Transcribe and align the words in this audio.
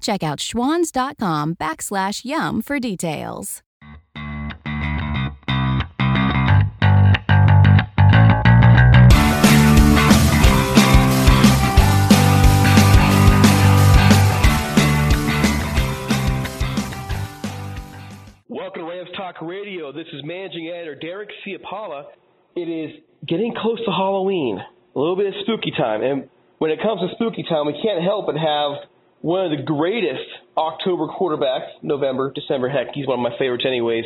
Check 0.00 0.22
out 0.22 0.38
schwans.com 0.38 1.56
backslash 1.56 2.24
yum 2.24 2.62
for 2.62 2.78
details. 2.78 3.62
Welcome 18.48 18.82
to 18.82 18.88
Rams 18.88 19.08
Talk 19.16 19.36
Radio. 19.42 19.92
This 19.92 20.06
is 20.12 20.22
managing 20.24 20.68
editor 20.74 20.94
Derek 20.94 21.28
Ciapala. 21.46 22.04
It 22.54 22.68
is 22.68 23.02
getting 23.26 23.54
close 23.60 23.78
to 23.84 23.90
Halloween, 23.90 24.58
a 24.58 24.98
little 24.98 25.16
bit 25.16 25.26
of 25.26 25.34
spooky 25.42 25.72
time. 25.76 26.02
And 26.02 26.28
when 26.58 26.70
it 26.70 26.78
comes 26.82 27.00
to 27.00 27.08
spooky 27.14 27.44
time, 27.48 27.66
we 27.66 27.78
can't 27.82 28.02
help 28.02 28.26
but 28.26 28.36
have 28.36 28.88
one 29.26 29.44
of 29.44 29.50
the 29.50 29.64
greatest 29.64 30.22
October 30.56 31.08
quarterbacks, 31.08 31.66
November, 31.82 32.30
December, 32.32 32.68
heck, 32.68 32.94
he's 32.94 33.08
one 33.08 33.18
of 33.18 33.22
my 33.24 33.36
favorites 33.36 33.64
anyways. 33.66 34.04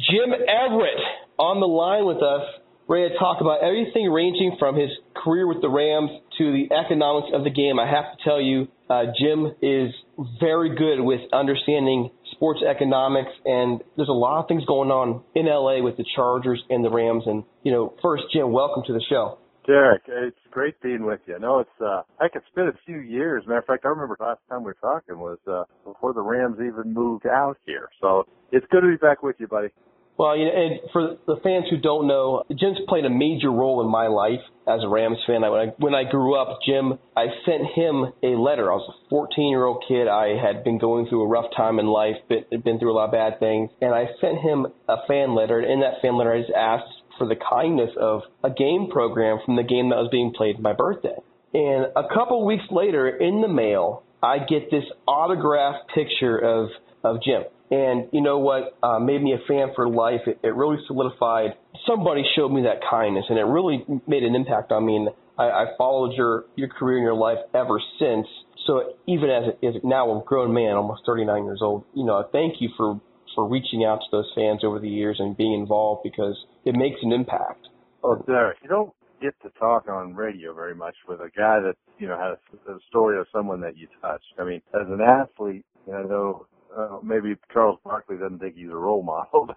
Jim 0.00 0.32
Everett 0.32 1.04
on 1.38 1.60
the 1.60 1.68
line 1.68 2.06
with 2.06 2.22
us, 2.24 2.48
ready 2.88 3.12
to 3.12 3.18
talk 3.18 3.42
about 3.42 3.62
everything 3.62 4.08
ranging 4.08 4.56
from 4.58 4.74
his 4.74 4.88
career 5.14 5.46
with 5.46 5.60
the 5.60 5.68
Rams 5.68 6.08
to 6.38 6.50
the 6.50 6.72
economics 6.72 7.28
of 7.34 7.44
the 7.44 7.50
game. 7.50 7.78
I 7.78 7.84
have 7.84 8.16
to 8.16 8.24
tell 8.24 8.40
you, 8.40 8.68
uh, 8.88 9.12
Jim 9.20 9.52
is 9.60 9.92
very 10.40 10.74
good 10.74 11.04
with 11.04 11.20
understanding 11.30 12.08
sports 12.32 12.60
economics, 12.64 13.36
and 13.44 13.84
there's 13.96 14.08
a 14.08 14.16
lot 14.16 14.40
of 14.40 14.48
things 14.48 14.64
going 14.64 14.88
on 14.88 15.24
in 15.34 15.44
LA 15.44 15.84
with 15.84 15.98
the 15.98 16.06
Chargers 16.16 16.64
and 16.70 16.82
the 16.82 16.88
Rams. 16.90 17.24
And, 17.26 17.44
you 17.64 17.70
know, 17.70 17.92
first, 18.00 18.24
Jim, 18.32 18.50
welcome 18.50 18.82
to 18.86 18.94
the 18.94 19.04
show. 19.10 19.36
Derek, 19.66 20.02
it's 20.06 20.36
great 20.50 20.80
being 20.82 21.04
with 21.04 21.20
you. 21.26 21.38
No, 21.38 21.60
it's 21.60 21.80
uh 21.80 22.02
I 22.20 22.28
could 22.28 22.42
spend 22.50 22.68
a 22.68 22.78
few 22.84 22.98
years. 22.98 23.44
Matter 23.46 23.60
of 23.60 23.66
fact, 23.66 23.84
I 23.84 23.88
remember 23.88 24.16
the 24.18 24.24
last 24.24 24.40
time 24.48 24.60
we 24.60 24.66
were 24.66 24.76
talking 24.80 25.18
was 25.18 25.38
uh 25.46 25.64
before 25.84 26.12
the 26.12 26.22
Rams 26.22 26.56
even 26.56 26.92
moved 26.92 27.26
out 27.26 27.56
here. 27.66 27.88
So 28.00 28.26
it's 28.52 28.66
good 28.70 28.82
to 28.82 28.88
be 28.88 28.96
back 28.96 29.22
with 29.22 29.36
you, 29.38 29.46
buddy. 29.48 29.68
Well, 30.16 30.36
you 30.36 30.44
know, 30.44 30.52
and 30.54 30.80
for 30.92 31.16
the 31.26 31.40
fans 31.42 31.64
who 31.68 31.76
don't 31.76 32.06
know, 32.06 32.44
Jim's 32.48 32.78
played 32.86 33.04
a 33.04 33.10
major 33.10 33.50
role 33.50 33.80
in 33.80 33.90
my 33.90 34.06
life 34.06 34.38
as 34.68 34.80
a 34.84 34.88
Rams 34.88 35.18
fan. 35.26 35.42
I, 35.42 35.48
when 35.48 35.60
I 35.60 35.72
when 35.78 35.94
I 35.94 36.04
grew 36.08 36.40
up, 36.40 36.60
Jim, 36.64 36.98
I 37.16 37.26
sent 37.44 37.66
him 37.74 38.12
a 38.22 38.38
letter. 38.38 38.70
I 38.70 38.76
was 38.76 38.94
a 38.94 39.08
14 39.10 39.48
year 39.48 39.64
old 39.64 39.82
kid. 39.88 40.06
I 40.06 40.38
had 40.38 40.62
been 40.62 40.78
going 40.78 41.08
through 41.08 41.22
a 41.22 41.28
rough 41.28 41.50
time 41.56 41.80
in 41.80 41.86
life, 41.86 42.14
been, 42.28 42.44
been 42.62 42.78
through 42.78 42.92
a 42.92 42.96
lot 42.96 43.06
of 43.06 43.12
bad 43.12 43.40
things, 43.40 43.70
and 43.80 43.92
I 43.92 44.06
sent 44.20 44.38
him 44.38 44.66
a 44.88 44.96
fan 45.08 45.34
letter. 45.34 45.58
And 45.58 45.70
in 45.70 45.80
that 45.80 46.00
fan 46.00 46.16
letter, 46.16 46.32
I 46.32 46.40
just 46.42 46.52
asked 46.54 46.94
for 47.18 47.26
the 47.26 47.36
kindness 47.36 47.90
of 48.00 48.22
a 48.42 48.50
game 48.50 48.88
program 48.90 49.38
from 49.44 49.56
the 49.56 49.62
game 49.62 49.90
that 49.90 49.96
was 49.96 50.08
being 50.10 50.32
played 50.36 50.60
my 50.60 50.72
birthday. 50.72 51.16
And 51.52 51.86
a 51.96 52.08
couple 52.12 52.44
weeks 52.44 52.64
later, 52.70 53.08
in 53.08 53.40
the 53.40 53.48
mail, 53.48 54.02
I 54.22 54.38
get 54.38 54.70
this 54.70 54.84
autographed 55.06 55.90
picture 55.94 56.38
of 56.38 56.70
of 57.04 57.22
Jim. 57.22 57.44
And 57.70 58.08
you 58.12 58.22
know 58.22 58.38
what 58.38 58.76
uh, 58.82 58.98
made 58.98 59.22
me 59.22 59.34
a 59.34 59.46
fan 59.46 59.68
for 59.74 59.88
life? 59.88 60.22
It, 60.26 60.38
it 60.42 60.54
really 60.54 60.78
solidified. 60.86 61.54
Somebody 61.86 62.22
showed 62.36 62.50
me 62.50 62.62
that 62.62 62.80
kindness, 62.88 63.26
and 63.28 63.38
it 63.38 63.44
really 63.44 63.84
made 64.06 64.22
an 64.22 64.34
impact 64.34 64.72
on 64.72 64.86
me. 64.86 64.96
And 64.96 65.08
I, 65.38 65.44
I 65.44 65.64
followed 65.78 66.12
your 66.16 66.44
your 66.56 66.68
career 66.68 66.98
and 66.98 67.04
your 67.04 67.14
life 67.14 67.38
ever 67.54 67.80
since. 67.98 68.26
So 68.66 68.94
even 69.06 69.30
as 69.30 69.54
as 69.62 69.74
now 69.82 70.10
a 70.10 70.24
grown 70.24 70.52
man, 70.52 70.76
almost 70.76 71.02
39 71.06 71.44
years 71.44 71.60
old, 71.62 71.84
you 71.94 72.04
know, 72.04 72.26
thank 72.32 72.60
you 72.60 72.70
for 72.76 73.00
for 73.34 73.48
reaching 73.48 73.84
out 73.84 73.98
to 73.98 74.06
those 74.10 74.30
fans 74.34 74.62
over 74.64 74.78
the 74.78 74.88
years 74.88 75.16
and 75.18 75.36
being 75.36 75.54
involved 75.54 76.02
because 76.02 76.36
it 76.64 76.74
makes 76.74 76.96
an 77.02 77.12
impact. 77.12 77.68
Oh, 78.02 78.16
Derek, 78.26 78.58
you 78.62 78.68
don't 78.68 78.92
get 79.20 79.34
to 79.42 79.50
talk 79.58 79.88
on 79.88 80.14
radio 80.14 80.52
very 80.54 80.74
much 80.74 80.94
with 81.08 81.20
a 81.20 81.30
guy 81.36 81.60
that 81.60 81.74
you 81.98 82.08
know 82.08 82.18
has 82.18 82.36
a 82.68 82.78
story 82.88 83.18
of 83.18 83.26
someone 83.32 83.60
that 83.62 83.76
you 83.76 83.88
touched. 84.02 84.24
I 84.38 84.44
mean, 84.44 84.60
as 84.74 84.86
an 84.88 85.00
athlete, 85.00 85.64
you 85.86 85.92
know, 85.92 86.46
uh, 86.76 86.98
maybe 87.02 87.36
Charles 87.52 87.78
Barkley 87.84 88.16
doesn't 88.16 88.40
think 88.40 88.56
he's 88.56 88.70
a 88.70 88.76
role 88.76 89.02
model, 89.02 89.46
but 89.46 89.56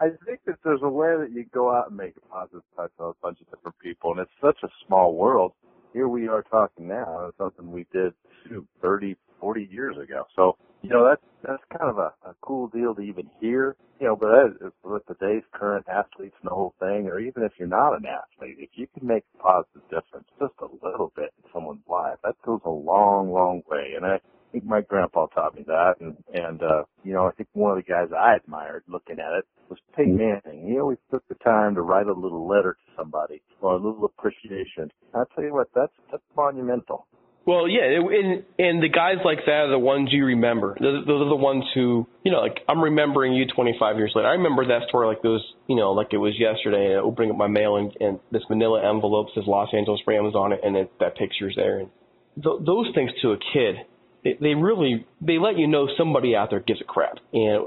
I 0.00 0.08
think 0.26 0.40
that 0.46 0.56
there's 0.64 0.80
a 0.82 0.88
way 0.88 1.14
that 1.18 1.30
you 1.32 1.44
go 1.52 1.70
out 1.70 1.88
and 1.88 1.96
make 1.96 2.14
a 2.16 2.28
positive 2.28 2.62
touch 2.76 2.90
on 2.98 3.10
a 3.10 3.22
bunch 3.22 3.40
of 3.40 3.50
different 3.50 3.78
people, 3.78 4.12
and 4.12 4.20
it's 4.20 4.30
such 4.40 4.58
a 4.64 4.68
small 4.86 5.14
world. 5.14 5.52
Here 5.92 6.08
we 6.08 6.26
are 6.26 6.42
talking 6.42 6.88
now. 6.88 7.26
It's 7.28 7.38
something 7.38 7.70
we 7.70 7.86
did 7.92 8.14
shoot, 8.48 8.66
30, 8.80 9.14
40 9.40 9.68
years 9.70 9.96
ago. 9.98 10.24
So 10.34 10.56
you 10.82 10.90
know 10.90 11.08
that's 11.08 11.22
that's 11.42 11.62
kind 11.78 11.90
of 11.90 11.98
a, 11.98 12.12
a 12.28 12.34
cool 12.42 12.68
deal 12.68 12.94
to 12.94 13.00
even 13.02 13.28
hear. 13.40 13.76
You 14.00 14.08
know, 14.08 14.16
but 14.16 14.30
as, 14.30 14.72
with 14.84 15.02
today's 15.06 15.44
current 15.52 15.86
athletes 15.88 16.34
and 16.42 16.50
the 16.50 16.54
whole 16.54 16.74
thing, 16.80 17.06
or 17.08 17.20
even 17.20 17.44
if 17.44 17.52
you're 17.58 17.68
not 17.68 17.94
an 17.94 18.04
athlete, 18.04 18.56
if 18.58 18.70
you 18.74 18.86
can 18.96 19.06
make 19.06 19.22
a 19.34 19.42
positive 19.42 19.82
difference 19.90 20.26
just 20.40 20.54
a 20.60 20.86
little 20.86 21.12
bit 21.14 21.32
in 21.38 21.50
someone's 21.52 21.86
life, 21.88 22.18
that 22.24 22.34
goes 22.44 22.60
a 22.64 22.70
long, 22.70 23.32
long 23.32 23.62
way. 23.70 23.92
And 23.96 24.04
I 24.04 24.18
think 24.50 24.64
my 24.64 24.80
grandpa 24.80 25.26
taught 25.26 25.54
me 25.54 25.64
that, 25.66 25.94
and 26.00 26.16
and 26.34 26.62
uh, 26.62 26.82
you 27.04 27.12
know, 27.12 27.26
I 27.26 27.32
think 27.32 27.48
one 27.52 27.78
of 27.78 27.84
the 27.84 27.90
guys 27.90 28.08
I 28.16 28.36
admired 28.36 28.84
looking 28.88 29.18
at 29.18 29.38
it 29.38 29.44
was 29.68 29.78
Peyton 29.96 30.16
Manning. 30.16 30.68
He 30.68 30.78
always 30.78 30.98
took 31.10 31.26
the 31.28 31.36
time 31.36 31.74
to 31.76 31.82
write 31.82 32.06
a 32.06 32.12
little 32.12 32.46
letter 32.46 32.74
to 32.74 32.92
somebody 32.96 33.40
or 33.60 33.72
a 33.74 33.76
little 33.76 34.04
appreciation. 34.04 34.90
I 35.14 35.24
tell 35.34 35.44
you 35.44 35.54
what, 35.54 35.68
that's 35.74 35.92
that's 36.10 36.22
monumental. 36.36 37.06
Well, 37.44 37.68
yeah, 37.68 37.82
and 37.82 38.44
and 38.58 38.82
the 38.82 38.88
guys 38.88 39.16
like 39.24 39.40
that 39.46 39.66
are 39.66 39.70
the 39.70 39.78
ones 39.78 40.10
you 40.12 40.24
remember. 40.26 40.76
Those, 40.80 41.04
those 41.06 41.22
are 41.22 41.28
the 41.28 41.36
ones 41.36 41.64
who, 41.74 42.06
you 42.24 42.30
know, 42.30 42.38
like 42.38 42.60
I'm 42.68 42.80
remembering 42.80 43.34
you 43.34 43.46
25 43.46 43.96
years 43.96 44.12
later. 44.14 44.28
I 44.28 44.32
remember 44.32 44.66
that 44.66 44.88
story 44.88 45.08
like 45.08 45.24
was, 45.24 45.42
you 45.66 45.74
know, 45.74 45.90
like 45.92 46.12
it 46.12 46.18
was 46.18 46.38
yesterday. 46.38 46.92
And 46.92 47.00
opening 47.00 47.30
up 47.30 47.36
my 47.36 47.48
mail 47.48 47.76
and, 47.76 47.92
and 47.98 48.20
this 48.30 48.42
Manila 48.48 48.88
envelope 48.88 49.28
says 49.34 49.44
Los 49.46 49.70
Angeles 49.74 50.00
Rams 50.06 50.36
on 50.36 50.52
it, 50.52 50.60
and 50.62 50.76
it, 50.76 50.92
that 51.00 51.16
picture's 51.16 51.54
there. 51.56 51.80
And 51.80 51.90
th- 52.36 52.62
those 52.64 52.86
things 52.94 53.10
to 53.22 53.32
a 53.32 53.38
kid, 53.52 53.74
they, 54.22 54.38
they 54.40 54.54
really 54.54 55.04
they 55.20 55.38
let 55.38 55.58
you 55.58 55.66
know 55.66 55.88
somebody 55.98 56.36
out 56.36 56.50
there 56.50 56.60
gives 56.60 56.80
a 56.80 56.84
crap. 56.84 57.18
And 57.32 57.66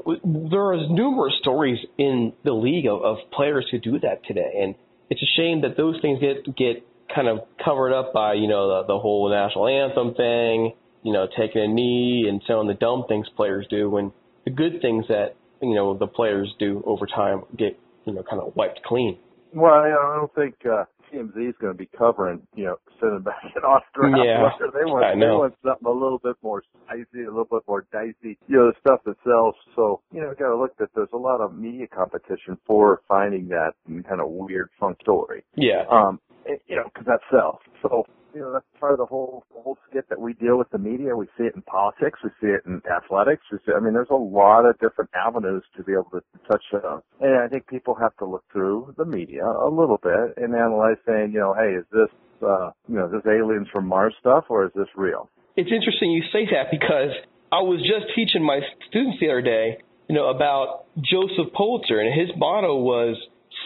there 0.51 0.71
are 0.71 0.87
numerous 0.87 1.33
stories 1.41 1.79
in 1.97 2.31
the 2.45 2.53
league 2.53 2.87
of, 2.87 3.01
of 3.01 3.17
players 3.33 3.67
who 3.71 3.79
do 3.79 3.99
that 3.99 4.23
today, 4.25 4.61
and 4.61 4.75
it's 5.09 5.21
a 5.21 5.31
shame 5.35 5.61
that 5.61 5.75
those 5.75 5.99
things 6.01 6.19
get 6.21 6.55
get 6.55 6.87
kind 7.13 7.27
of 7.27 7.39
covered 7.63 7.93
up 7.93 8.13
by 8.13 8.33
you 8.33 8.47
know 8.47 8.81
the, 8.81 8.93
the 8.93 8.99
whole 8.99 9.29
national 9.29 9.67
anthem 9.67 10.13
thing, 10.15 10.73
you 11.03 11.13
know, 11.13 11.27
taking 11.37 11.61
a 11.61 11.67
knee 11.67 12.25
and 12.29 12.41
some 12.47 12.59
of 12.59 12.67
the 12.67 12.73
dumb 12.73 13.05
things 13.07 13.27
players 13.35 13.65
do, 13.69 13.89
when 13.89 14.11
the 14.45 14.51
good 14.51 14.81
things 14.81 15.05
that 15.09 15.35
you 15.61 15.75
know 15.75 15.97
the 15.97 16.07
players 16.07 16.53
do 16.59 16.83
over 16.85 17.05
time 17.05 17.43
get 17.57 17.77
you 18.05 18.13
know 18.13 18.23
kind 18.23 18.41
of 18.41 18.55
wiped 18.55 18.81
clean. 18.83 19.17
Well, 19.53 19.73
I 19.73 20.17
don't 20.17 20.33
think 20.35 20.55
uh, 20.65 20.83
TMZ 21.15 21.49
is 21.49 21.55
going 21.61 21.73
to 21.73 21.77
be 21.77 21.89
covering, 21.97 22.41
you 22.55 22.65
know, 22.65 22.77
sending 22.99 23.21
back 23.21 23.41
an 23.55 23.63
Australia. 23.63 24.23
Yeah, 24.25 24.67
they 24.73 24.85
want, 24.85 25.05
I 25.05 25.13
know. 25.13 25.25
they 25.25 25.37
want 25.37 25.55
something 25.63 25.87
a 25.87 25.91
little 25.91 26.19
bit 26.19 26.35
more 26.41 26.63
spicy, 26.83 27.23
a 27.23 27.29
little 27.29 27.47
bit 27.49 27.61
more 27.67 27.85
dicey. 27.91 28.37
You 28.47 28.57
know, 28.57 28.71
the 28.71 28.73
stuff 28.79 28.99
that 29.05 29.15
sells. 29.23 29.55
So, 29.75 30.01
you 30.11 30.21
know, 30.21 30.33
got 30.37 30.49
to 30.49 30.57
look 30.57 30.77
that 30.77 30.89
there's 30.95 31.09
a 31.13 31.17
lot 31.17 31.41
of 31.41 31.55
media 31.55 31.87
competition 31.87 32.57
for 32.65 33.01
finding 33.07 33.47
that 33.49 33.73
kind 33.87 34.21
of 34.21 34.29
weird 34.29 34.69
funk 34.79 34.97
story. 35.01 35.43
Yeah. 35.55 35.83
Um, 35.89 36.19
you 36.67 36.75
know, 36.75 36.83
because 36.85 37.05
that 37.05 37.19
sells. 37.31 37.59
So, 37.81 38.05
you 38.33 38.41
know, 38.41 38.51
that's 38.51 38.65
part 38.79 38.91
of 38.91 38.97
the 38.99 39.05
whole 39.05 39.45
the 39.55 39.61
whole 39.61 39.77
skit 39.89 40.09
that 40.09 40.19
we 40.19 40.33
deal 40.33 40.57
with 40.57 40.69
the 40.71 40.77
media. 40.77 41.15
We 41.15 41.25
see 41.37 41.45
it 41.45 41.55
in 41.55 41.61
politics. 41.63 42.19
We 42.23 42.29
see 42.41 42.51
it 42.53 42.61
in 42.65 42.81
athletics. 42.91 43.43
We 43.51 43.59
see, 43.65 43.71
I 43.75 43.79
mean, 43.79 43.93
there's 43.93 44.11
a 44.11 44.15
lot 44.15 44.65
of 44.65 44.77
different 44.79 45.09
avenues 45.15 45.63
to 45.77 45.83
be 45.83 45.93
able 45.93 46.11
to 46.11 46.21
touch 46.49 46.63
on. 46.73 47.01
And 47.21 47.39
I 47.39 47.47
think 47.47 47.67
people 47.67 47.95
have 47.95 48.15
to 48.17 48.25
look 48.25 48.43
through 48.51 48.93
the 48.97 49.05
media 49.05 49.45
a 49.45 49.69
little 49.69 49.99
bit 50.01 50.35
and 50.37 50.53
analyze, 50.53 50.97
saying, 51.07 51.31
you 51.33 51.39
know, 51.39 51.53
hey, 51.53 51.79
is 51.79 51.85
this, 51.91 52.09
uh, 52.45 52.71
you 52.87 52.95
know, 52.95 53.05
is 53.05 53.11
this 53.13 53.25
aliens 53.25 53.67
from 53.71 53.87
Mars 53.87 54.13
stuff 54.19 54.45
or 54.49 54.65
is 54.65 54.71
this 54.75 54.87
real? 54.95 55.29
It's 55.55 55.71
interesting 55.71 56.11
you 56.11 56.23
say 56.33 56.45
that 56.51 56.67
because 56.69 57.15
I 57.51 57.61
was 57.63 57.79
just 57.79 58.13
teaching 58.15 58.43
my 58.43 58.59
students 58.89 59.17
the 59.21 59.29
other 59.29 59.41
day, 59.41 59.77
you 60.09 60.15
know, 60.15 60.29
about 60.29 60.85
Joseph 60.97 61.53
Pulitzer, 61.55 61.99
and 61.99 62.13
his 62.13 62.29
motto 62.37 62.75
was 62.77 63.15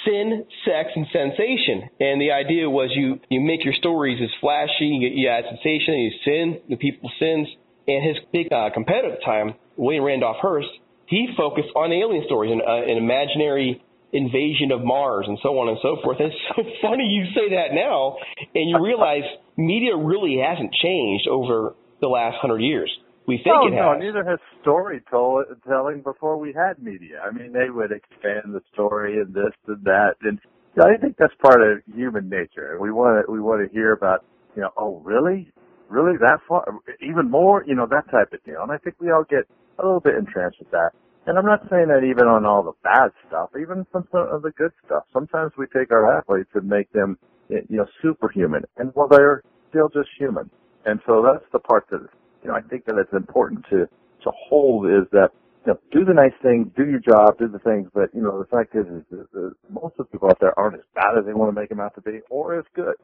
sin, 0.06 0.46
sex, 0.66 0.90
and 0.96 1.08
sensation. 1.12 1.90
And 2.00 2.22
the 2.22 2.32
idea 2.32 2.70
was 2.70 2.92
you 2.94 3.20
you 3.30 3.42
make 3.42 3.64
your 3.64 3.74
stories 3.74 4.20
as 4.22 4.30
flashy, 4.42 4.86
you, 4.86 5.10
you 5.10 5.28
add 5.30 5.46
sensation, 5.50 5.94
you 5.96 6.12
sin 6.26 6.60
the 6.70 6.76
people's 6.76 7.14
sins. 7.20 7.48
And 7.88 8.06
his 8.06 8.18
big 8.32 8.54
uh, 8.54 8.70
competitor 8.72 9.14
at 9.14 9.20
the 9.20 9.26
time, 9.26 9.56
William 9.76 10.04
Randolph 10.04 10.38
Hearst, 10.42 10.70
he 11.08 11.28
focused 11.36 11.70
on 11.76 11.92
alien 11.92 12.24
stories 12.26 12.52
and 12.52 12.62
uh, 12.62 12.86
an 12.86 12.98
imaginary 12.98 13.82
invasion 14.14 14.72
of 14.72 14.84
Mars 14.84 15.26
and 15.28 15.40
so 15.42 15.58
on 15.58 15.70
and 15.70 15.78
so 15.82 15.98
forth. 16.04 16.20
And 16.20 16.32
it's 16.32 16.42
so 16.50 16.64
funny 16.88 17.06
you 17.10 17.26
say 17.34 17.56
that 17.56 17.74
now, 17.74 18.18
and 18.54 18.70
you 18.70 18.78
realize 18.82 19.24
media 19.58 19.96
really 19.98 20.38
hasn't 20.38 20.74
changed 20.74 21.28
over 21.28 21.74
the 22.02 22.08
last 22.08 22.38
hundred 22.42 22.60
years. 22.60 22.92
We 23.30 23.38
think 23.38 23.62
oh, 23.62 23.68
it 23.68 23.78
no, 23.78 23.94
has. 23.94 24.02
neither 24.02 24.26
has 24.26 24.40
storytelling 24.66 26.02
before 26.02 26.38
we 26.42 26.52
had 26.52 26.82
media. 26.82 27.22
I 27.22 27.30
mean, 27.30 27.54
they 27.54 27.70
would 27.70 27.92
expand 27.92 28.58
the 28.58 28.62
story 28.74 29.22
and 29.22 29.32
this 29.32 29.54
and 29.68 29.84
that, 29.86 30.16
and 30.26 30.40
I 30.82 30.98
think 30.98 31.16
that's 31.18 31.34
part 31.38 31.62
of 31.62 31.84
human 31.94 32.28
nature. 32.28 32.80
We 32.82 32.90
want 32.90 33.24
to 33.24 33.32
we 33.32 33.40
want 33.40 33.62
to 33.62 33.72
hear 33.72 33.94
about, 33.94 34.26
you 34.56 34.64
know, 34.64 34.72
oh 34.78 35.00
really, 35.06 35.52
really 35.90 36.18
that 36.18 36.40
far, 36.48 36.66
even 37.02 37.30
more, 37.30 37.64
you 37.68 37.76
know, 37.76 37.86
that 37.86 38.10
type 38.10 38.34
of 38.34 38.44
deal. 38.44 38.64
And 38.64 38.72
I 38.72 38.78
think 38.78 38.96
we 39.00 39.12
all 39.12 39.26
get 39.30 39.46
a 39.78 39.86
little 39.86 40.00
bit 40.02 40.16
entrenched 40.16 40.58
with 40.58 40.72
that. 40.72 40.92
And 41.28 41.38
I'm 41.38 41.46
not 41.46 41.62
saying 41.70 41.90
that 41.90 42.02
even 42.02 42.26
on 42.28 42.48
all 42.48 42.64
the 42.64 42.74
bad 42.82 43.12
stuff, 43.28 43.50
even 43.54 43.86
some 43.94 44.08
of 44.14 44.42
the 44.42 44.52
good 44.58 44.72
stuff. 44.86 45.04
Sometimes 45.14 45.52
we 45.56 45.68
take 45.68 45.92
our 45.92 46.18
athletes 46.18 46.50
and 46.56 46.68
make 46.68 46.92
them, 46.94 47.20
you 47.50 47.62
know, 47.70 47.86
superhuman, 48.02 48.64
and 48.78 48.92
well, 48.96 49.08
they're 49.08 49.44
still 49.70 49.90
just 49.90 50.10
human. 50.18 50.50
And 50.86 51.00
so 51.06 51.22
that's 51.22 51.46
the 51.52 51.60
part 51.60 51.86
that 51.92 52.08
you 52.44 52.50
know 52.50 52.56
I 52.56 52.62
think 52.62 52.86
that 52.86 52.96
it's 52.98 53.14
important 53.14 53.66
to 53.70 53.88
to 54.24 54.32
hold 54.50 54.86
is 54.86 55.08
that 55.12 55.30
you 55.66 55.74
know 55.74 55.80
do 55.92 56.06
the 56.06 56.14
nice 56.14 56.36
things, 56.42 56.68
do 56.76 56.86
your 56.86 57.00
job, 57.00 57.38
do 57.38 57.48
the 57.48 57.60
things. 57.60 57.90
But 57.94 58.14
you 58.14 58.22
know 58.22 58.40
the 58.40 58.46
fact 58.46 58.76
is, 58.76 58.86
is 58.86 59.04
that 59.12 59.32
the, 59.32 59.54
most 59.70 59.96
of 60.00 60.06
the 60.08 60.12
people 60.12 60.30
out 60.30 60.40
there 60.40 60.58
aren't 60.58 60.76
as 60.76 60.86
bad 60.96 61.18
as 61.18 61.26
they 61.26 61.34
want 61.34 61.54
to 61.54 61.60
make 61.60 61.70
them 61.70 61.80
out 61.80 61.96
to 61.96 62.02
be, 62.02 62.20
or 62.30 62.60
as 62.60 62.66
good. 62.76 62.96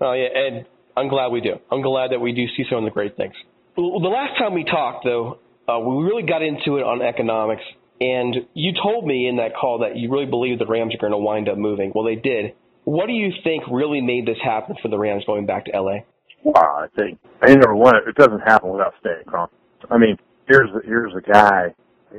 Oh 0.00 0.12
yeah, 0.12 0.28
and 0.34 0.66
I'm 0.96 1.08
glad 1.08 1.28
we 1.28 1.40
do. 1.40 1.54
I'm 1.70 1.82
glad 1.82 2.12
that 2.12 2.20
we 2.20 2.32
do 2.32 2.46
see 2.56 2.64
some 2.68 2.78
of 2.78 2.84
the 2.84 2.90
great 2.90 3.16
things. 3.16 3.34
The 3.76 3.82
last 3.82 4.36
time 4.38 4.52
we 4.52 4.64
talked, 4.64 5.04
though, 5.04 5.38
uh, 5.66 5.78
we 5.78 6.04
really 6.04 6.24
got 6.24 6.42
into 6.42 6.76
it 6.76 6.82
on 6.82 7.00
economics, 7.00 7.62
and 8.00 8.36
you 8.52 8.72
told 8.82 9.06
me 9.06 9.26
in 9.26 9.36
that 9.36 9.52
call 9.58 9.78
that 9.78 9.96
you 9.96 10.10
really 10.10 10.26
believe 10.26 10.58
the 10.58 10.66
Rams 10.66 10.94
are 10.94 10.98
going 10.98 11.12
to 11.12 11.18
wind 11.18 11.48
up 11.48 11.56
moving. 11.56 11.92
Well, 11.94 12.04
they 12.04 12.16
did. 12.16 12.52
What 12.84 13.06
do 13.06 13.12
you 13.12 13.32
think 13.44 13.64
really 13.70 14.00
made 14.00 14.26
this 14.26 14.36
happen 14.42 14.76
for 14.82 14.88
the 14.88 14.98
Rams 14.98 15.24
going 15.24 15.46
back 15.46 15.66
to 15.66 15.70
LA? 15.72 16.04
Wow, 16.44 16.84
I 16.84 16.86
think 16.98 17.18
I 17.40 17.46
mean, 17.48 17.60
number 17.60 17.76
one, 17.76 17.94
it 17.96 18.14
doesn't 18.16 18.40
happen 18.40 18.70
without 18.70 18.94
staying 19.00 19.24
calm. 19.28 19.48
I 19.90 19.98
mean, 19.98 20.16
here's 20.48 20.70
here's 20.84 21.12
a 21.14 21.20
guy. 21.20 21.74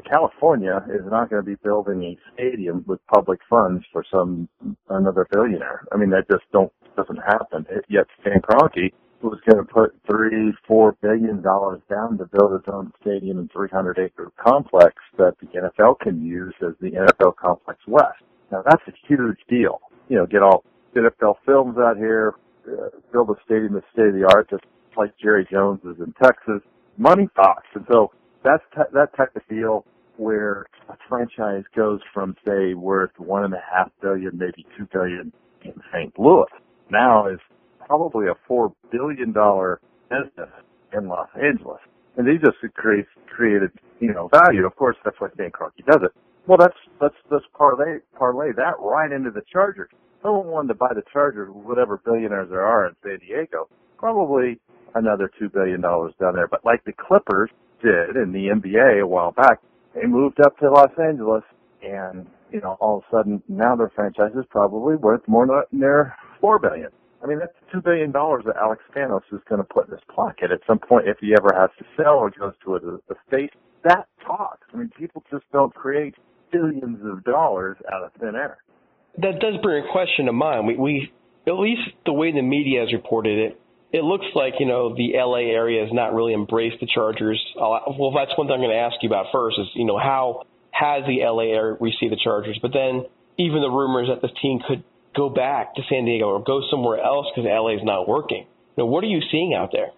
California 0.09 0.83
is 0.89 1.05
not 1.05 1.29
going 1.29 1.43
to 1.43 1.45
be 1.45 1.55
building 1.63 2.03
a 2.03 2.17
stadium 2.33 2.83
with 2.87 2.99
public 3.07 3.39
funds 3.47 3.83
for 3.91 4.03
some 4.11 4.49
another 4.89 5.27
billionaire. 5.31 5.85
I 5.91 5.97
mean, 5.97 6.09
that 6.09 6.27
just 6.29 6.43
don't 6.51 6.71
doesn't 6.95 7.17
happen. 7.17 7.65
It, 7.69 7.85
yet 7.89 8.07
Stan 8.21 8.41
Kroenke 8.41 8.91
was 9.21 9.39
going 9.49 9.65
to 9.65 9.71
put 9.71 9.95
three, 10.05 10.53
four 10.67 10.97
billion 11.01 11.41
dollars 11.41 11.81
down 11.89 12.17
to 12.17 12.25
build 12.25 12.53
his 12.53 12.73
own 12.73 12.91
stadium 13.01 13.39
and 13.39 13.51
300 13.51 13.99
acre 13.99 14.31
complex 14.43 14.95
that 15.17 15.35
the 15.39 15.47
NFL 15.47 15.99
can 15.99 16.25
use 16.25 16.53
as 16.61 16.73
the 16.81 16.91
NFL 16.91 17.35
Complex 17.37 17.79
West. 17.87 18.23
Now 18.51 18.63
that's 18.65 18.83
a 18.87 18.93
huge 19.07 19.39
deal. 19.47 19.79
You 20.09 20.17
know, 20.17 20.25
get 20.25 20.41
all 20.41 20.63
NFL 20.95 21.35
films 21.45 21.77
out 21.77 21.97
here, 21.97 22.35
uh, 22.67 22.89
build 23.11 23.29
a 23.29 23.35
stadium 23.45 23.73
that's 23.73 23.85
state 23.93 24.07
of 24.07 24.13
the 24.13 24.27
art, 24.33 24.49
just 24.49 24.63
like 24.97 25.13
Jerry 25.21 25.47
Jones 25.51 25.81
is 25.83 25.99
in 25.99 26.13
Texas. 26.21 26.61
Money 26.97 27.27
talks, 27.35 27.67
and 27.73 27.85
so 27.91 28.11
that's 28.43 28.63
that 28.93 29.15
type 29.15 29.35
of 29.35 29.41
deal 29.49 29.85
where 30.17 30.65
a 30.89 30.95
franchise 31.09 31.63
goes 31.75 31.99
from 32.13 32.35
say 32.45 32.73
worth 32.73 33.11
one 33.17 33.43
and 33.43 33.53
a 33.53 33.61
half 33.73 33.89
billion, 34.01 34.37
maybe 34.37 34.65
two 34.77 34.87
billion 34.93 35.31
in 35.63 35.73
St. 35.91 36.13
Louis, 36.19 36.45
now 36.91 37.27
is 37.27 37.39
probably 37.85 38.27
a 38.27 38.35
four 38.47 38.73
billion 38.91 39.31
dollar 39.31 39.79
business 40.09 40.49
in 40.95 41.07
Los 41.07 41.29
Angeles, 41.41 41.79
and 42.17 42.27
they 42.27 42.37
just 42.37 42.57
create 42.75 43.05
created 43.27 43.71
you 43.99 44.13
know 44.13 44.29
value. 44.31 44.65
Of 44.65 44.75
course, 44.75 44.97
that's 45.03 45.19
why 45.19 45.29
Stan 45.33 45.51
Kroenke 45.51 45.85
does 45.85 46.01
it. 46.03 46.11
Well, 46.47 46.57
that's 46.57 46.77
let's 47.01 47.15
let's 47.31 47.45
parlay 47.57 47.99
parlay 48.17 48.51
that 48.55 48.75
right 48.79 49.11
into 49.11 49.31
the 49.31 49.41
Chargers. 49.51 49.89
Someone 50.23 50.47
wanted 50.47 50.69
to 50.69 50.75
buy 50.75 50.93
the 50.95 51.03
Chargers, 51.11 51.49
whatever 51.51 52.01
billionaires 52.03 52.49
there 52.49 52.63
are 52.63 52.87
in 52.87 52.95
San 53.03 53.19
Diego, 53.19 53.67
probably 53.97 54.59
another 54.95 55.29
two 55.37 55.49
billion 55.49 55.81
dollars 55.81 56.13
down 56.19 56.33
there. 56.35 56.47
But 56.47 56.63
like 56.63 56.83
the 56.85 56.93
Clippers 56.93 57.49
did 57.83 58.15
in 58.15 58.31
the 58.31 58.47
NBA 58.47 59.01
a 59.01 59.07
while 59.07 59.31
back, 59.31 59.59
they 59.93 60.07
moved 60.07 60.39
up 60.39 60.57
to 60.59 60.71
Los 60.71 60.91
Angeles, 60.97 61.43
and 61.81 62.25
you 62.51 62.61
know 62.61 62.77
all 62.79 62.99
of 62.99 63.03
a 63.11 63.17
sudden 63.17 63.43
now 63.49 63.75
their 63.75 63.91
franchise 63.93 64.31
is 64.37 64.45
probably 64.49 64.95
worth 64.95 65.21
more 65.27 65.45
than 65.45 65.79
their 65.81 66.15
four 66.39 66.57
billion. 66.57 66.89
I 67.21 67.27
mean 67.27 67.39
that's 67.39 67.57
two 67.71 67.81
billion 67.81 68.11
dollars 68.11 68.43
that 68.45 68.55
Alex 68.55 68.81
Spanos 68.95 69.23
is 69.33 69.41
going 69.49 69.59
to 69.59 69.67
put 69.67 69.87
in 69.87 69.91
his 69.91 70.03
pocket 70.07 70.51
at 70.51 70.61
some 70.65 70.79
point 70.79 71.07
if 71.07 71.17
he 71.19 71.33
ever 71.37 71.53
has 71.53 71.69
to 71.79 71.85
sell 71.97 72.15
or 72.15 72.29
goes 72.31 72.53
to 72.63 72.75
a, 72.75 72.79
a 73.11 73.15
state. 73.27 73.51
That 73.83 74.07
talks. 74.25 74.67
I 74.73 74.77
mean 74.77 74.91
people 74.97 75.21
just 75.29 75.43
don't 75.51 75.73
create 75.75 76.15
billions 76.51 76.99
of 77.05 77.25
dollars 77.25 77.77
out 77.93 78.03
of 78.03 78.11
thin 78.21 78.35
air. 78.35 78.59
That 79.17 79.39
does 79.39 79.61
bring 79.61 79.85
a 79.85 79.91
question 79.91 80.25
to 80.25 80.33
mind. 80.33 80.67
We, 80.67 80.75
we 80.75 81.11
at 81.47 81.53
least 81.53 81.81
the 82.05 82.13
way 82.13 82.31
the 82.31 82.41
media 82.41 82.81
has 82.81 82.93
reported 82.93 83.37
it, 83.37 83.59
it 83.91 84.03
looks 84.03 84.25
like 84.33 84.55
you 84.59 84.65
know 84.65 84.95
the 84.95 85.13
LA 85.13 85.53
area 85.53 85.83
has 85.83 85.93
not 85.93 86.13
really 86.13 86.33
embraced 86.33 86.79
the 86.79 86.87
Chargers. 86.87 87.39
Well, 87.55 88.11
that's 88.15 88.35
one 88.37 88.47
thing 88.47 88.55
I'm 88.55 88.61
going 88.61 88.71
to 88.71 88.81
ask 88.81 88.95
you 89.01 89.09
about 89.09 89.27
first. 89.31 89.59
Is 89.59 89.67
you 89.75 89.85
know 89.85 89.99
how 89.99 90.43
has 90.71 91.03
the 91.05 91.21
LA 91.21 91.53
area 91.53 91.77
received 91.79 92.11
the 92.11 92.19
Chargers? 92.21 92.57
But 92.59 92.73
then 92.73 93.05
even 93.37 93.61
the 93.61 93.69
rumors 93.69 94.09
that 94.09 94.21
this 94.21 94.35
team 94.41 94.59
could 94.67 94.83
go 95.15 95.29
back 95.29 95.75
to 95.75 95.81
San 95.89 96.05
Diego 96.05 96.25
or 96.25 96.43
go 96.43 96.61
somewhere 96.71 96.99
else 96.99 97.27
because 97.29 97.47
LA 97.47 97.75
is 97.75 97.83
not 97.83 98.07
working. 98.07 98.47
Know, 98.75 98.87
what 98.87 99.03
are 99.03 99.07
you 99.07 99.21
seeing 99.31 99.53
out 99.53 99.69
there? 99.71 99.91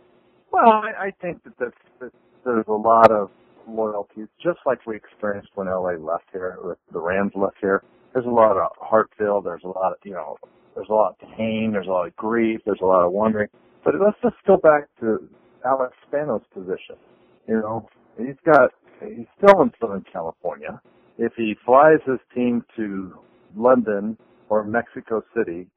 Well, 0.51 0.67
I, 0.67 1.07
I 1.07 1.11
think 1.21 1.41
that, 1.45 1.53
that's, 1.57 1.71
that 2.01 2.11
there's 2.43 2.67
a 2.67 2.73
lot 2.73 3.11
of 3.11 3.31
loyalties, 3.67 4.27
just 4.43 4.59
like 4.65 4.85
we 4.85 4.97
experienced 4.97 5.49
when 5.55 5.67
LA 5.67 5.91
left 5.91 6.25
here, 6.33 6.57
the 6.91 6.99
Rams 6.99 7.31
left 7.35 7.55
here. 7.61 7.81
There's 8.15 8.27
a 8.27 8.29
lot 8.29 8.55
of 8.55 8.71
heart 8.79 9.09
filled. 9.17 9.45
There's 9.45 9.65
a 9.65 9.67
lot 9.67 9.91
of, 9.91 9.97
you 10.05 10.13
know, 10.13 10.37
there's 10.73 10.87
a 10.89 10.93
lot 10.93 11.17
of 11.21 11.29
pain. 11.37 11.71
There's 11.73 11.87
a 11.87 11.91
lot 11.91 12.07
of 12.07 12.15
grief. 12.15 12.61
There's 12.65 12.79
a 12.81 12.85
lot 12.85 13.05
of 13.05 13.11
wondering. 13.11 13.49
But 13.83 13.95
let's 13.99 14.15
just 14.23 14.37
go 14.47 14.55
back 14.55 14.87
to 15.01 15.27
Alex 15.65 15.93
Spanos' 16.09 16.43
position. 16.53 16.95
You 17.45 17.55
know, 17.55 17.89
he's 18.17 18.37
got, 18.45 18.71
he's 19.01 19.27
still 19.37 19.61
in 19.63 19.71
Southern 19.81 20.05
California. 20.13 20.79
If 21.17 21.33
he 21.35 21.55
flies 21.65 21.99
his 22.05 22.19
team 22.33 22.63
to 22.77 23.19
London 23.53 24.17
or 24.47 24.63
Mexico 24.63 25.21
City 25.35 25.67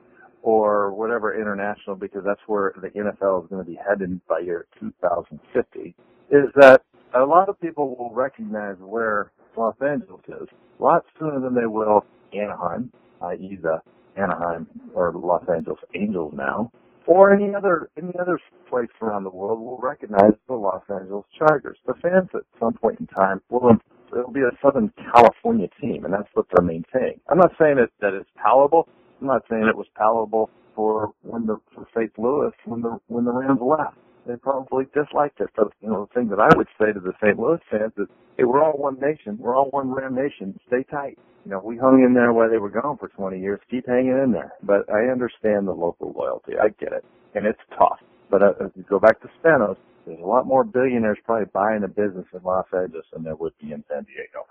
or 0.43 0.93
whatever 0.95 1.35
international, 1.35 1.97
because 1.97 2.23
that's 2.25 2.41
where 2.47 2.73
the 2.81 2.91
NFL 2.91 3.43
is 3.43 3.51
going 3.51 3.65
to 3.65 3.69
be 3.69 3.77
headed 3.85 4.21
by 4.29 4.39
year 4.39 4.67
2050, 4.79 5.97
is 6.31 6.45
that 6.55 6.83
a 7.15 7.25
lot 7.25 7.49
of 7.49 7.61
people 7.61 7.97
will 7.97 8.15
recognize 8.15 8.77
where 8.79 9.33
Los 9.57 9.75
Angeles 9.81 10.23
is 10.29 10.49
a 10.79 10.83
lot 10.83 11.05
sooner 11.19 11.41
than 11.41 11.57
they 11.57 11.67
will 11.67 12.05
Anaheim, 12.33 12.93
i.e. 13.23 13.59
the 13.63 13.81
Anaheim 14.17 14.67
or 14.95 15.13
Los 15.15 15.45
Angeles 15.49 15.79
Angels 15.95 16.33
now, 16.37 16.71
or 17.07 17.33
any 17.33 17.55
other 17.55 17.91
any 17.97 18.13
other 18.21 18.39
place 18.69 18.89
around 19.01 19.25
the 19.25 19.31
world 19.31 19.61
will 19.61 19.79
recognize 19.79 20.33
the 20.49 20.55
Los 20.55 20.83
Angeles 20.91 21.25
Chargers. 21.39 21.79
The 21.87 21.95
fans 22.03 22.29
at 22.35 22.43
some 22.61 22.75
point 22.75 23.01
in 23.01 23.07
time 23.07 23.41
will 23.51 23.77
it'll 24.13 24.33
be 24.33 24.41
a 24.41 24.51
Southern 24.63 24.93
California 25.15 25.69
team, 25.81 26.05
and 26.05 26.13
that's 26.13 26.29
what 26.35 26.47
they're 26.53 26.65
maintaining. 26.65 27.21
I'm 27.31 27.39
not 27.39 27.53
saying 27.61 27.77
that 27.77 27.91
that 28.01 28.15
it's 28.15 28.31
palatable. 28.37 28.89
I'm 29.21 29.27
not 29.27 29.43
saying 29.51 29.65
it 29.69 29.77
was 29.77 29.87
palatable 29.97 30.51
for 30.75 31.13
when 31.23 31.47
the 31.47 31.57
for 31.75 31.87
St. 31.97 32.13
Louis 32.19 32.53
when 32.67 32.83
the 32.83 32.99
when 33.09 33.25
the 33.25 33.33
Rams 33.33 33.61
left. 33.63 33.97
They 34.29 34.37
probably 34.37 34.87
disliked 34.95 35.41
it. 35.41 35.51
But 35.57 35.71
you 35.83 35.91
know, 35.91 36.07
the 36.07 36.15
thing 36.21 36.31
that 36.31 36.41
I 36.41 36.51
would 36.57 36.69
say 36.81 36.93
to 36.95 37.01
the 37.01 37.15
St. 37.23 37.41
Louis 37.41 37.61
fans 37.73 37.95
is, 37.99 38.09
hey, 38.39 38.45
we're 38.45 38.65
all 38.65 38.79
one 38.79 39.01
nation. 39.01 39.39
We're 39.41 39.57
all 39.57 39.71
one 39.73 39.91
Ram 39.91 40.17
nation. 40.17 40.61
Stay 40.69 40.85
tight. 40.93 41.19
You 41.47 41.53
know, 41.53 41.63
we 41.65 41.79
hung 41.79 42.05
in 42.07 42.15
there 42.15 42.33
while 42.35 42.51
they 42.51 42.59
were 42.59 42.71
gone 42.71 42.99
for 42.99 43.09
20 43.09 43.41
years. 43.41 43.61
Keep 43.73 43.89
hanging 43.89 44.21
in 44.23 44.33
there. 44.33 44.53
But 44.63 44.87
I 44.93 45.11
understand 45.13 45.69
the 45.69 45.73
local 45.75 46.15
loyalty. 46.17 46.55
I 46.63 46.71
get 46.81 46.93
it, 46.95 47.05
and 47.35 47.47
it's 47.47 47.61
tough. 47.79 48.01
But 48.31 48.45
uh, 48.45 48.53
if 48.61 48.73
you 48.77 48.85
go 48.89 49.01
back 49.01 49.21
to 49.23 49.31
Spanos, 49.43 49.79
there's 50.07 50.21
a 50.21 50.27
lot 50.27 50.47
more 50.47 50.65
billionaires 50.65 51.19
probably 51.27 51.49
buying 51.55 51.85
a 51.85 51.89
business 51.89 52.27
in 52.35 52.43
Los 52.45 52.67
Angeles 52.75 53.07
than 53.15 53.25
there 53.25 53.37
would 53.37 53.55
be 53.61 53.73
in 53.73 53.85
San 53.91 54.05
Diego. 54.05 54.47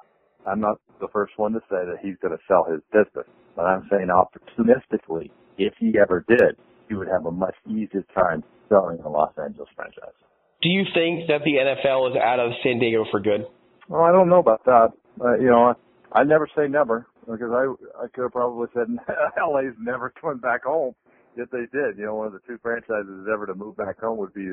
I'm 0.48 0.62
not 0.62 0.80
the 1.02 1.10
first 1.14 1.34
one 1.38 1.54
to 1.54 1.62
say 1.70 1.86
that 1.86 2.00
he's 2.04 2.18
going 2.22 2.36
to 2.38 2.44
sell 2.48 2.66
his 2.66 2.82
business, 2.92 3.28
but 3.56 3.64
I'm 3.64 3.88
saying 3.92 4.10
opportunistically, 4.10 5.32
if 5.60 5.74
he 5.80 5.96
ever 6.02 6.26
did, 6.28 6.58
he 6.88 6.96
would 6.96 7.08
have 7.08 7.26
a 7.26 7.32
much 7.32 7.56
easier 7.68 8.06
time 8.14 8.44
selling 8.70 9.00
a 9.00 9.10
Los 9.10 9.34
Angeles 9.38 9.70
franchise. 9.76 10.16
Do 10.62 10.70
you 10.70 10.84
think 10.94 11.28
that 11.28 11.42
the 11.44 11.54
NFL 11.54 12.12
is 12.12 12.18
out 12.18 12.40
of 12.40 12.52
San 12.64 12.80
Diego 12.80 13.06
for 13.12 13.20
good? 13.20 13.46
Well, 13.88 14.02
I 14.02 14.12
don't 14.12 14.30
know 14.30 14.40
about 14.40 14.66
that. 14.66 14.90
Uh, 15.22 15.38
you 15.38 15.48
know, 15.48 15.74
I, 16.12 16.20
I 16.20 16.24
never 16.24 16.48
say 16.56 16.68
never 16.68 17.08
because 17.22 17.52
I 17.52 18.04
I 18.04 18.08
could 18.14 18.24
have 18.24 18.32
probably 18.32 18.68
said 18.74 18.88
LA's 19.38 19.76
never 19.80 20.12
coming 20.20 20.40
back 20.40 20.64
home. 20.64 20.96
Yet 21.38 21.52
they 21.52 21.70
did. 21.72 21.98
You 21.98 22.06
know, 22.06 22.16
one 22.16 22.28
of 22.28 22.34
the 22.34 22.40
two 22.48 22.58
franchises 22.64 23.28
ever 23.32 23.46
to 23.46 23.54
move 23.54 23.78
back 23.78 24.00
home 24.00 24.18
would 24.18 24.34
be 24.34 24.50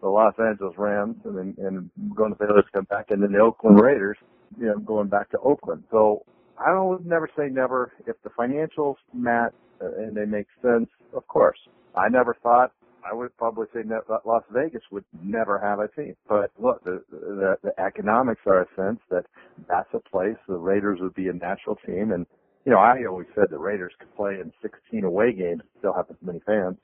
the 0.00 0.08
Los 0.08 0.34
Angeles 0.38 0.74
Rams, 0.76 1.16
and 1.24 1.38
then 1.38 1.54
and 1.64 1.90
going 2.16 2.32
to 2.32 2.38
Baylor 2.38 2.62
to 2.62 2.68
come 2.74 2.84
back, 2.84 3.06
and 3.10 3.22
then 3.22 3.32
the 3.32 3.38
Oakland 3.38 3.80
Raiders. 3.80 4.16
You 4.58 4.66
know, 4.66 4.78
going 4.78 5.08
back 5.08 5.30
to 5.30 5.38
Oakland. 5.38 5.84
So 5.90 6.24
I 6.58 6.70
don't 6.70 7.06
never 7.06 7.28
say 7.36 7.48
never. 7.48 7.92
If 8.06 8.16
the 8.22 8.30
financials 8.30 8.96
match 9.12 9.52
and 9.80 10.16
they 10.16 10.24
make 10.24 10.46
sense, 10.62 10.88
of 11.14 11.26
course. 11.28 11.58
I 11.96 12.08
never 12.08 12.36
thought 12.42 12.72
I 13.08 13.12
would 13.12 13.36
probably 13.36 13.66
say 13.74 13.82
that 13.82 14.20
Las 14.24 14.42
Vegas 14.50 14.82
would 14.90 15.04
never 15.22 15.58
have 15.58 15.78
a 15.78 15.88
team. 15.88 16.16
But 16.28 16.50
look, 16.58 16.82
the, 16.84 17.02
the, 17.10 17.56
the 17.62 17.80
economics 17.80 18.40
are 18.46 18.62
a 18.62 18.66
sense 18.76 19.00
that 19.10 19.24
that's 19.68 19.88
a 19.92 20.00
place 20.00 20.36
the 20.48 20.56
Raiders 20.56 21.00
would 21.00 21.14
be 21.14 21.28
a 21.28 21.32
natural 21.32 21.76
team. 21.86 22.12
And, 22.12 22.26
you 22.64 22.72
know, 22.72 22.78
I 22.78 23.04
always 23.08 23.26
said 23.34 23.44
the 23.50 23.58
Raiders 23.58 23.92
could 23.98 24.14
play 24.16 24.34
in 24.40 24.52
16 24.62 25.04
away 25.04 25.32
games 25.32 25.60
and 25.60 25.70
still 25.78 25.92
have 25.92 26.06
as 26.08 26.16
many 26.22 26.40
fans. 26.46 26.76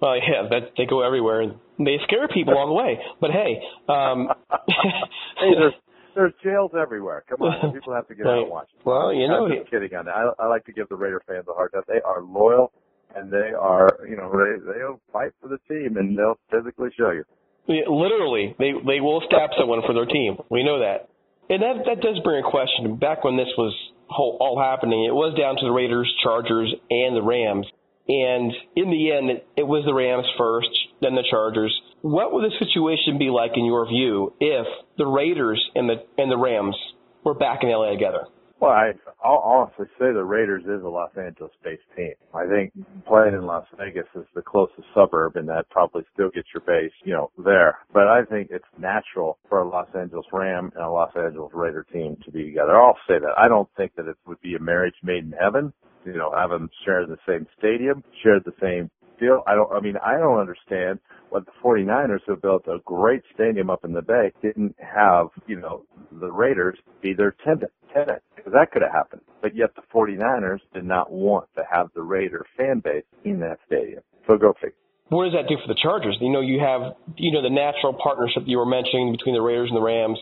Well, 0.00 0.16
yeah, 0.16 0.48
that 0.50 0.72
they 0.76 0.86
go 0.86 1.02
everywhere 1.02 1.42
and 1.42 1.54
they 1.78 1.98
scare 2.04 2.28
people 2.28 2.54
all 2.58 2.66
the 2.66 2.72
way. 2.72 2.98
But 3.20 3.30
hey, 3.30 3.60
um, 3.88 4.28
hey, 4.68 5.52
there's 5.58 5.74
there's 6.16 6.32
jails 6.42 6.72
everywhere. 6.74 7.22
Come 7.28 7.42
on, 7.42 7.72
people 7.74 7.94
have 7.94 8.08
to 8.08 8.14
get 8.14 8.26
out 8.26 8.38
and 8.42 8.50
watch. 8.50 8.68
Well, 8.84 9.12
you 9.12 9.28
know, 9.28 9.46
I'm 9.46 9.52
just 9.52 9.70
kidding 9.70 9.94
on 9.94 10.06
that. 10.06 10.16
I, 10.16 10.44
I 10.44 10.46
like 10.48 10.64
to 10.64 10.72
give 10.72 10.88
the 10.88 10.96
Raider 10.96 11.22
fans 11.28 11.44
a 11.48 11.52
hard 11.52 11.72
time. 11.72 11.82
They 11.86 12.00
are 12.00 12.22
loyal 12.22 12.72
and 13.14 13.30
they 13.30 13.52
are, 13.58 14.00
you 14.08 14.16
know, 14.16 14.32
they 14.32 14.72
they'll 14.72 15.00
fight 15.12 15.32
for 15.40 15.48
the 15.48 15.58
team 15.68 15.96
and 15.96 16.18
they'll 16.18 16.38
physically 16.50 16.88
show 16.98 17.10
you. 17.10 17.24
Yeah, 17.68 17.88
literally, 17.88 18.56
they 18.58 18.72
they 18.72 19.00
will 19.00 19.22
stab 19.26 19.50
someone 19.58 19.82
for 19.86 19.94
their 19.94 20.06
team. 20.06 20.38
We 20.50 20.64
know 20.64 20.80
that, 20.80 21.08
and 21.50 21.62
that 21.62 21.84
that 21.86 22.00
does 22.00 22.18
bring 22.24 22.44
a 22.44 22.50
question. 22.50 22.96
Back 22.96 23.24
when 23.24 23.36
this 23.36 23.50
was 23.58 23.74
whole, 24.08 24.36
all 24.40 24.58
happening, 24.58 25.04
it 25.04 25.14
was 25.14 25.36
down 25.38 25.56
to 25.56 25.64
the 25.64 25.72
Raiders, 25.72 26.12
Chargers, 26.22 26.72
and 26.90 27.16
the 27.16 27.22
Rams. 27.22 27.66
And 28.08 28.52
in 28.76 28.90
the 28.90 29.10
end, 29.10 29.30
it, 29.30 29.46
it 29.56 29.66
was 29.66 29.84
the 29.84 29.94
Rams 29.94 30.26
first, 30.38 30.70
then 31.02 31.16
the 31.16 31.26
Chargers. 31.28 31.74
What 32.06 32.32
would 32.32 32.44
the 32.44 32.54
situation 32.64 33.18
be 33.18 33.30
like 33.30 33.50
in 33.56 33.64
your 33.64 33.84
view 33.84 34.32
if 34.38 34.64
the 34.96 35.06
Raiders 35.06 35.60
and 35.74 35.90
the 35.90 35.96
and 36.16 36.30
the 36.30 36.38
Rams 36.38 36.76
were 37.24 37.34
back 37.34 37.64
in 37.64 37.68
LA 37.68 37.90
together? 37.90 38.28
Well, 38.60 38.70
I, 38.70 38.92
I'll 39.24 39.42
honestly 39.42 39.86
say 39.98 40.12
the 40.12 40.22
Raiders 40.22 40.62
is 40.62 40.84
a 40.84 40.88
Los 40.88 41.10
Angeles-based 41.18 41.82
team. 41.96 42.14
I 42.32 42.46
think 42.46 42.72
playing 43.08 43.34
in 43.34 43.44
Las 43.44 43.66
Vegas 43.76 44.06
is 44.14 44.24
the 44.36 44.40
closest 44.40 44.86
suburb, 44.94 45.34
and 45.34 45.48
that 45.48 45.68
probably 45.68 46.04
still 46.14 46.30
gets 46.30 46.46
your 46.54 46.62
base, 46.62 46.92
you 47.02 47.12
know, 47.12 47.32
there. 47.44 47.78
But 47.92 48.06
I 48.06 48.22
think 48.24 48.50
it's 48.52 48.64
natural 48.78 49.38
for 49.48 49.58
a 49.58 49.68
Los 49.68 49.88
Angeles 49.98 50.26
Ram 50.32 50.70
and 50.76 50.84
a 50.84 50.88
Los 50.88 51.10
Angeles 51.16 51.50
Raider 51.52 51.84
team 51.92 52.16
to 52.24 52.30
be 52.30 52.44
together. 52.44 52.80
I'll 52.80 52.96
say 53.08 53.18
that. 53.18 53.34
I 53.36 53.48
don't 53.48 53.68
think 53.76 53.96
that 53.96 54.06
it 54.06 54.16
would 54.28 54.40
be 54.40 54.54
a 54.54 54.60
marriage 54.60 54.94
made 55.02 55.24
in 55.24 55.32
heaven. 55.32 55.72
You 56.04 56.14
know, 56.14 56.32
have 56.36 56.50
them 56.50 56.70
share 56.84 57.04
the 57.04 57.18
same 57.28 57.48
stadium, 57.58 58.04
share 58.22 58.38
the 58.38 58.54
same 58.62 58.90
feel. 59.18 59.42
I 59.46 59.54
don't. 59.54 59.72
I 59.72 59.80
mean, 59.80 59.96
I 60.04 60.18
don't 60.18 60.38
understand 60.38 60.98
what 61.30 61.44
the 61.44 61.52
49ers 61.62 62.20
who 62.26 62.36
built 62.36 62.66
a 62.68 62.78
great 62.84 63.22
stadium 63.34 63.70
up 63.70 63.84
in 63.84 63.92
the 63.92 64.02
Bay 64.02 64.32
didn't 64.42 64.76
have, 64.78 65.28
you 65.46 65.58
know, 65.58 65.82
the 66.12 66.30
Raiders 66.30 66.78
be 67.02 67.12
their 67.12 67.34
tenant. 67.44 67.72
tenant 67.92 68.22
because 68.34 68.52
that 68.52 68.70
could 68.70 68.82
have 68.82 68.92
happened. 68.92 69.22
But 69.42 69.56
yet 69.56 69.74
the 69.74 69.82
49ers 69.92 70.60
did 70.72 70.84
not 70.84 71.10
want 71.10 71.48
to 71.56 71.62
have 71.70 71.88
the 71.94 72.02
Raider 72.02 72.44
fan 72.56 72.80
base 72.80 73.04
in 73.24 73.40
that 73.40 73.58
stadium. 73.66 74.02
So 74.26 74.36
go 74.36 74.54
figure. 74.54 74.74
What 75.08 75.24
does 75.24 75.34
that 75.34 75.48
do 75.48 75.56
for 75.62 75.68
the 75.68 75.78
Chargers? 75.80 76.16
You 76.20 76.30
know, 76.30 76.40
you 76.40 76.58
have, 76.60 76.96
you 77.16 77.32
know, 77.32 77.42
the 77.42 77.50
natural 77.50 77.94
partnership 77.94 78.42
you 78.46 78.58
were 78.58 78.66
mentioning 78.66 79.12
between 79.12 79.34
the 79.34 79.40
Raiders 79.40 79.68
and 79.70 79.76
the 79.76 79.82
Rams. 79.82 80.18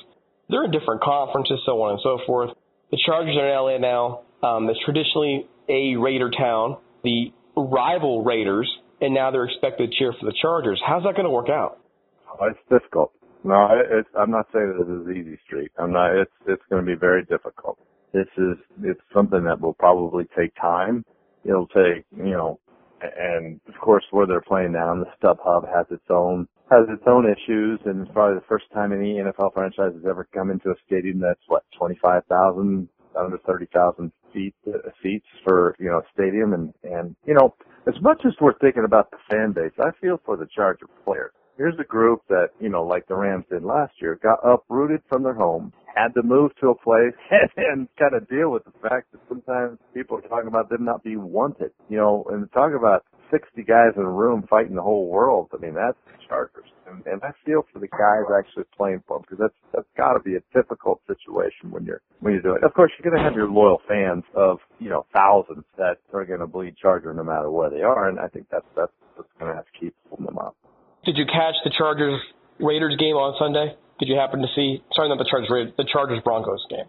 They're 0.51 0.65
in 0.65 0.71
different 0.71 1.01
conferences, 1.03 1.61
so 1.65 1.81
on 1.83 1.93
and 1.93 2.01
so 2.03 2.19
forth. 2.27 2.51
The 2.91 2.99
Chargers 3.05 3.35
are 3.37 3.49
in 3.49 3.55
LA 3.55 3.79
now. 3.79 4.21
Um, 4.43 4.69
it's 4.69 4.79
traditionally 4.85 5.49
a 5.69 5.97
Raider 5.97 6.31
town. 6.31 6.77
The 7.03 7.33
rival 7.57 8.25
Raiders, 8.25 8.71
and 9.01 9.15
now 9.15 9.31
they're 9.31 9.45
expected 9.45 9.91
to 9.91 9.99
cheer 9.99 10.13
for 10.19 10.27
the 10.27 10.35
Chargers. 10.41 10.81
How's 10.87 11.03
that 11.05 11.15
going 11.15 11.25
to 11.25 11.31
work 11.31 11.49
out? 11.49 11.81
Oh, 12.29 12.47
it's 12.47 12.59
difficult. 12.71 13.13
No, 13.45 13.69
it's, 13.73 14.09
I'm 14.19 14.31
not 14.31 14.47
saying 14.53 14.75
this 14.79 14.89
is 14.89 15.17
easy 15.17 15.39
street. 15.47 15.71
I'm 15.79 15.93
not. 15.93 16.17
It's 16.17 16.33
it's 16.47 16.63
going 16.71 16.85
to 16.85 16.87
be 16.87 16.99
very 16.99 17.25
difficult. 17.25 17.79
This 18.13 18.27
is 18.39 18.57
it's 18.83 19.01
something 19.13 19.45
that 19.45 19.61
will 19.61 19.75
probably 19.75 20.25
take 20.37 20.55
time. 20.61 21.05
It'll 21.45 21.67
take 21.69 22.07
you 22.17 22.33
know, 22.33 22.59
and 23.03 23.61
of 23.69 23.75
course 23.81 24.05
where 24.13 24.27
they're 24.27 24.41
playing 24.41 24.73
now, 24.73 24.95
the 24.95 25.07
StubHub 25.21 25.69
has 25.69 25.87
its 25.91 26.09
own 26.09 26.49
has 26.71 26.87
its 26.89 27.03
own 27.07 27.27
issues, 27.27 27.81
and 27.85 28.01
it's 28.01 28.11
probably 28.13 28.37
the 28.37 28.47
first 28.49 28.65
time 28.73 28.93
any 28.93 29.17
NFL 29.17 29.53
franchise 29.53 29.93
has 29.93 30.05
ever 30.09 30.27
come 30.33 30.51
into 30.51 30.71
a 30.71 30.75
stadium 30.87 31.21
that's 31.21 31.43
what 31.47 31.65
25,000 31.79 32.89
under 33.19 33.39
30,000 33.47 34.11
seat, 34.35 34.55
uh, 34.67 34.91
seats 35.03 35.27
for, 35.45 35.75
you 35.79 35.87
know, 35.87 35.99
a 35.99 36.03
stadium. 36.13 36.53
And, 36.53 36.75
and, 36.83 37.17
you 37.27 37.35
know, 37.35 37.55
as 37.87 37.95
much 38.03 38.21
as 38.27 38.33
we're 38.41 38.59
thinking 38.59 38.85
about 38.85 39.11
the 39.11 39.19
fan 39.31 39.53
base, 39.53 39.73
I 39.79 39.91
feel 40.01 40.21
for 40.25 40.37
the 40.37 40.47
Charger 40.55 40.87
players. 41.05 41.33
Here's 41.57 41.79
a 41.79 41.85
group 41.85 42.23
that, 42.29 42.49
you 42.61 42.69
know, 42.69 42.83
like 42.83 43.07
the 43.07 43.15
Rams 43.15 43.45
did 43.49 43.63
last 43.63 43.93
year, 44.03 44.19
got 44.21 44.41
uprooted 44.43 45.03
from 45.09 45.23
their 45.23 45.35
home, 45.35 45.73
had 45.95 46.13
to 46.15 46.23
move 46.25 46.51
to 46.61 46.71
a 46.71 46.75
place 46.75 47.15
and, 47.31 47.51
and 47.57 47.89
kind 47.97 48.15
of 48.15 48.29
deal 48.29 48.51
with 48.51 48.65
the 48.65 48.73
fact 48.83 49.13
that 49.13 49.21
sometimes 49.29 49.79
people 49.95 50.19
are 50.19 50.29
talking 50.29 50.49
about 50.49 50.69
them 50.69 50.85
not 50.85 51.05
being 51.05 51.31
wanted, 51.31 51.71
you 51.89 51.97
know, 51.97 52.27
and 52.31 52.51
talk 52.53 52.73
about 52.77 53.05
60 53.31 53.63
guys 53.63 53.93
in 53.97 54.03
a 54.03 54.11
room 54.11 54.45
fighting 54.51 54.75
the 54.75 54.83
whole 54.83 55.09
world. 55.09 55.51
I 55.55 55.59
mean, 55.59 55.75
that's 55.75 55.99
the 56.07 56.27
Chargers. 56.29 56.74
And, 56.87 57.05
and 57.07 57.23
I 57.23 57.31
feel 57.45 57.65
for 57.73 57.79
the 57.79 57.89
guys 57.89 58.29
actually 58.37 58.65
playing 58.77 59.03
for 59.07 59.19
them 59.19 59.23
because 59.23 59.39
that's, 59.39 59.61
that's 59.73 59.89
got 59.97 60.15
to 60.15 60.21
be 60.21 60.37
a 60.37 60.43
difficult 60.53 61.01
situation 61.07 61.71
when 61.71 61.85
you're, 61.85 62.03
when 62.21 62.35
you're 62.35 62.43
doing 62.43 62.59
it. 62.63 62.65
Of 62.65 62.75
course, 62.75 62.93
you're 62.99 63.11
going 63.11 63.21
to 63.21 63.25
have 63.25 63.37
your 63.37 63.49
loyal 63.49 63.81
fans 63.89 64.25
of, 64.35 64.59
you 64.79 64.91
know, 64.91 65.07
thousands 65.15 65.65
that 65.79 65.99
are 66.13 66.25
going 66.25 66.41
to 66.41 66.47
bleed 66.47 66.77
Charger 66.77 67.13
no 67.15 67.25
matter 67.25 67.51
where 67.51 67.71
they 67.71 67.83
are. 67.83 68.09
And 68.09 68.19
I 68.19 68.29
think 68.29 68.47
that's, 68.51 68.67
that's 68.77 68.93
going 69.39 69.51
to 69.51 69.57
have 69.57 69.65
to 69.67 69.75
keep 69.79 69.95
them 70.11 70.39
up. 70.39 70.57
Did 71.05 71.17
you 71.17 71.27
catch 71.27 71.55
the 71.65 71.73
Chargers 71.77 72.21
Raiders 72.61 72.97
game 72.99 73.17
on 73.17 73.35
Sunday? 73.39 73.77
Did 73.99 74.09
you 74.09 74.17
happen 74.17 74.41
to 74.41 74.49
see? 74.57 74.83
Sorry, 74.93 75.09
not 75.09 75.19
the 75.19 75.29
Chargers 75.29 75.51
Raiders, 75.51 75.73
the 75.77 75.87
Chargers 75.91 76.21
Broncos 76.25 76.65
game. 76.69 76.87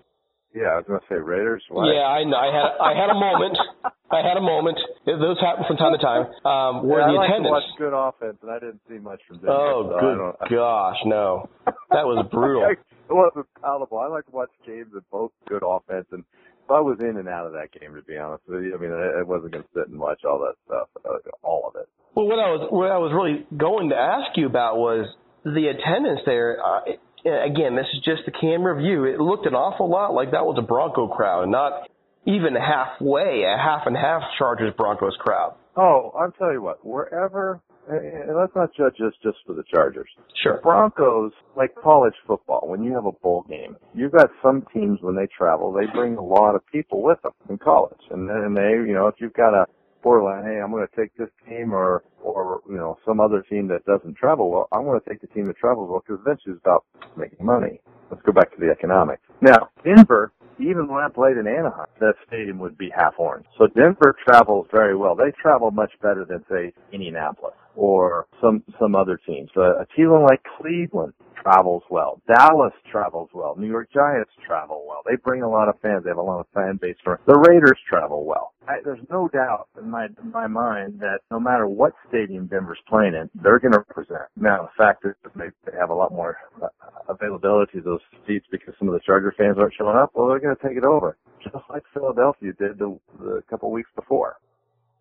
Yeah, 0.56 0.72
I 0.72 0.76
was 0.80 0.88
gonna 0.88 1.04
say 1.12 1.20
Raiders. 1.20 1.60
Why? 1.68 1.92
Yeah, 1.92 2.08
I 2.08 2.24
know. 2.24 2.40
I 2.40 2.48
had 2.48 2.68
I 2.80 2.92
had 2.96 3.10
a 3.12 3.20
moment. 3.20 3.60
I 4.08 4.24
had 4.24 4.40
a 4.40 4.42
moment. 4.42 4.80
Those 5.04 5.36
happen 5.44 5.68
from 5.68 5.76
time 5.76 5.92
to 5.92 6.00
time. 6.00 6.32
Um, 6.48 6.88
where 6.88 7.04
yeah, 7.04 7.12
the 7.12 7.20
I 7.20 7.20
like 7.20 7.28
attendance. 7.28 7.52
To 7.52 7.60
watch 7.60 7.72
good 7.76 7.92
offense, 7.92 8.40
and 8.40 8.50
I 8.50 8.60
didn't 8.64 8.80
see 8.88 8.96
much 9.04 9.20
from 9.28 9.44
Denver. 9.44 9.52
Oh, 9.52 9.92
so 9.92 10.00
good 10.00 10.56
gosh, 10.56 10.96
no, 11.04 11.52
that 11.92 12.08
was 12.08 12.24
brutal. 12.32 12.64
it 12.72 13.12
wasn't 13.12 13.52
palatable. 13.60 14.00
I 14.00 14.08
like 14.08 14.26
to 14.28 14.32
watch 14.32 14.50
games 14.66 14.96
with 14.96 15.04
both 15.12 15.36
good 15.44 15.60
offense, 15.60 16.08
and 16.16 16.24
I 16.72 16.80
was 16.80 17.04
in 17.04 17.20
and 17.20 17.28
out 17.28 17.48
of 17.48 17.54
that 17.60 17.76
game 17.76 17.92
to 17.92 18.02
be 18.08 18.16
honest 18.16 18.48
with 18.48 18.64
you. 18.64 18.72
I 18.72 18.80
mean, 18.80 18.96
I, 18.96 19.20
I 19.20 19.24
wasn't 19.28 19.60
gonna 19.60 19.68
sit 19.76 19.92
and 19.92 20.00
watch 20.00 20.24
all 20.24 20.40
that 20.40 20.56
stuff, 20.64 20.88
uh, 21.04 21.20
all 21.44 21.68
of 21.68 21.76
it. 21.76 21.92
Well, 22.16 22.32
what 22.32 22.40
I 22.40 22.48
was 22.56 22.64
what 22.72 22.92
I 22.96 22.98
was 22.98 23.12
really 23.12 23.44
going 23.52 23.90
to 23.92 24.00
ask 24.00 24.32
you 24.40 24.48
about 24.48 24.78
was 24.80 25.04
the 25.44 25.68
attendance 25.68 26.22
there. 26.26 26.64
Uh, 26.64 26.96
again, 27.26 27.76
this 27.76 27.88
is 27.94 28.02
just 28.04 28.22
the 28.26 28.32
camera 28.32 28.78
view. 28.78 29.06
It 29.06 29.20
looked 29.20 29.46
an 29.46 29.56
awful 29.56 29.90
lot 29.90 30.14
like 30.14 30.32
that 30.32 30.46
was 30.46 30.58
a 30.58 30.62
Bronco 30.62 31.08
crowd, 31.08 31.50
not 31.50 31.90
even 32.26 32.56
halfway, 32.56 33.44
a 33.44 33.58
half 33.58 33.86
and 33.86 33.96
half 33.96 34.22
Chargers 34.38 34.74
Broncos 34.78 35.16
crowd. 35.20 35.56
Oh, 35.76 36.12
I'll 36.20 36.32
tell 36.32 36.54
you 36.54 36.62
what, 36.62 36.86
wherever, 36.86 37.62
and 37.88 38.36
let's 38.36 38.56
not 38.56 38.70
judge 38.76 38.96
this 39.00 39.14
just 39.22 39.38
for 39.46 39.54
the 39.54 39.64
Chargers. 39.72 40.08
Sure. 40.42 40.56
The 40.56 40.62
Broncos, 40.62 41.34
like 41.56 41.76
college 41.76 42.16
football, 42.26 42.64
when 42.66 42.84
you 42.84 42.94
have 42.94 43.06
a 43.06 43.12
bowl 43.12 43.46
game, 43.50 43.76
you've 43.94 44.14
got 44.14 44.30
some 44.42 44.66
teams 44.74 45.00
when 45.02 45.16
they 45.16 45.28
travel, 45.38 45.74
they 45.74 45.86
bring 45.94 46.16
a 46.16 46.24
lot 46.24 46.56
of 46.56 46.66
people 46.72 47.04
with 47.04 47.22
them 47.22 47.34
in 47.50 47.58
college. 47.58 48.00
And 48.10 48.30
then 48.30 48.54
they, 48.54 48.72
you 48.88 48.94
know, 48.94 49.08
if 49.08 49.16
you've 49.20 49.34
got 49.34 49.54
a 49.54 49.66
borderline, 50.06 50.46
hey, 50.46 50.62
I'm 50.62 50.70
going 50.70 50.86
to 50.88 50.96
take 50.96 51.18
this 51.18 51.30
team 51.50 51.74
or, 51.74 52.04
or, 52.22 52.62
you 52.70 52.78
know, 52.78 52.96
some 53.04 53.20
other 53.20 53.42
team 53.50 53.68
that 53.70 53.84
doesn't 53.86 54.16
travel 54.16 54.52
well, 54.52 54.68
I'm 54.72 54.84
going 54.84 55.02
to 55.02 55.10
take 55.10 55.20
the 55.20 55.28
team 55.28 55.46
that 55.46 55.58
travels 55.58 55.90
well 55.90 56.04
because 56.06 56.22
eventually 56.22 56.54
it's 56.54 56.62
about 56.64 56.86
making 57.18 57.44
money. 57.44 57.82
Let's 58.12 58.22
go 58.22 58.32
back 58.32 58.54
to 58.54 58.60
the 58.60 58.70
economics. 58.70 59.24
Now, 59.42 59.70
Denver, 59.84 60.32
even 60.60 60.88
when 60.88 61.04
I 61.04 61.10
played 61.10 61.38
in 61.38 61.48
Anaheim, 61.48 61.88
that 62.00 62.16
stadium 62.28 62.60
would 62.60 62.78
be 62.78 62.90
half 62.96 63.14
orange. 63.18 63.46
So 63.58 63.68
Denver 63.68 64.16
travels 64.26 64.68
very 64.72 64.96
well. 64.96 65.16
They 65.16 65.32
travel 65.42 65.72
much 65.72 65.92
better 66.02 66.26
than 66.26 66.44
say 66.50 66.74
Indianapolis 66.92 67.56
or 67.76 68.28
some 68.42 68.64
some 68.80 68.96
other 68.96 69.20
teams. 69.26 69.50
Uh, 69.56 69.80
a 69.80 69.86
team 69.96 70.10
like 70.12 70.42
Cleveland 70.58 71.14
travels 71.42 71.84
well. 71.90 72.22
Dallas 72.28 72.74
travels 72.92 73.30
well. 73.34 73.56
New 73.58 73.68
York 73.68 73.90
Giants 73.94 74.32
travel 74.46 74.86
well. 74.88 75.02
They 75.06 75.16
bring 75.24 75.44
a 75.44 75.50
lot 75.50 75.70
of 75.70 75.80
fans. 75.82 76.04
They 76.04 76.10
have 76.10 76.18
a 76.18 76.22
lot 76.22 76.40
of 76.40 76.48
fan 76.54 76.80
base. 76.82 76.96
For 77.04 77.20
the 77.28 77.38
Raiders 77.38 77.80
travel 77.88 78.26
well. 78.26 78.54
I, 78.68 78.78
there's 78.84 79.06
no 79.12 79.28
doubt 79.28 79.68
in 79.80 79.90
my 79.90 80.06
in 80.06 80.32
my 80.32 80.48
mind 80.48 81.00
that 81.00 81.20
no 81.30 81.40
matter 81.40 81.68
what 81.68 81.94
stadium 82.10 82.48
Denver's 82.48 82.80
playing 82.88 83.14
in, 83.14 83.30
they're 83.36 83.60
going 83.60 83.74
to 83.74 83.84
represent. 83.88 84.24
Now 84.36 84.64
the 84.64 84.84
fact 84.84 85.06
is 85.06 85.14
that 85.24 85.34
they, 85.36 85.50
they 85.70 85.78
have 85.78 85.90
a 85.90 85.94
lot 85.94 86.12
more 86.12 86.38
uh, 86.62 86.68
availability 87.10 87.80
of 87.80 87.84
those 87.86 88.00
seats 88.28 88.46
because 88.52 88.74
some 88.80 88.88
of 88.88 88.94
the 88.94 89.00
Charger 89.06 89.34
fans 89.38 89.58
aren't 89.58 89.74
showing 89.78 89.96
up. 89.98 90.12
Well, 90.14 90.28
they're 90.28 90.40
going 90.40 90.56
to 90.56 90.62
take 90.68 90.78
it 90.78 90.84
over, 90.86 91.18
just 91.44 91.56
like 91.70 91.84
Philadelphia 91.94 92.54
did 92.58 92.78
the, 92.80 92.98
the 93.20 93.44
couple 93.50 93.72
weeks 93.72 93.90
before. 93.96 94.38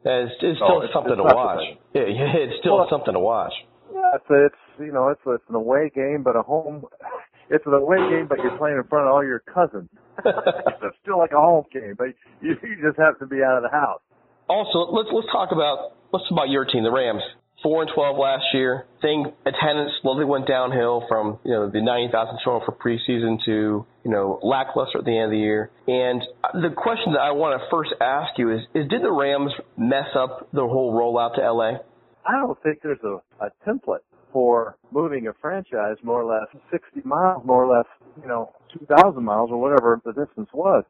Yeah, 0.05 0.25
it's, 0.29 0.33
it's 0.43 0.59
still 0.59 0.83
it's- 0.83 0.93
something 0.93 1.13
it's 1.13 1.23
to 1.29 1.35
watch. 1.35 1.61
Yeah, 1.95 2.07
yeah, 2.11 2.37
it's 2.37 2.59
still 2.61 2.77
Well- 2.79 2.89
something 2.91 3.15
to 3.15 3.21
watch. 3.21 3.53
Yeah, 3.93 4.17
it's 4.17 4.25
it's 4.31 4.81
you 4.81 4.93
know 4.93 5.09
it's 5.11 5.21
it's 5.27 5.45
an 5.49 5.55
away 5.55 5.91
game, 5.95 6.23
but 6.25 6.37
a 6.37 6.43
home. 6.43 6.85
It's 7.51 7.65
an 7.67 7.75
away 7.75 7.99
game, 8.09 8.27
but 8.27 8.39
you're 8.39 8.57
playing 8.57 8.79
in 8.79 8.85
front 8.85 9.07
of 9.07 9.13
all 9.13 9.23
your 9.23 9.41
cousins. 9.41 9.91
it's 10.25 10.97
still 11.03 11.19
like 11.19 11.33
a 11.33 11.37
home 11.37 11.65
game, 11.71 11.93
but 11.97 12.07
you, 12.41 12.57
you 12.63 12.77
just 12.83 12.99
have 12.99 13.19
to 13.19 13.27
be 13.27 13.43
out 13.45 13.59
of 13.59 13.63
the 13.63 13.69
house. 13.69 14.01
Also, 14.49 14.91
let's 14.91 15.11
let's 15.13 15.29
talk 15.31 15.53
about 15.53 15.93
let's 16.11 16.25
talk 16.25 16.33
about 16.33 16.49
your 16.49 16.65
team, 16.65 16.85
the 16.85 16.91
Rams. 16.91 17.21
Four 17.65 17.81
and 17.81 17.91
twelve 17.95 18.19
last 18.19 18.45
year. 18.53 18.85
Thing 19.01 19.33
attendance 19.47 19.93
slowly 20.03 20.27
went 20.27 20.47
downhill 20.47 21.07
from 21.09 21.39
you 21.45 21.53
know 21.53 21.71
the 21.71 21.81
ninety 21.81 22.13
thousand 22.13 22.39
showing 22.45 22.61
for 22.65 22.77
preseason 22.77 23.43
to 23.47 23.87
you 24.05 24.11
know 24.11 24.39
lackluster 24.43 24.99
at 24.99 25.07
the 25.07 25.17
end 25.17 25.25
of 25.25 25.31
the 25.31 25.39
year. 25.39 25.71
And 25.89 26.21
the 26.53 26.75
question 26.77 27.15
that 27.15 27.21
I 27.25 27.33
want 27.33 27.59
to 27.59 27.67
first 27.71 27.91
ask 28.03 28.37
you 28.37 28.53
is: 28.53 28.61
Is 28.75 28.87
did 28.89 29.01
the 29.01 29.11
Rams 29.11 29.51
mess 29.79 30.13
up 30.15 30.51
the 30.53 30.61
whole 30.61 30.93
rollout 30.93 31.37
to 31.37 31.41
LA? 31.41 31.81
I 32.29 32.37
don't 32.37 32.63
think 32.63 32.81
there's 32.83 33.03
a, 33.03 33.17
a 33.43 33.49
template 33.67 34.05
for 34.31 34.77
moving 34.91 35.29
a 35.29 35.33
franchise 35.41 35.97
more 36.03 36.21
or 36.21 36.31
less 36.31 36.63
60 36.71 37.09
miles, 37.09 37.43
more 37.47 37.65
or 37.65 37.79
less, 37.79 37.87
you 38.21 38.29
know, 38.29 38.53
2,000 38.79 39.23
miles 39.25 39.51
or 39.51 39.61
whatever 39.61 40.01
the 40.05 40.13
distance 40.13 40.49
was. 40.53 40.85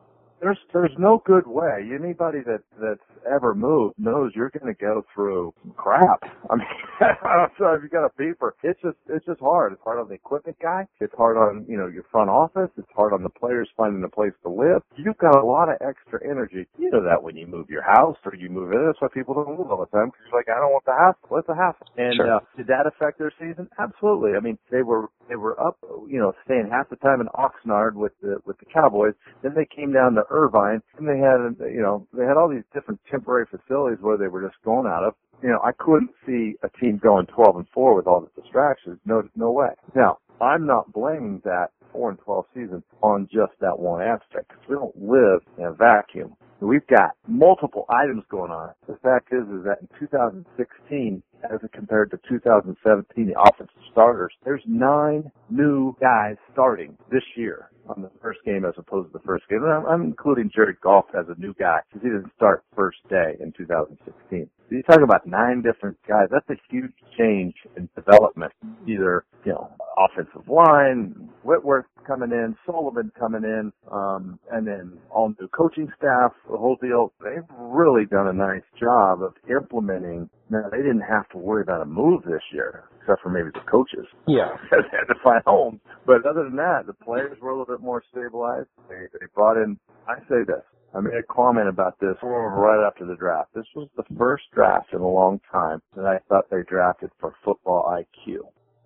There's 0.44 0.58
there's 0.74 0.92
no 0.98 1.22
good 1.24 1.46
way. 1.46 1.88
Anybody 1.98 2.40
that 2.44 2.60
that's 2.78 3.00
ever 3.24 3.54
moved 3.54 3.94
knows 3.96 4.32
you're 4.34 4.50
going 4.50 4.66
to 4.66 4.78
go 4.78 5.02
through 5.14 5.54
crap. 5.74 6.20
I 6.50 6.56
mean, 6.56 6.66
I'm 7.00 7.48
sorry 7.56 7.78
if 7.78 7.82
you 7.82 7.88
got 7.88 8.04
a 8.04 8.10
beeper. 8.20 8.50
It's 8.62 8.78
just 8.82 8.98
it's 9.08 9.24
just 9.24 9.40
hard. 9.40 9.72
It's 9.72 9.80
hard 9.82 9.98
on 10.00 10.08
the 10.08 10.14
equipment 10.14 10.58
guy. 10.60 10.86
It's 11.00 11.14
hard 11.16 11.38
on 11.38 11.64
you 11.66 11.78
know 11.78 11.86
your 11.86 12.02
front 12.12 12.28
office. 12.28 12.68
It's 12.76 12.92
hard 12.94 13.14
on 13.14 13.22
the 13.22 13.30
players 13.30 13.70
finding 13.74 14.04
a 14.04 14.08
place 14.10 14.34
to 14.42 14.50
live. 14.50 14.82
You've 14.96 15.16
got 15.16 15.34
a 15.34 15.46
lot 15.46 15.70
of 15.70 15.76
extra 15.80 16.20
energy. 16.28 16.66
You 16.76 16.90
know 16.90 17.02
that 17.02 17.22
when 17.22 17.38
you 17.38 17.46
move 17.46 17.70
your 17.70 17.82
house 17.82 18.18
or 18.26 18.34
you 18.34 18.50
move 18.50 18.70
in. 18.72 18.84
That's 18.84 19.00
why 19.00 19.08
people 19.14 19.32
don't 19.32 19.56
move 19.58 19.70
all 19.70 19.80
the 19.80 19.96
time 19.96 20.08
because 20.12 20.28
you're 20.30 20.38
like 20.38 20.50
I 20.50 20.60
don't 20.60 20.72
want 20.76 20.84
the 20.84 20.92
hassle. 20.92 21.38
It's 21.38 21.48
a 21.48 21.56
hassle. 21.56 21.86
And 21.96 22.16
Sure. 22.16 22.36
uh, 22.36 22.40
did 22.58 22.66
that 22.66 22.84
affect 22.86 23.18
their 23.18 23.32
season? 23.40 23.66
Absolutely. 23.78 24.32
I 24.36 24.40
mean 24.40 24.58
they 24.70 24.82
were 24.82 25.08
they 25.28 25.36
were 25.36 25.58
up 25.60 25.78
you 26.08 26.18
know 26.18 26.32
staying 26.44 26.68
half 26.70 26.88
the 26.90 26.96
time 26.96 27.20
in 27.20 27.28
Oxnard 27.28 27.94
with 27.94 28.12
the 28.22 28.38
with 28.46 28.58
the 28.58 28.66
Cowboys. 28.66 29.14
Then 29.42 29.54
they 29.54 29.66
came 29.66 29.92
down 29.92 30.14
to 30.14 30.22
Irvine 30.30 30.82
and 30.98 31.08
they 31.08 31.18
had 31.18 31.56
you 31.72 31.82
know 31.82 32.06
they 32.12 32.24
had 32.24 32.36
all 32.36 32.48
these 32.48 32.64
different 32.74 33.00
temporary 33.10 33.46
facilities 33.46 33.98
where 34.00 34.18
they 34.18 34.28
were 34.28 34.42
just 34.42 34.62
going 34.64 34.86
out 34.86 35.04
of. 35.04 35.14
You 35.42 35.50
know 35.50 35.60
I 35.64 35.72
couldn't 35.78 36.10
see 36.26 36.54
a 36.62 36.68
team 36.80 36.98
going 37.02 37.26
12 37.26 37.56
and 37.56 37.66
4 37.74 37.94
with 37.96 38.06
all 38.06 38.20
the 38.20 38.40
distractions. 38.40 38.98
No 39.04 39.22
no 39.36 39.50
way. 39.52 39.70
Now 39.94 40.18
I'm 40.40 40.66
not 40.66 40.92
blaming 40.92 41.40
that 41.44 41.68
4 41.92 42.10
and 42.10 42.18
12 42.20 42.44
season 42.54 42.82
on 43.02 43.28
just 43.32 43.52
that 43.60 43.78
one 43.78 44.02
aspect 44.02 44.48
because 44.48 44.64
we 44.68 44.74
don't 44.76 44.96
live 44.96 45.40
in 45.58 45.64
a 45.64 45.72
vacuum. 45.72 46.36
We've 46.60 46.86
got 46.86 47.10
multiple 47.28 47.84
items 47.90 48.24
going 48.30 48.50
on. 48.50 48.70
The 48.88 48.96
fact 49.02 49.28
is, 49.32 49.42
is 49.52 49.64
that 49.64 49.80
in 49.82 49.88
2016, 50.00 51.22
as 51.52 51.60
compared 51.72 52.10
to 52.10 52.18
2017, 52.28 53.26
the 53.26 53.40
offensive 53.40 53.74
starters, 53.90 54.32
there's 54.44 54.62
nine 54.66 55.30
new 55.50 55.94
guys 56.00 56.36
starting 56.52 56.96
this 57.10 57.22
year 57.36 57.70
on 57.88 58.02
the 58.02 58.10
first 58.22 58.40
game 58.44 58.64
as 58.64 58.74
opposed 58.78 59.12
to 59.12 59.18
the 59.18 59.24
first 59.24 59.48
game. 59.48 59.62
And 59.62 59.72
I'm, 59.72 59.86
I'm 59.86 60.02
including 60.02 60.50
Jared 60.54 60.80
Goff 60.80 61.06
as 61.18 61.26
a 61.28 61.40
new 61.40 61.54
guy 61.54 61.80
because 61.88 62.02
he 62.02 62.08
didn't 62.08 62.32
start 62.36 62.64
first 62.76 62.98
day 63.08 63.36
in 63.40 63.52
2016. 63.56 64.48
So 64.64 64.68
you're 64.70 64.82
talking 64.82 65.04
about 65.04 65.26
nine 65.26 65.62
different 65.62 65.96
guys. 66.08 66.28
That's 66.30 66.48
a 66.48 66.60
huge 66.70 66.92
change 67.18 67.54
in 67.76 67.88
development. 67.94 68.52
Either, 68.88 69.24
you 69.44 69.52
know, 69.52 69.70
offensive 69.98 70.48
line, 70.48 71.28
Whitworth 71.42 71.86
coming 72.06 72.30
in, 72.32 72.56
Sullivan 72.66 73.12
coming 73.18 73.44
in, 73.44 73.72
um, 73.90 74.38
and 74.50 74.66
then 74.66 74.98
all 75.10 75.34
new 75.40 75.48
coaching 75.48 75.88
staff, 75.96 76.32
the 76.50 76.56
whole 76.56 76.76
deal. 76.80 77.12
They've 77.22 77.44
really 77.58 78.06
done 78.06 78.28
a 78.28 78.32
nice 78.32 78.64
job 78.80 79.22
of 79.22 79.34
implementing. 79.50 80.28
Now, 80.50 80.68
they 80.70 80.78
didn't 80.78 81.04
have 81.08 81.28
to 81.30 81.38
worry 81.38 81.62
about 81.62 81.82
a 81.82 81.86
move 81.86 82.22
this 82.24 82.42
year, 82.52 82.84
except 83.00 83.22
for 83.22 83.30
maybe 83.30 83.48
the 83.52 83.70
coaches. 83.70 84.06
Yeah. 84.26 84.56
they 84.70 84.76
had 84.92 85.12
to 85.12 85.18
find 85.22 85.42
homes. 85.46 85.80
But 86.06 86.26
other 86.26 86.44
than 86.44 86.56
that, 86.56 86.84
the 86.86 86.92
players 86.92 87.38
were 87.40 87.50
a 87.50 87.58
little 87.58 87.73
bit 87.74 87.84
more 87.84 88.02
stabilized. 88.10 88.68
They, 88.88 89.06
they 89.12 89.26
brought 89.34 89.56
in, 89.56 89.78
I 90.06 90.18
say 90.28 90.44
this, 90.46 90.62
I 90.94 91.00
made 91.00 91.14
a 91.14 91.32
comment 91.32 91.68
about 91.68 91.98
this 92.00 92.14
right 92.22 92.86
after 92.86 93.04
the 93.04 93.16
draft. 93.16 93.50
This 93.54 93.66
was 93.74 93.88
the 93.96 94.04
first 94.16 94.44
draft 94.54 94.92
in 94.92 95.00
a 95.00 95.08
long 95.08 95.40
time 95.50 95.82
that 95.96 96.04
I 96.06 96.18
thought 96.28 96.48
they 96.50 96.62
drafted 96.68 97.10
for 97.20 97.34
football 97.44 97.90
IQ. 97.90 98.38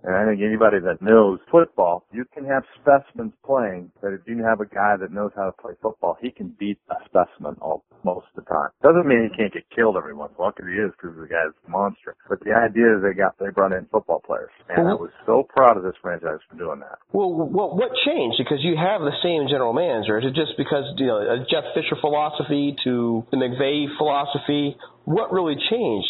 And 0.05 0.15
I 0.15 0.25
think 0.25 0.41
anybody 0.41 0.79
that 0.79 1.03
knows 1.03 1.41
football, 1.51 2.07
you 2.13 2.25
can 2.33 2.45
have 2.47 2.63
specimens 2.79 3.33
playing, 3.45 3.91
but 4.01 4.15
if 4.15 4.21
you 4.27 4.39
have 4.45 4.61
a 4.61 4.67
guy 4.67 4.95
that 4.97 5.11
knows 5.11 5.33
how 5.35 5.47
to 5.47 5.57
play 5.61 5.75
football, 5.83 6.17
he 6.23 6.31
can 6.31 6.55
beat 6.59 6.79
a 6.91 6.95
specimen 7.07 7.57
all, 7.61 7.83
most 8.05 8.27
of 8.31 8.45
the 8.45 8.47
time. 8.49 8.71
Doesn't 8.83 9.07
mean 9.07 9.29
he 9.29 9.37
can't 9.37 9.53
get 9.53 9.67
killed 9.75 9.97
every 9.97 10.15
once 10.15 10.31
in 10.33 10.39
a 10.39 10.41
while, 10.41 10.53
because 10.55 10.71
he 10.71 10.79
is, 10.79 10.93
because 10.95 11.19
the 11.19 11.27
guy's 11.27 11.51
a 11.67 11.71
monster. 11.71 12.15
But 12.29 12.39
the 12.47 12.55
idea 12.55 12.95
is 12.95 13.03
they 13.03 13.19
got, 13.19 13.35
they 13.43 13.51
brought 13.51 13.73
in 13.73 13.87
football 13.91 14.23
players. 14.23 14.55
And 14.71 14.87
I 14.87 14.95
was 14.95 15.11
so 15.27 15.43
proud 15.51 15.77
of 15.77 15.83
this 15.83 15.99
franchise 16.01 16.39
for 16.49 16.57
doing 16.57 16.79
that. 16.81 17.03
Well, 17.11 17.35
what 17.35 17.75
what 17.75 17.91
changed? 18.07 18.39
Because 18.39 18.63
you 18.63 18.77
have 18.79 19.01
the 19.03 19.17
same 19.23 19.49
general 19.51 19.73
manager. 19.73 20.19
Is 20.19 20.27
it 20.31 20.35
just 20.39 20.55
because 20.57 20.85
you 20.97 21.07
know 21.07 21.19
a 21.19 21.43
Jeff 21.51 21.65
Fisher 21.75 21.97
philosophy 22.01 22.77
to 22.85 23.27
the 23.31 23.37
McVay 23.37 23.91
philosophy? 23.99 24.77
What 25.05 25.33
really 25.33 25.57
changed? 25.57 26.09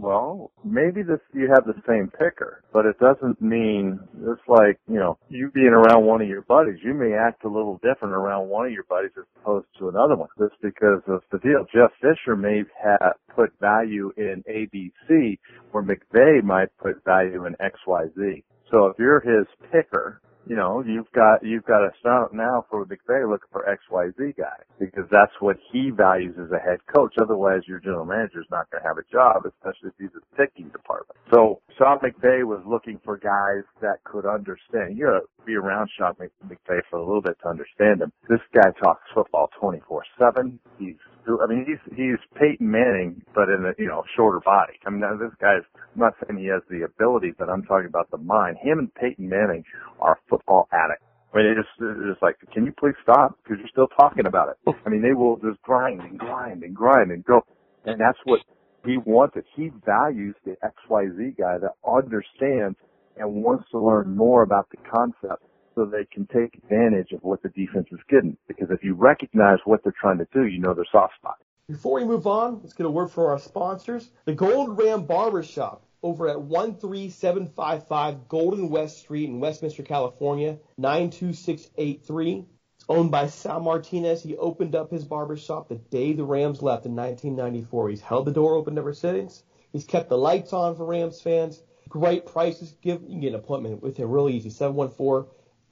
Well, 0.00 0.52
maybe 0.64 1.02
this 1.02 1.18
you 1.34 1.50
have 1.52 1.64
the 1.64 1.74
same 1.86 2.08
picker, 2.08 2.62
but 2.72 2.86
it 2.86 3.00
doesn't 3.00 3.42
mean 3.42 3.98
it's 4.22 4.40
like 4.46 4.78
you 4.86 4.94
know 5.00 5.18
you 5.28 5.50
being 5.52 5.74
around 5.74 6.06
one 6.06 6.22
of 6.22 6.28
your 6.28 6.42
buddies. 6.42 6.78
You 6.84 6.94
may 6.94 7.14
act 7.14 7.44
a 7.44 7.48
little 7.48 7.80
different 7.82 8.14
around 8.14 8.48
one 8.48 8.66
of 8.66 8.72
your 8.72 8.84
buddies 8.88 9.10
as 9.18 9.24
opposed 9.40 9.66
to 9.80 9.88
another 9.88 10.14
one. 10.14 10.28
Just 10.38 10.54
because 10.62 11.02
of 11.08 11.22
the 11.32 11.38
deal. 11.38 11.66
Jeff 11.74 11.90
Fisher 12.00 12.36
may 12.36 12.62
have 12.80 13.14
put 13.34 13.52
value 13.60 14.12
in 14.16 14.44
ABC, 14.48 15.38
where 15.72 15.82
McVay 15.82 16.44
might 16.44 16.68
put 16.78 17.02
value 17.04 17.46
in 17.46 17.54
XYZ. 17.54 18.44
So 18.70 18.86
if 18.86 18.98
you're 19.00 19.20
his 19.20 19.46
picker, 19.72 20.20
you 20.48 20.56
know, 20.56 20.82
you've 20.84 21.10
got 21.12 21.44
you've 21.44 21.64
got 21.66 21.80
to 21.80 21.90
start 22.00 22.32
now 22.32 22.64
for 22.70 22.86
McVay 22.86 23.28
looking 23.28 23.52
for 23.52 23.68
XYZ 23.68 24.36
guy 24.36 24.56
because 24.80 25.04
that's 25.10 25.32
what 25.40 25.58
he 25.70 25.90
values 25.90 26.34
as 26.40 26.50
a 26.50 26.58
head 26.58 26.78
coach. 26.94 27.14
Otherwise, 27.20 27.60
your 27.68 27.80
general 27.80 28.06
manager 28.06 28.40
is 28.40 28.46
not 28.50 28.70
going 28.70 28.82
to 28.82 28.88
have 28.88 28.96
a 28.96 29.04
job, 29.12 29.44
especially 29.44 29.90
if 29.90 29.94
he's 29.98 30.16
a 30.16 30.36
picking 30.36 30.68
department. 30.70 31.18
So 31.34 31.60
Sean 31.76 31.98
McVay 31.98 32.44
was 32.44 32.62
looking 32.66 32.98
for 33.04 33.18
guys 33.18 33.64
that 33.82 34.02
could 34.04 34.24
understand. 34.24 34.96
You 34.96 35.04
got 35.06 35.20
to 35.20 35.26
be 35.44 35.54
around 35.54 35.90
Sean 35.98 36.14
McVay 36.14 36.80
for 36.88 36.96
a 36.96 37.04
little 37.04 37.22
bit 37.22 37.36
to 37.42 37.48
understand 37.48 38.00
him. 38.00 38.10
This 38.28 38.40
guy 38.54 38.70
talks 38.82 39.02
football 39.14 39.50
24/7. 39.60 40.58
He's 40.78 40.96
I 41.36 41.46
mean, 41.46 41.66
he's 41.66 41.96
he's 41.96 42.18
Peyton 42.34 42.70
Manning, 42.70 43.22
but 43.34 43.48
in 43.48 43.64
a 43.66 43.72
you 43.78 43.88
know 43.88 44.02
shorter 44.16 44.40
body. 44.40 44.74
I 44.86 44.90
mean, 44.90 45.00
this 45.18 45.34
guy's. 45.40 45.62
I'm 45.76 46.00
not 46.00 46.14
saying 46.22 46.40
he 46.40 46.46
has 46.46 46.62
the 46.70 46.84
ability, 46.84 47.32
but 47.38 47.48
I'm 47.48 47.62
talking 47.64 47.86
about 47.86 48.10
the 48.10 48.18
mind. 48.18 48.56
Him 48.62 48.78
and 48.78 48.94
Peyton 48.94 49.28
Manning 49.28 49.64
are 50.00 50.18
football 50.28 50.68
addicts. 50.72 51.04
I 51.32 51.38
mean, 51.38 51.46
it 51.46 51.56
just 51.56 51.68
it's 51.80 52.08
just 52.08 52.22
like, 52.22 52.36
can 52.52 52.64
you 52.64 52.72
please 52.78 52.96
stop? 53.02 53.36
Because 53.42 53.58
you're 53.58 53.68
still 53.68 53.88
talking 53.98 54.26
about 54.26 54.48
it. 54.48 54.56
Oh. 54.66 54.74
I 54.86 54.88
mean, 54.88 55.02
they 55.02 55.12
will 55.12 55.36
just 55.36 55.60
grind 55.62 56.00
and 56.00 56.18
grind 56.18 56.62
and 56.62 56.74
grind 56.74 57.10
and 57.10 57.24
go, 57.24 57.42
and 57.84 58.00
that's 58.00 58.18
what 58.24 58.40
he 58.84 58.96
wanted. 58.96 59.44
He 59.54 59.70
values 59.84 60.34
the 60.44 60.56
XYZ 60.64 61.36
guy 61.36 61.58
that 61.58 61.72
understands 61.86 62.76
and 63.16 63.42
wants 63.42 63.64
to 63.72 63.78
learn 63.78 64.16
more 64.16 64.42
about 64.42 64.68
the 64.70 64.78
concept 64.90 65.42
so 65.78 65.84
they 65.84 66.04
can 66.12 66.26
take 66.26 66.56
advantage 66.56 67.12
of 67.12 67.22
what 67.22 67.40
the 67.42 67.48
defense 67.50 67.86
is 67.92 68.00
getting. 68.10 68.36
Because 68.48 68.68
if 68.70 68.82
you 68.82 68.94
recognize 68.94 69.58
what 69.64 69.82
they're 69.84 69.94
trying 70.00 70.18
to 70.18 70.26
do, 70.32 70.46
you 70.46 70.58
know 70.58 70.74
their 70.74 70.86
soft 70.90 71.14
spot. 71.14 71.36
Before 71.68 72.00
we 72.00 72.04
move 72.04 72.26
on, 72.26 72.60
let's 72.62 72.72
get 72.72 72.86
a 72.86 72.90
word 72.90 73.08
from 73.08 73.26
our 73.26 73.38
sponsors. 73.38 74.10
The 74.24 74.34
Gold 74.34 74.76
Ram 74.76 75.04
Barbershop 75.04 75.84
over 76.02 76.28
at 76.28 76.36
13755 76.36 78.28
Golden 78.28 78.70
West 78.70 78.98
Street 78.98 79.28
in 79.28 79.38
Westminster, 79.38 79.84
California, 79.84 80.58
92683. 80.78 82.46
It's 82.76 82.84
owned 82.88 83.12
by 83.12 83.28
Sal 83.28 83.60
Martinez. 83.60 84.22
He 84.22 84.36
opened 84.36 84.74
up 84.74 84.90
his 84.90 85.04
barbershop 85.04 85.68
the 85.68 85.76
day 85.76 86.12
the 86.12 86.24
Rams 86.24 86.60
left 86.60 86.86
in 86.86 86.96
1994. 86.96 87.90
He's 87.90 88.00
held 88.00 88.26
the 88.26 88.32
door 88.32 88.56
open 88.56 88.78
ever 88.78 88.94
since. 88.94 89.44
He's 89.72 89.84
kept 89.84 90.08
the 90.08 90.18
lights 90.18 90.52
on 90.52 90.74
for 90.74 90.86
Rams 90.86 91.20
fans. 91.20 91.62
Great 91.88 92.26
prices. 92.26 92.74
Give 92.82 93.02
you 93.02 93.08
can 93.08 93.20
get 93.20 93.28
an 93.28 93.36
appointment 93.36 93.82
with 93.82 93.96
him 93.96 94.10
really 94.10 94.34
easy. 94.34 94.50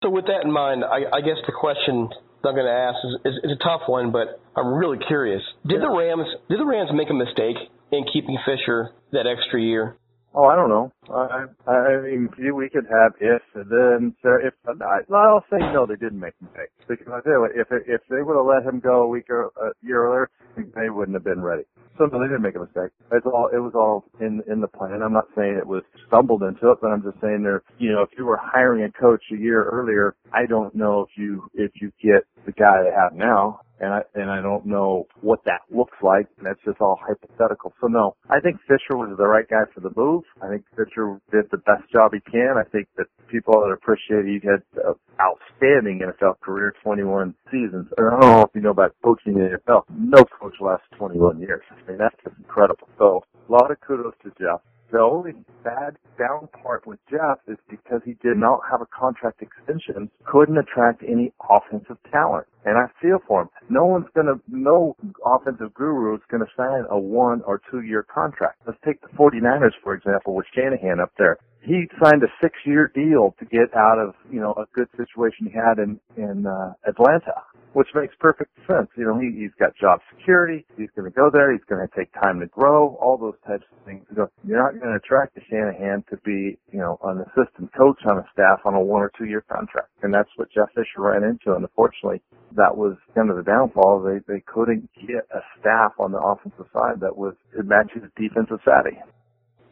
So 0.02 0.10
with 0.10 0.26
that 0.26 0.44
in 0.44 0.52
mind, 0.52 0.84
I, 0.84 1.16
I 1.16 1.20
guess 1.20 1.36
the 1.46 1.52
question 1.58 2.08
I'm 2.44 2.54
going 2.54 2.66
to 2.66 2.72
ask 2.72 2.96
is, 3.04 3.32
is, 3.32 3.44
is, 3.44 3.52
a 3.52 3.64
tough 3.64 3.82
one, 3.86 4.12
but 4.12 4.40
I'm 4.56 4.74
really 4.74 4.98
curious. 5.06 5.42
Did 5.66 5.82
the 5.82 5.90
Rams 5.90 6.26
did 6.48 6.58
the 6.58 6.64
Rams 6.66 6.90
make 6.92 7.10
a 7.10 7.14
mistake 7.14 7.56
in 7.92 8.04
keeping 8.12 8.38
Fisher 8.44 8.90
that 9.12 9.26
extra 9.26 9.60
year? 9.60 9.96
Oh, 10.34 10.44
I 10.46 10.56
don't 10.56 10.68
know. 10.68 10.92
I 11.10 11.46
I 11.70 12.02
mean, 12.02 12.28
we 12.54 12.70
could 12.70 12.86
have 12.86 13.12
if 13.20 13.42
then 13.54 14.14
if 14.44 14.54
I, 14.68 15.00
I'll 15.14 15.44
say 15.50 15.58
no, 15.66 15.86
they 15.86 15.96
didn't 15.96 16.20
make 16.20 16.34
a 16.40 16.44
mistake 16.44 16.70
because 16.88 17.08
I 17.08 17.20
tell 17.22 17.32
you 17.42 17.48
if 17.56 17.68
if 17.88 18.02
they 18.10 18.22
would 18.22 18.36
have 18.36 18.46
let 18.46 18.64
him 18.64 18.80
go 18.80 19.02
a 19.02 19.08
week 19.08 19.30
or 19.30 19.46
a 19.56 19.72
year 19.82 20.04
earlier, 20.06 20.30
they 20.56 20.90
wouldn't 20.90 21.16
have 21.16 21.24
been 21.24 21.42
ready. 21.42 21.64
So 21.98 22.06
no, 22.06 22.20
they 22.20 22.28
didn't 22.28 22.42
make 22.42 22.56
a 22.56 22.60
mistake. 22.60 22.92
It's 23.12 23.26
all 23.26 23.50
it 23.52 23.58
was 23.58 23.72
all 23.74 24.04
in 24.20 24.42
in 24.48 24.60
the 24.60 24.68
plan. 24.68 25.02
I'm 25.02 25.12
not 25.14 25.28
saying 25.36 25.56
it 25.58 25.66
was 25.66 25.82
stumbled 26.06 26.42
into 26.44 26.70
it, 26.70 26.78
but 26.80 26.88
I'm 26.92 27.02
just 27.02 27.20
saying 27.20 27.42
there. 27.42 27.62
You 27.78 27.92
know, 27.92 28.02
if 28.02 28.10
you 28.16 28.24
were 28.26 28.38
hiring 28.40 28.84
a 28.84 28.92
coach 28.92 29.22
a 29.32 29.36
year 29.36 29.64
earlier, 29.64 30.14
I 30.32 30.46
don't 30.46 30.74
know 30.76 31.02
if 31.02 31.10
you 31.18 31.48
if 31.54 31.72
you 31.80 31.90
get 32.02 32.22
the 32.46 32.52
guy 32.52 32.82
they 32.84 32.94
have 32.94 33.14
now 33.14 33.62
and 33.80 33.92
I 33.92 34.00
and 34.14 34.30
I 34.30 34.40
don't 34.40 34.66
know 34.66 35.06
what 35.20 35.40
that 35.44 35.62
looks 35.70 35.96
like. 36.02 36.26
That's 36.42 36.60
just 36.64 36.80
all 36.80 36.98
hypothetical. 37.00 37.72
So 37.80 37.88
no, 37.88 38.16
I 38.28 38.40
think 38.40 38.60
Fisher 38.68 38.96
was 38.96 39.16
the 39.16 39.26
right 39.26 39.48
guy 39.48 39.64
for 39.74 39.80
the 39.80 39.90
move. 39.96 40.24
I 40.42 40.48
think 40.48 40.64
Fisher 40.76 41.20
did 41.32 41.50
the 41.50 41.58
best 41.58 41.90
job 41.92 42.12
he 42.12 42.20
can. 42.30 42.54
I 42.58 42.68
think 42.70 42.88
that 42.96 43.06
people 43.28 43.54
that 43.60 43.72
appreciate 43.72 44.26
he 44.26 44.38
had 44.46 44.62
an 44.84 44.94
outstanding 45.20 46.00
NFL 46.00 46.40
career, 46.40 46.74
21 46.82 47.34
seasons. 47.50 47.88
I 47.98 48.02
don't 48.02 48.20
know 48.20 48.42
if 48.42 48.50
you 48.54 48.60
know 48.60 48.70
about 48.70 48.94
coaching 49.02 49.34
in 49.34 49.50
the 49.50 49.58
NFL. 49.58 49.84
No 49.90 50.24
coach 50.24 50.54
lasts 50.60 50.86
21 50.98 51.40
years. 51.40 51.62
I 51.70 51.90
mean 51.90 51.98
that's 51.98 52.16
just 52.22 52.36
incredible. 52.38 52.88
So 52.98 53.24
a 53.48 53.52
lot 53.52 53.70
of 53.70 53.80
kudos 53.80 54.14
to 54.22 54.30
Jeff. 54.38 54.60
The 54.92 54.98
only 54.98 55.33
bad 55.62 55.96
down 56.18 56.48
part 56.62 56.87
with 56.87 56.98
Jeff 57.09 57.38
is 57.46 57.59
because 57.68 58.00
he 58.05 58.14
did 58.22 58.37
not 58.37 58.61
have 58.70 58.81
a 58.81 58.87
contract 58.87 59.40
extension, 59.40 60.11
couldn't 60.24 60.59
attract 60.59 61.03
any 61.07 61.33
offensive 61.48 61.96
talent. 62.11 62.46
And 62.64 62.76
I 62.76 62.87
feel 63.00 63.18
for 63.26 63.42
him. 63.42 63.48
No 63.68 63.87
one's 63.87 64.09
gonna, 64.14 64.40
no 64.48 64.96
offensive 65.24 65.72
guru 65.74 66.16
is 66.16 66.22
gonna 66.31 66.50
sign 66.57 66.85
a 66.90 66.98
one 66.98 67.42
or 67.46 67.62
two 67.70 67.83
year 67.83 68.03
contract. 68.03 68.62
Let's 68.66 68.79
take 68.85 69.00
the 69.00 69.09
49ers, 69.16 69.72
for 69.83 69.94
example, 69.94 70.35
with 70.35 70.46
Shanahan 70.55 71.00
up 71.00 71.12
there. 71.18 71.38
He 71.62 71.84
signed 72.02 72.22
a 72.22 72.28
six 72.40 72.54
year 72.64 72.90
deal 72.94 73.34
to 73.38 73.44
get 73.44 73.74
out 73.76 73.98
of, 73.98 74.14
you 74.30 74.40
know, 74.40 74.52
a 74.52 74.64
good 74.74 74.88
situation 74.96 75.46
he 75.46 75.52
had 75.52 75.78
in, 75.78 76.00
in, 76.16 76.46
uh, 76.46 76.72
Atlanta 76.88 77.42
which 77.72 77.88
makes 77.94 78.14
perfect 78.18 78.50
sense. 78.66 78.88
You 78.96 79.06
know, 79.06 79.18
he, 79.18 79.30
he's 79.38 79.54
got 79.58 79.76
job 79.76 80.00
security. 80.10 80.66
He's 80.76 80.90
going 80.96 81.10
to 81.10 81.14
go 81.14 81.30
there. 81.32 81.52
He's 81.52 81.64
going 81.68 81.86
to 81.86 81.92
take 81.94 82.12
time 82.14 82.40
to 82.40 82.46
grow. 82.46 82.96
All 83.00 83.16
those 83.16 83.38
types 83.46 83.64
of 83.70 83.84
things. 83.84 84.04
You 84.10 84.16
know, 84.16 84.28
you're 84.46 84.62
not 84.62 84.80
going 84.80 84.90
to 84.90 84.98
attract 84.98 85.36
a 85.36 85.40
Shanahan 85.48 86.04
to 86.10 86.16
be, 86.24 86.58
you 86.72 86.78
know, 86.78 86.98
an 87.04 87.22
assistant 87.30 87.70
coach 87.76 88.00
on 88.06 88.18
a 88.18 88.26
staff 88.32 88.60
on 88.64 88.74
a 88.74 88.80
one 88.80 89.02
or 89.02 89.12
two 89.16 89.26
year 89.26 89.44
contract, 89.48 89.90
and 90.02 90.12
that's 90.12 90.30
what 90.36 90.48
Jeff 90.52 90.68
Fisher 90.74 90.98
ran 90.98 91.22
into. 91.22 91.54
And 91.54 91.64
unfortunately, 91.64 92.22
that 92.56 92.76
was 92.76 92.96
kind 93.14 93.30
of 93.30 93.36
the 93.36 93.42
downfall. 93.42 94.02
They 94.02 94.18
they 94.26 94.40
couldn't 94.46 94.90
get 94.94 95.26
a 95.30 95.40
staff 95.60 95.92
on 95.98 96.12
the 96.12 96.18
offensive 96.18 96.66
side 96.72 97.00
that 97.00 97.16
was 97.16 97.34
it 97.56 97.66
matches 97.66 98.02
defensive 98.16 98.58
savvy. 98.64 98.98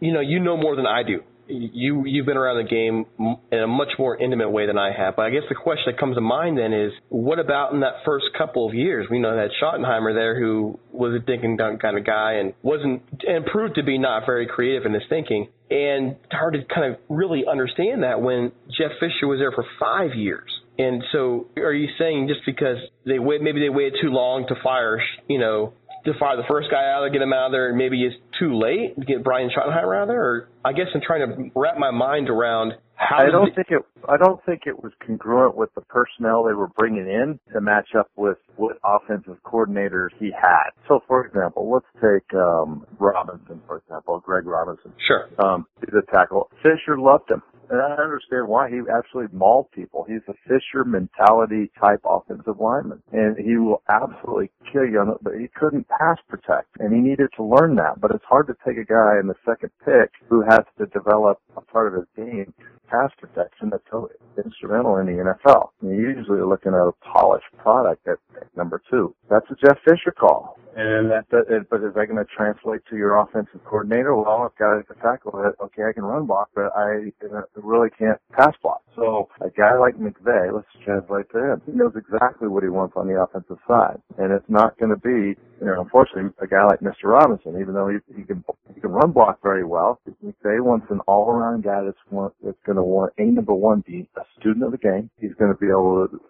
You 0.00 0.12
know, 0.12 0.20
you 0.20 0.38
know 0.38 0.56
more 0.56 0.76
than 0.76 0.86
I 0.86 1.02
do 1.02 1.22
you 1.48 2.04
you've 2.06 2.26
been 2.26 2.36
around 2.36 2.62
the 2.62 2.68
game 2.68 3.06
in 3.50 3.58
a 3.58 3.66
much 3.66 3.88
more 3.98 4.16
intimate 4.16 4.50
way 4.50 4.66
than 4.66 4.78
I 4.78 4.92
have. 4.96 5.16
But 5.16 5.26
I 5.26 5.30
guess 5.30 5.42
the 5.48 5.54
question 5.54 5.84
that 5.92 5.98
comes 5.98 6.16
to 6.16 6.20
mind 6.20 6.58
then 6.58 6.72
is, 6.72 6.92
what 7.08 7.38
about 7.38 7.72
in 7.72 7.80
that 7.80 8.04
first 8.04 8.26
couple 8.36 8.68
of 8.68 8.74
years? 8.74 9.06
We 9.10 9.18
know 9.18 9.34
that 9.36 9.50
Schottenheimer 9.60 10.14
there, 10.14 10.38
who 10.38 10.78
was 10.92 11.14
a 11.14 11.24
dink 11.24 11.44
and 11.44 11.58
dunk 11.58 11.82
kind 11.82 11.98
of 11.98 12.04
guy 12.04 12.34
and 12.34 12.54
wasn't 12.62 13.02
and 13.26 13.44
proved 13.46 13.76
to 13.76 13.82
be 13.82 13.98
not 13.98 14.26
very 14.26 14.46
creative 14.46 14.86
in 14.86 14.92
his 14.92 15.02
thinking, 15.08 15.48
and 15.70 16.16
hard 16.30 16.54
to 16.54 16.64
kind 16.72 16.92
of 16.92 17.00
really 17.08 17.44
understand 17.50 18.02
that 18.02 18.20
when 18.20 18.52
Jeff 18.68 18.92
Fisher 19.00 19.26
was 19.26 19.38
there 19.38 19.52
for 19.52 19.64
five 19.80 20.14
years. 20.14 20.50
And 20.78 21.02
so, 21.10 21.48
are 21.56 21.72
you 21.72 21.88
saying 21.98 22.28
just 22.28 22.46
because 22.46 22.76
they 23.04 23.18
wait, 23.18 23.42
maybe 23.42 23.60
they 23.60 23.68
waited 23.68 23.98
too 24.00 24.10
long 24.10 24.46
to 24.46 24.54
fire, 24.62 25.02
you 25.28 25.40
know, 25.40 25.72
to 26.04 26.12
fire 26.18 26.36
the 26.36 26.46
first 26.48 26.68
guy 26.70 26.90
out, 26.90 27.06
of 27.06 27.12
get 27.12 27.22
him 27.22 27.32
out 27.32 27.46
of 27.46 27.52
there, 27.52 27.68
and 27.68 27.78
maybe 27.78 28.04
it's 28.04 28.16
too 28.38 28.58
late 28.58 28.98
to 28.98 29.04
get 29.04 29.24
Brian 29.24 29.50
Schottenheimer 29.50 29.96
out 29.96 30.02
of 30.02 30.08
there? 30.08 30.22
Or 30.22 30.48
I 30.64 30.72
guess 30.72 30.86
I'm 30.94 31.00
trying 31.00 31.28
to 31.28 31.50
wrap 31.54 31.76
my 31.78 31.90
mind 31.90 32.28
around 32.28 32.74
how. 32.94 33.18
I 33.18 33.30
don't 33.30 33.54
think 33.54 33.68
it. 33.70 33.82
I 34.08 34.16
don't 34.16 34.44
think 34.44 34.62
it 34.66 34.82
was 34.82 34.92
congruent 35.06 35.56
with 35.56 35.70
the 35.74 35.82
personnel 35.82 36.44
they 36.44 36.54
were 36.54 36.68
bringing 36.68 37.08
in 37.08 37.38
to 37.52 37.60
match 37.60 37.90
up 37.98 38.10
with 38.16 38.38
what 38.56 38.76
offensive 38.84 39.36
coordinators 39.44 40.10
he 40.18 40.30
had. 40.30 40.70
So, 40.88 41.00
for 41.06 41.24
example, 41.24 41.70
let's 41.70 41.86
take 41.94 42.34
um, 42.34 42.86
Robinson, 42.98 43.60
for 43.66 43.78
example, 43.78 44.20
Greg 44.24 44.46
Robinson. 44.46 44.92
Sure. 45.06 45.28
Um, 45.38 45.66
he's 45.80 45.94
a 45.94 46.10
tackle. 46.10 46.50
Fisher 46.62 46.98
loved 46.98 47.30
him. 47.30 47.42
And 47.70 47.80
I 47.80 48.02
understand 48.02 48.48
why 48.48 48.70
he 48.70 48.80
absolutely 48.88 49.36
mauled 49.36 49.70
people. 49.72 50.04
He's 50.08 50.24
a 50.28 50.34
Fisher 50.48 50.84
mentality 50.84 51.70
type 51.78 52.00
offensive 52.04 52.60
lineman. 52.60 53.02
And 53.12 53.36
he 53.36 53.56
will 53.56 53.82
absolutely 53.88 54.50
kill 54.72 54.86
you 54.86 55.00
on 55.00 55.10
it, 55.10 55.18
but 55.22 55.34
he 55.34 55.48
couldn't 55.54 55.86
pass 55.88 56.16
protect. 56.28 56.68
And 56.78 56.94
he 56.94 57.00
needed 57.00 57.28
to 57.36 57.44
learn 57.44 57.76
that. 57.76 58.00
But 58.00 58.12
it's 58.12 58.24
hard 58.24 58.46
to 58.48 58.56
take 58.66 58.78
a 58.78 58.84
guy 58.84 59.20
in 59.20 59.28
the 59.28 59.36
second 59.44 59.70
pick 59.84 60.12
who 60.28 60.42
has 60.48 60.64
to 60.78 60.86
develop 60.86 61.40
a 61.56 61.60
part 61.60 61.88
of 61.88 62.00
his 62.00 62.08
game 62.16 62.54
pass 62.90 63.10
protection 63.18 63.70
that's 63.70 63.84
so 63.90 64.08
instrumental 64.42 64.96
in 64.96 65.06
the 65.06 65.12
NFL. 65.22 65.70
You're 65.82 66.16
usually 66.16 66.42
looking 66.42 66.72
at 66.72 66.80
a 66.80 66.92
polished 67.12 67.46
product 67.58 68.06
at 68.08 68.18
number 68.56 68.82
two. 68.90 69.14
That's 69.30 69.46
a 69.50 69.54
Jeff 69.66 69.78
Fisher 69.84 70.12
call. 70.18 70.58
And 70.78 71.10
that, 71.10 71.26
that 71.30 71.66
but 71.70 71.82
is 71.82 71.94
that 71.94 72.06
going 72.06 72.22
to 72.22 72.30
translate 72.30 72.82
to 72.88 72.96
your 72.96 73.18
offensive 73.18 73.58
coordinator? 73.64 74.14
Well, 74.14 74.46
I've 74.46 74.56
got 74.58 74.78
to 74.78 74.94
tackle 75.02 75.34
it. 75.42 75.58
Okay, 75.60 75.82
I 75.82 75.92
can 75.92 76.04
run 76.04 76.26
block, 76.26 76.50
but 76.54 76.70
I 76.76 77.10
uh, 77.26 77.42
really 77.56 77.90
can't 77.98 78.20
pass 78.30 78.54
block. 78.62 78.82
So 78.94 79.28
a 79.40 79.50
guy 79.50 79.76
like 79.76 79.96
McVay, 79.98 80.54
let's 80.54 80.70
translate 80.84 81.26
to 81.32 81.38
him. 81.38 81.62
He 81.66 81.72
knows 81.72 81.94
exactly 81.96 82.46
what 82.46 82.62
he 82.62 82.68
wants 82.68 82.94
on 82.96 83.08
the 83.08 83.20
offensive 83.20 83.58
side, 83.66 83.98
and 84.18 84.30
it's 84.30 84.48
not 84.48 84.78
going 84.78 84.94
to 84.94 85.02
be, 85.02 85.34
you 85.58 85.66
know, 85.66 85.80
unfortunately, 85.80 86.30
a 86.38 86.46
guy 86.46 86.62
like 86.64 86.78
Mr. 86.78 87.10
Robinson, 87.10 87.58
even 87.60 87.74
though 87.74 87.88
he, 87.88 87.98
he 88.14 88.22
can 88.22 88.44
he 88.72 88.80
can 88.80 88.90
run 88.90 89.10
block 89.10 89.42
very 89.42 89.64
well. 89.64 89.98
McVay 90.24 90.62
wants 90.62 90.86
an 90.90 91.00
all-around 91.08 91.64
guy 91.64 91.82
that's 91.82 91.98
that's 92.44 92.62
going 92.64 92.77
to 92.78 92.82
want 92.82 93.12
a 93.18 93.24
number 93.24 93.54
one 93.54 93.84
be 93.86 94.08
a 94.16 94.22
student 94.38 94.64
of 94.64 94.72
the 94.72 94.78
game. 94.78 95.10
He's 95.20 95.34
going 95.34 95.52
to 95.52 95.58
be 95.58 95.66
able 95.66 96.08
to 96.08 96.20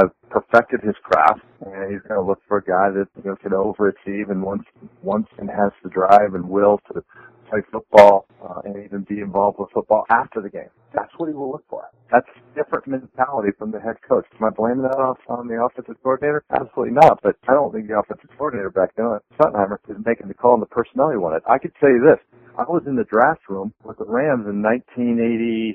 have 0.00 0.10
perfected 0.30 0.80
his 0.82 0.96
craft, 1.02 1.40
and 1.64 1.92
he's 1.92 2.02
going 2.08 2.20
to 2.20 2.26
look 2.26 2.40
for 2.48 2.58
a 2.58 2.64
guy 2.64 2.90
that 2.90 3.06
you 3.22 3.30
know, 3.30 3.36
can 3.36 3.52
overachieve 3.52 4.30
and 4.30 4.42
once 4.42 4.64
once 5.02 5.28
and 5.38 5.48
has 5.48 5.70
the 5.82 5.90
drive 5.90 6.34
and 6.34 6.48
will 6.48 6.80
to 6.92 7.02
play 7.48 7.60
football 7.70 8.26
uh, 8.42 8.60
and 8.64 8.84
even 8.84 9.02
be 9.08 9.20
involved 9.20 9.58
with 9.58 9.70
football 9.72 10.04
after 10.10 10.40
the 10.40 10.50
game. 10.50 10.70
That's 10.94 11.10
what 11.16 11.28
he 11.28 11.34
will 11.34 11.50
look 11.50 11.64
for. 11.68 11.84
That's 12.10 12.26
a 12.28 12.54
different 12.54 12.86
mentality 12.86 13.50
from 13.58 13.70
the 13.72 13.80
head 13.80 13.96
coach. 14.08 14.24
Am 14.38 14.46
I 14.46 14.50
blaming 14.50 14.82
that 14.82 14.96
off 14.96 15.18
on 15.28 15.48
the 15.48 15.60
offensive 15.60 15.96
coordinator? 16.02 16.44
Absolutely 16.50 16.94
not. 16.94 17.20
But 17.22 17.36
I 17.48 17.52
don't 17.52 17.72
think 17.72 17.88
the 17.88 17.98
offensive 17.98 18.30
coordinator 18.38 18.70
back 18.70 18.94
then, 18.96 19.18
Schottenheimer, 19.38 19.78
is 19.88 19.96
making 20.06 20.28
the 20.28 20.34
call 20.34 20.52
on 20.54 20.60
the 20.60 20.66
personnel 20.66 21.10
he 21.10 21.16
wanted. 21.16 21.42
I 21.48 21.58
could 21.58 21.72
tell 21.80 21.90
you 21.90 22.00
this. 22.06 22.20
I 22.56 22.62
was 22.62 22.82
in 22.86 22.94
the 22.94 23.04
draft 23.04 23.48
room 23.48 23.74
with 23.84 23.98
the 23.98 24.04
Rams 24.04 24.46
in 24.46 24.62
1980. 24.62 25.74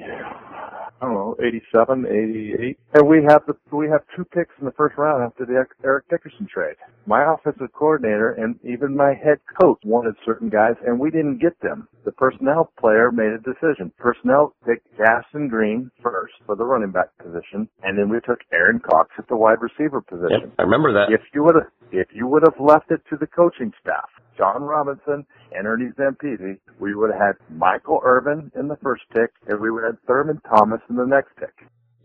I 1.02 1.06
don't 1.06 1.14
know, 1.14 1.36
87, 1.40 2.06
88. 2.06 2.78
And 2.94 3.08
we 3.08 3.24
have 3.28 3.44
the, 3.48 3.56
we 3.72 3.88
have 3.88 4.02
two 4.16 4.26
picks 4.26 4.52
in 4.60 4.66
the 4.66 4.72
first 4.74 4.98
round 4.98 5.24
after 5.24 5.46
the 5.46 5.64
Eric 5.84 6.10
Dickerson 6.10 6.48
trade. 6.54 6.76
My 7.06 7.24
offensive 7.34 7.72
coordinator 7.74 8.32
and 8.32 8.60
even 8.64 8.96
my 8.96 9.14
head 9.14 9.40
coach 9.62 9.80
wanted 9.86 10.16
certain 10.26 10.50
guys 10.50 10.76
and 10.86 11.00
we 11.00 11.10
didn't 11.10 11.40
get 11.40 11.60
them. 11.62 11.88
The 12.04 12.12
personnel 12.12 12.72
player 12.80 13.12
made 13.12 13.32
a 13.32 13.40
decision. 13.40 13.92
Personnel 13.98 14.54
picked 14.66 14.88
Gaston 14.98 15.48
Green 15.48 15.90
first 16.04 16.34
for 16.46 16.56
the 16.56 16.66
running 16.66 16.92
back 16.92 17.18
position 17.18 17.70
and 17.84 17.98
then 17.98 18.10
we 18.10 18.20
took 18.26 18.40
Aaron 18.52 18.80
Cox 18.80 19.10
at 19.18 19.28
the 19.30 19.38
wide 19.38 19.60
receiver 19.62 20.02
position. 20.02 20.52
Yep, 20.52 20.54
I 20.60 20.64
remember 20.64 20.92
that. 20.94 21.14
If 21.14 21.22
you 21.34 21.44
would 21.44 21.56
have, 21.56 21.72
if 21.92 22.08
you 22.14 22.28
would 22.28 22.44
have 22.44 22.60
left 22.60 22.92
it 22.92 23.02
to 23.10 23.16
the 23.16 23.28
coaching 23.28 23.72
staff, 23.82 24.10
John 24.40 24.64
Robinson 24.64 25.26
and 25.52 25.68
Ernie 25.68 25.92
Zampese, 26.00 26.58
we 26.80 26.96
would 26.96 27.12
have 27.12 27.20
had 27.20 27.58
Michael 27.58 28.02
Irvin 28.04 28.52
in 28.58 28.68
the 28.68 28.78
first 28.78 29.04
pick, 29.14 29.32
and 29.48 29.60
we 29.60 29.72
would 29.72 29.84
have 29.84 29.94
had 29.94 30.08
Thurman 30.08 30.42
Thomas 30.50 30.82
in 30.90 30.96
the 30.96 31.06
next 31.06 31.36
pick. 31.38 31.54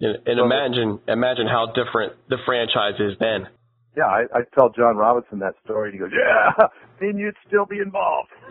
And, 0.00 0.18
and 0.27 0.40
imagine, 0.40 1.00
imagine 1.09 1.46
how 1.46 1.72
different 1.74 2.14
the 2.29 2.38
franchise 2.44 2.98
is 2.98 3.16
then. 3.20 3.48
Yeah, 3.96 4.07
I, 4.07 4.22
I 4.35 4.40
tell 4.59 4.70
John 4.70 4.96
Robinson 4.96 5.38
that 5.38 5.55
story, 5.64 5.90
and 5.90 5.94
he 5.94 6.00
goes, 6.00 6.11
"Yeah, 6.12 6.66
then 7.00 7.16
you'd 7.16 7.37
still 7.46 7.64
be 7.64 7.79
involved." 7.79 8.31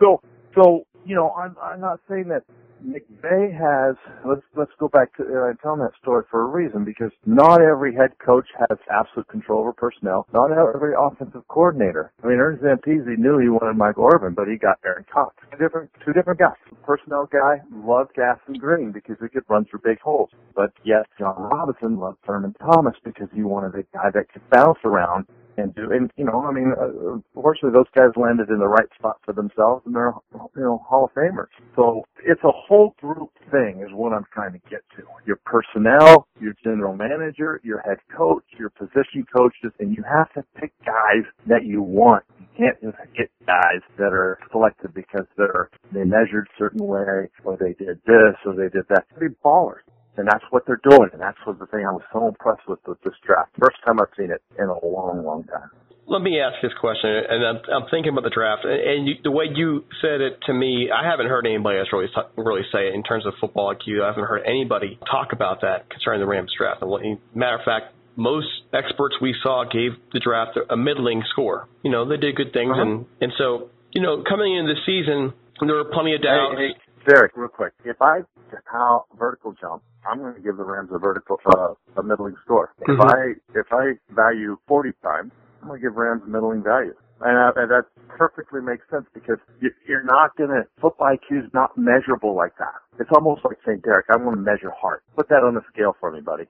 so, 0.00 0.20
so 0.54 0.86
you 1.04 1.14
know, 1.14 1.30
I'm 1.32 1.54
I'm 1.62 1.80
not 1.80 2.00
saying 2.08 2.28
that 2.28 2.44
McVay 2.84 3.52
has 3.52 3.96
let's 4.24 4.42
let's 4.56 4.72
go 4.78 4.88
back 4.88 5.14
to 5.16 5.22
uh, 5.22 5.52
telling 5.62 5.80
that 5.80 5.92
story 6.00 6.24
for 6.30 6.42
a 6.42 6.46
reason 6.46 6.84
because 6.84 7.10
not 7.26 7.60
every 7.60 7.94
head 7.94 8.10
coach 8.24 8.46
has 8.58 8.78
absolute 8.90 9.28
control 9.28 9.60
over 9.60 9.72
personnel. 9.72 10.26
Not 10.32 10.50
every 10.52 10.94
offensive 10.98 11.46
coordinator. 11.48 12.12
I 12.22 12.28
mean, 12.28 12.38
Ernest 12.38 12.64
Zampese 12.64 13.18
knew 13.18 13.38
he 13.38 13.48
wanted 13.48 13.76
Mike 13.76 13.98
Irvin, 13.98 14.34
but 14.34 14.48
he 14.48 14.56
got 14.56 14.78
Aaron 14.84 15.04
Cox. 15.12 15.36
Two 15.52 15.58
different 15.58 15.90
two 16.04 16.12
different 16.12 16.38
guys. 16.38 16.56
Personnel 16.84 17.28
guy 17.30 17.60
loved 17.72 18.14
Gaston 18.14 18.54
Green 18.54 18.92
because 18.92 19.16
he 19.20 19.28
could 19.28 19.44
run 19.48 19.64
through 19.66 19.80
big 19.84 20.00
holes, 20.00 20.30
but 20.54 20.72
yet 20.84 21.06
John 21.18 21.36
Robinson 21.38 21.98
loved 21.98 22.18
Thurman 22.26 22.54
Thomas 22.60 22.94
because 23.04 23.28
he 23.34 23.42
wanted 23.42 23.74
a 23.74 23.84
guy 23.94 24.10
that 24.14 24.32
could 24.32 24.48
bounce 24.50 24.78
around 24.84 25.26
and 25.56 25.74
do. 25.74 25.90
And 25.92 26.10
you 26.16 26.24
know, 26.24 26.44
I 26.46 26.52
mean, 26.52 26.72
uh, 26.72 27.18
fortunately, 27.34 27.72
those 27.72 27.90
guys 27.94 28.10
landed 28.16 28.48
in 28.50 28.58
the 28.58 28.68
right 28.68 28.88
spot 28.98 29.18
for 29.24 29.32
themselves, 29.32 29.82
and 29.86 29.94
they're 29.94 30.12
you 30.32 30.62
know 30.62 30.84
Hall 30.88 31.04
of 31.04 31.14
Famers. 31.14 31.50
So 31.76 32.04
it's 32.24 32.42
a 32.44 32.52
whole 32.52 32.94
group 33.00 33.30
thing, 33.50 33.82
is 33.86 33.92
what 33.92 34.12
I'm 34.12 34.26
trying 34.32 34.52
to 34.52 34.60
get 34.70 34.82
to. 34.96 35.02
Your 35.26 35.40
personnel, 35.44 36.26
your 36.40 36.54
general 36.64 36.94
manager, 36.96 37.60
your 37.64 37.80
head 37.80 37.98
coach, 38.16 38.44
your 38.58 38.70
position 38.70 39.24
coaches, 39.34 39.72
and 39.78 39.96
you 39.96 40.02
have 40.08 40.32
to 40.34 40.44
pick 40.60 40.72
guys 40.84 41.24
that 41.46 41.64
you 41.64 41.82
want. 41.82 42.24
You 42.38 42.46
can't 42.56 42.80
just 42.80 42.96
get 43.16 43.30
guys 43.46 43.80
that 43.98 44.12
are 44.12 44.38
selected 44.50 44.94
because 44.94 45.26
they're 45.36 45.70
they 45.92 46.04
measured 46.04 46.48
certain 46.58 46.86
way, 46.86 47.28
or 47.44 47.56
they 47.58 47.74
did 47.74 48.00
this, 48.06 48.36
or 48.46 48.54
they 48.54 48.68
did 48.68 48.86
that. 48.88 49.04
Be 49.18 49.26
ballers. 49.44 49.80
And 50.16 50.26
that's 50.26 50.44
what 50.50 50.66
they're 50.66 50.80
doing. 50.82 51.08
And 51.12 51.20
that's 51.20 51.38
what 51.44 51.58
the 51.58 51.66
thing 51.66 51.86
I 51.86 51.92
was 51.92 52.02
so 52.12 52.28
impressed 52.28 52.66
with 52.68 52.80
with 52.86 53.00
this 53.02 53.14
draft. 53.24 53.50
First 53.58 53.76
time 53.86 54.00
I've 54.00 54.12
seen 54.16 54.30
it 54.30 54.42
in 54.58 54.66
a 54.66 54.78
long, 54.84 55.24
long 55.24 55.44
time. 55.44 55.70
Let 56.06 56.22
me 56.22 56.40
ask 56.40 56.58
this 56.60 56.72
question, 56.80 57.06
and 57.06 57.46
I'm, 57.46 57.62
I'm 57.70 57.86
thinking 57.88 58.10
about 58.10 58.24
the 58.24 58.34
draft, 58.34 58.64
and 58.64 58.74
and 58.74 59.06
you, 59.06 59.14
the 59.22 59.30
way 59.30 59.44
you 59.46 59.84
said 60.02 60.20
it 60.20 60.42
to 60.46 60.52
me, 60.52 60.90
I 60.90 61.08
haven't 61.08 61.28
heard 61.28 61.46
anybody 61.46 61.78
else 61.78 61.86
really 61.92 62.10
really 62.36 62.66
say 62.72 62.88
it 62.88 62.94
in 62.94 63.04
terms 63.04 63.26
of 63.26 63.34
football 63.40 63.72
IQ. 63.72 64.02
I 64.02 64.08
haven't 64.08 64.26
heard 64.26 64.42
anybody 64.44 64.98
talk 65.06 65.32
about 65.32 65.60
that 65.60 65.88
concerning 65.88 66.18
the 66.18 66.26
Rams 66.26 66.50
draft. 66.58 66.82
And 66.82 67.18
matter 67.32 67.54
of 67.54 67.64
fact, 67.64 67.94
most 68.16 68.48
experts 68.74 69.14
we 69.22 69.36
saw 69.40 69.62
gave 69.62 69.92
the 70.12 70.18
draft 70.18 70.58
a 70.58 70.76
middling 70.76 71.22
score. 71.30 71.68
You 71.84 71.92
know, 71.92 72.08
they 72.08 72.16
did 72.16 72.34
good 72.34 72.52
things, 72.52 72.72
uh-huh. 72.74 72.82
and 72.82 73.06
and 73.20 73.32
so 73.38 73.70
you 73.92 74.02
know, 74.02 74.22
coming 74.26 74.56
into 74.56 74.74
the 74.74 74.80
season, 74.86 75.32
there 75.66 75.76
were 75.76 75.90
plenty 75.92 76.14
of 76.14 76.22
doubts. 76.22 76.56
Hey, 76.56 76.68
hey, 76.68 76.89
Derek, 77.06 77.32
real 77.36 77.48
quick, 77.48 77.72
if 77.84 78.00
I 78.00 78.20
how 78.66 79.04
vertical 79.18 79.54
jump, 79.60 79.82
I'm 80.08 80.18
going 80.18 80.34
to 80.34 80.40
give 80.40 80.56
the 80.56 80.64
Rams 80.64 80.90
a 80.92 80.98
vertical, 80.98 81.38
uh, 81.46 81.74
a 81.96 82.02
middling 82.02 82.34
score. 82.44 82.72
Mm-hmm. 82.82 82.92
If 82.92 83.00
I 83.00 83.16
if 83.58 83.66
I 83.72 84.14
value 84.14 84.58
40 84.66 84.90
times, 85.02 85.32
I'm 85.62 85.68
going 85.68 85.80
to 85.80 85.86
give 85.88 85.96
Rams 85.96 86.22
a 86.26 86.30
middling 86.30 86.62
value. 86.62 86.94
And, 87.20 87.36
uh, 87.36 87.52
and 87.60 87.70
that 87.70 87.84
perfectly 88.08 88.60
makes 88.62 88.84
sense 88.90 89.04
because 89.12 89.36
you, 89.60 89.70
you're 89.86 90.04
not 90.04 90.34
going 90.36 90.48
to, 90.48 90.62
football 90.80 91.08
IQ 91.08 91.44
is 91.44 91.50
not 91.52 91.76
measurable 91.76 92.34
like 92.34 92.56
that. 92.58 92.80
It's 92.98 93.10
almost 93.14 93.44
like 93.44 93.58
saying, 93.66 93.80
Derek, 93.84 94.06
I 94.10 94.16
want 94.16 94.36
to 94.36 94.42
measure 94.42 94.70
heart. 94.70 95.04
Put 95.16 95.28
that 95.28 95.44
on 95.44 95.54
the 95.54 95.60
scale 95.72 95.94
for 96.00 96.10
me, 96.10 96.20
buddy. 96.22 96.44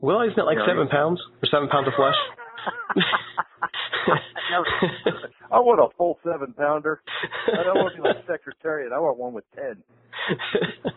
Well, 0.00 0.22
isn't 0.22 0.38
it 0.38 0.42
like 0.42 0.58
you 0.58 0.66
know, 0.66 0.66
seven 0.66 0.88
pounds 0.88 1.22
or 1.42 1.48
seven 1.48 1.68
pounds 1.68 1.86
of 1.86 1.94
flesh? 1.94 2.16
I 5.50 5.60
want 5.60 5.80
a 5.80 5.94
full 5.96 6.18
seven 6.24 6.52
pounder. 6.54 7.00
I 7.48 7.62
don't 7.62 7.76
want 7.76 7.96
to 7.96 8.02
be 8.02 8.08
like 8.08 8.26
Secretariat. 8.30 8.92
I 8.92 8.98
want 8.98 9.18
one 9.18 9.32
with 9.32 9.44
ten. 9.54 9.82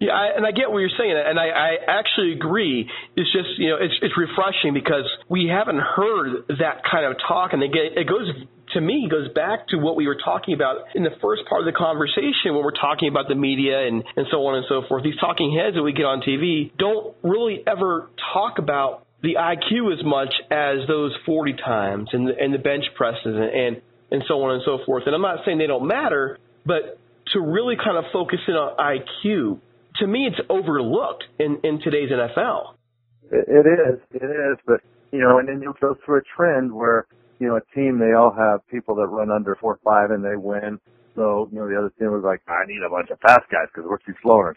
yeah, 0.00 0.12
I, 0.12 0.36
and 0.36 0.46
I 0.46 0.52
get 0.52 0.70
what 0.70 0.78
you're 0.78 0.96
saying, 0.96 1.14
and 1.14 1.38
I, 1.38 1.48
I 1.48 1.70
actually 1.86 2.32
agree. 2.32 2.88
It's 3.16 3.32
just 3.32 3.58
you 3.58 3.70
know 3.70 3.76
it's 3.80 3.94
it's 4.02 4.16
refreshing 4.16 4.74
because 4.74 5.08
we 5.28 5.48
haven't 5.48 5.80
heard 5.80 6.46
that 6.58 6.82
kind 6.90 7.06
of 7.06 7.16
talk, 7.26 7.52
and 7.52 7.62
again, 7.62 7.96
it 7.96 8.08
goes 8.08 8.28
to 8.74 8.80
me 8.80 9.08
goes 9.10 9.28
back 9.34 9.68
to 9.68 9.76
what 9.76 9.96
we 9.96 10.06
were 10.06 10.16
talking 10.24 10.54
about 10.54 10.94
in 10.94 11.02
the 11.02 11.12
first 11.20 11.42
part 11.48 11.60
of 11.60 11.66
the 11.66 11.76
conversation 11.76 12.54
when 12.54 12.64
we're 12.64 12.70
talking 12.70 13.08
about 13.08 13.28
the 13.28 13.34
media 13.34 13.86
and, 13.86 14.02
and 14.16 14.26
so 14.30 14.46
on 14.46 14.56
and 14.56 14.64
so 14.68 14.82
forth. 14.88 15.04
These 15.04 15.18
talking 15.20 15.56
heads 15.56 15.76
that 15.76 15.82
we 15.82 15.92
get 15.92 16.04
on 16.04 16.22
TV 16.22 16.72
don't 16.78 17.14
really 17.22 17.62
ever 17.66 18.10
talk 18.32 18.58
about 18.58 19.06
the 19.22 19.36
IQ 19.38 19.92
as 19.92 20.04
much 20.04 20.34
as 20.50 20.86
those 20.88 21.16
40 21.24 21.54
times 21.54 22.08
and 22.12 22.26
the, 22.26 22.32
and 22.38 22.52
the 22.52 22.58
bench 22.58 22.84
presses 22.96 23.24
and, 23.24 23.44
and 23.44 23.82
and 24.10 24.22
so 24.28 24.42
on 24.42 24.52
and 24.52 24.62
so 24.66 24.78
forth. 24.84 25.04
And 25.06 25.14
I'm 25.14 25.22
not 25.22 25.38
saying 25.46 25.56
they 25.56 25.66
don't 25.66 25.88
matter, 25.88 26.38
but 26.66 27.00
to 27.32 27.40
really 27.40 27.76
kind 27.76 27.96
of 27.96 28.04
focus 28.12 28.40
in 28.46 28.54
on 28.54 28.76
IQ, 28.76 29.58
to 29.96 30.06
me, 30.06 30.26
it's 30.26 30.40
overlooked 30.50 31.24
in 31.38 31.60
in 31.64 31.80
today's 31.80 32.10
NFL. 32.10 32.74
It, 33.30 33.64
is, 33.64 33.98
it 34.12 34.26
is, 34.26 34.58
but 34.66 34.80
you 35.10 35.20
know, 35.20 35.38
and 35.38 35.48
then 35.48 35.62
you'll 35.62 35.72
go 35.80 35.96
through 36.04 36.18
a 36.18 36.22
trend 36.36 36.72
where 36.72 37.06
you 37.38 37.48
know 37.48 37.56
a 37.56 37.74
team 37.74 37.98
they 37.98 38.12
all 38.12 38.34
have 38.36 38.66
people 38.68 38.94
that 38.96 39.06
run 39.06 39.30
under 39.30 39.56
four 39.56 39.78
five 39.82 40.10
and 40.10 40.22
they 40.22 40.36
win. 40.36 40.78
So 41.16 41.48
you 41.50 41.58
know 41.58 41.68
the 41.68 41.78
other 41.78 41.92
team 41.98 42.12
was 42.12 42.22
like, 42.24 42.42
I 42.48 42.66
need 42.66 42.82
a 42.86 42.90
bunch 42.90 43.08
of 43.10 43.18
fast 43.20 43.48
guys 43.50 43.68
because 43.72 43.88
we're 43.88 43.98
too 43.98 44.14
slow. 44.22 44.52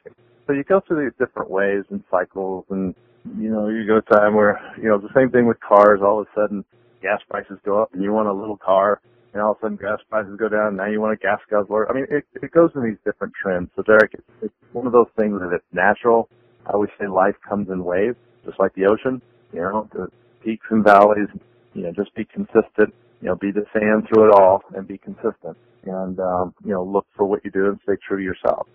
So 0.48 0.54
you 0.54 0.64
go 0.64 0.82
through 0.86 1.06
these 1.06 1.18
different 1.18 1.50
waves 1.50 1.86
and 1.90 2.04
cycles 2.12 2.66
and 2.70 2.94
you 3.38 3.50
know, 3.50 3.70
you 3.70 3.86
go 3.86 3.98
a 3.98 4.02
time 4.02 4.36
where, 4.36 4.60
you 4.78 4.88
know, 4.88 4.98
the 4.98 5.10
same 5.16 5.30
thing 5.30 5.48
with 5.48 5.60
cars, 5.60 6.00
all 6.04 6.22
of 6.22 6.28
a 6.28 6.40
sudden 6.40 6.64
gas 7.02 7.20
prices 7.30 7.58
go 7.66 7.82
up 7.82 7.94
and 7.94 8.04
you 8.04 8.12
want 8.12 8.28
a 8.28 8.34
little 8.34 8.58
car 8.58 9.02
and 9.34 9.42
all 9.42 9.52
of 9.52 9.58
a 9.58 9.62
sudden 9.62 9.78
gas 9.78 10.00
prices 10.10 10.36
go 10.38 10.48
down 10.48 10.70
and 10.70 10.78
now 10.78 10.86
you 10.86 11.02
want 11.02 11.14
a 11.14 11.18
gas 11.18 11.40
guzzler. 11.50 11.90
I 11.90 11.94
mean, 11.94 12.06
it, 12.10 12.26
it 12.42 12.52
goes 12.52 12.72
in 12.76 12.84
these 12.84 12.98
different 13.04 13.34
trends. 13.42 13.70
So 13.76 13.84
Derek, 13.84 14.14
it's, 14.14 14.30
it's 14.44 14.54
one 14.74 14.86
of 14.88 14.94
those 14.94 15.10
things 15.18 15.40
that 15.40 15.54
it's 15.54 15.66
natural. 15.74 16.30
I 16.66 16.72
always 16.72 16.90
say 17.00 17.08
life 17.08 17.36
comes 17.48 17.70
in 17.70 17.84
waves, 17.84 18.18
just 18.46 18.60
like 18.60 18.74
the 18.76 18.86
ocean, 18.86 19.22
you 19.54 19.62
know, 19.62 19.90
the 19.94 20.08
peaks 20.44 20.66
and 20.70 20.84
valleys, 20.84 21.28
you 21.74 21.84
know, 21.84 21.92
just 21.92 22.14
be 22.16 22.26
consistent, 22.26 22.94
you 23.22 23.28
know, 23.28 23.36
be 23.36 23.52
the 23.52 23.66
sand 23.74 24.08
through 24.08 24.30
it 24.30 24.34
all 24.34 24.64
and 24.76 24.88
be 24.88 24.98
consistent 24.98 25.58
and, 25.84 26.20
um, 26.20 26.54
you 26.64 26.72
know, 26.72 26.84
look 26.84 27.06
for 27.16 27.26
what 27.26 27.44
you 27.44 27.52
do 27.52 27.68
and 27.68 27.80
stay 27.84 27.94
true 28.08 28.18
to 28.18 28.24
yourself 28.24 28.68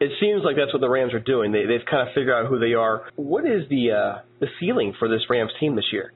it 0.00 0.12
seems 0.18 0.42
like 0.44 0.56
that's 0.56 0.72
what 0.72 0.80
the 0.80 0.88
Rams 0.88 1.12
are 1.12 1.20
doing. 1.20 1.52
They, 1.52 1.66
they've 1.66 1.84
kind 1.88 2.08
of 2.08 2.14
figured 2.14 2.34
out 2.34 2.48
who 2.48 2.58
they 2.58 2.74
are. 2.74 3.10
What 3.16 3.44
is 3.44 3.68
the 3.68 3.92
uh, 3.92 4.22
the 4.40 4.48
ceiling 4.58 4.94
for 4.98 5.08
this 5.08 5.20
Rams 5.28 5.52
team 5.60 5.76
this 5.76 5.92
year? 5.92 6.12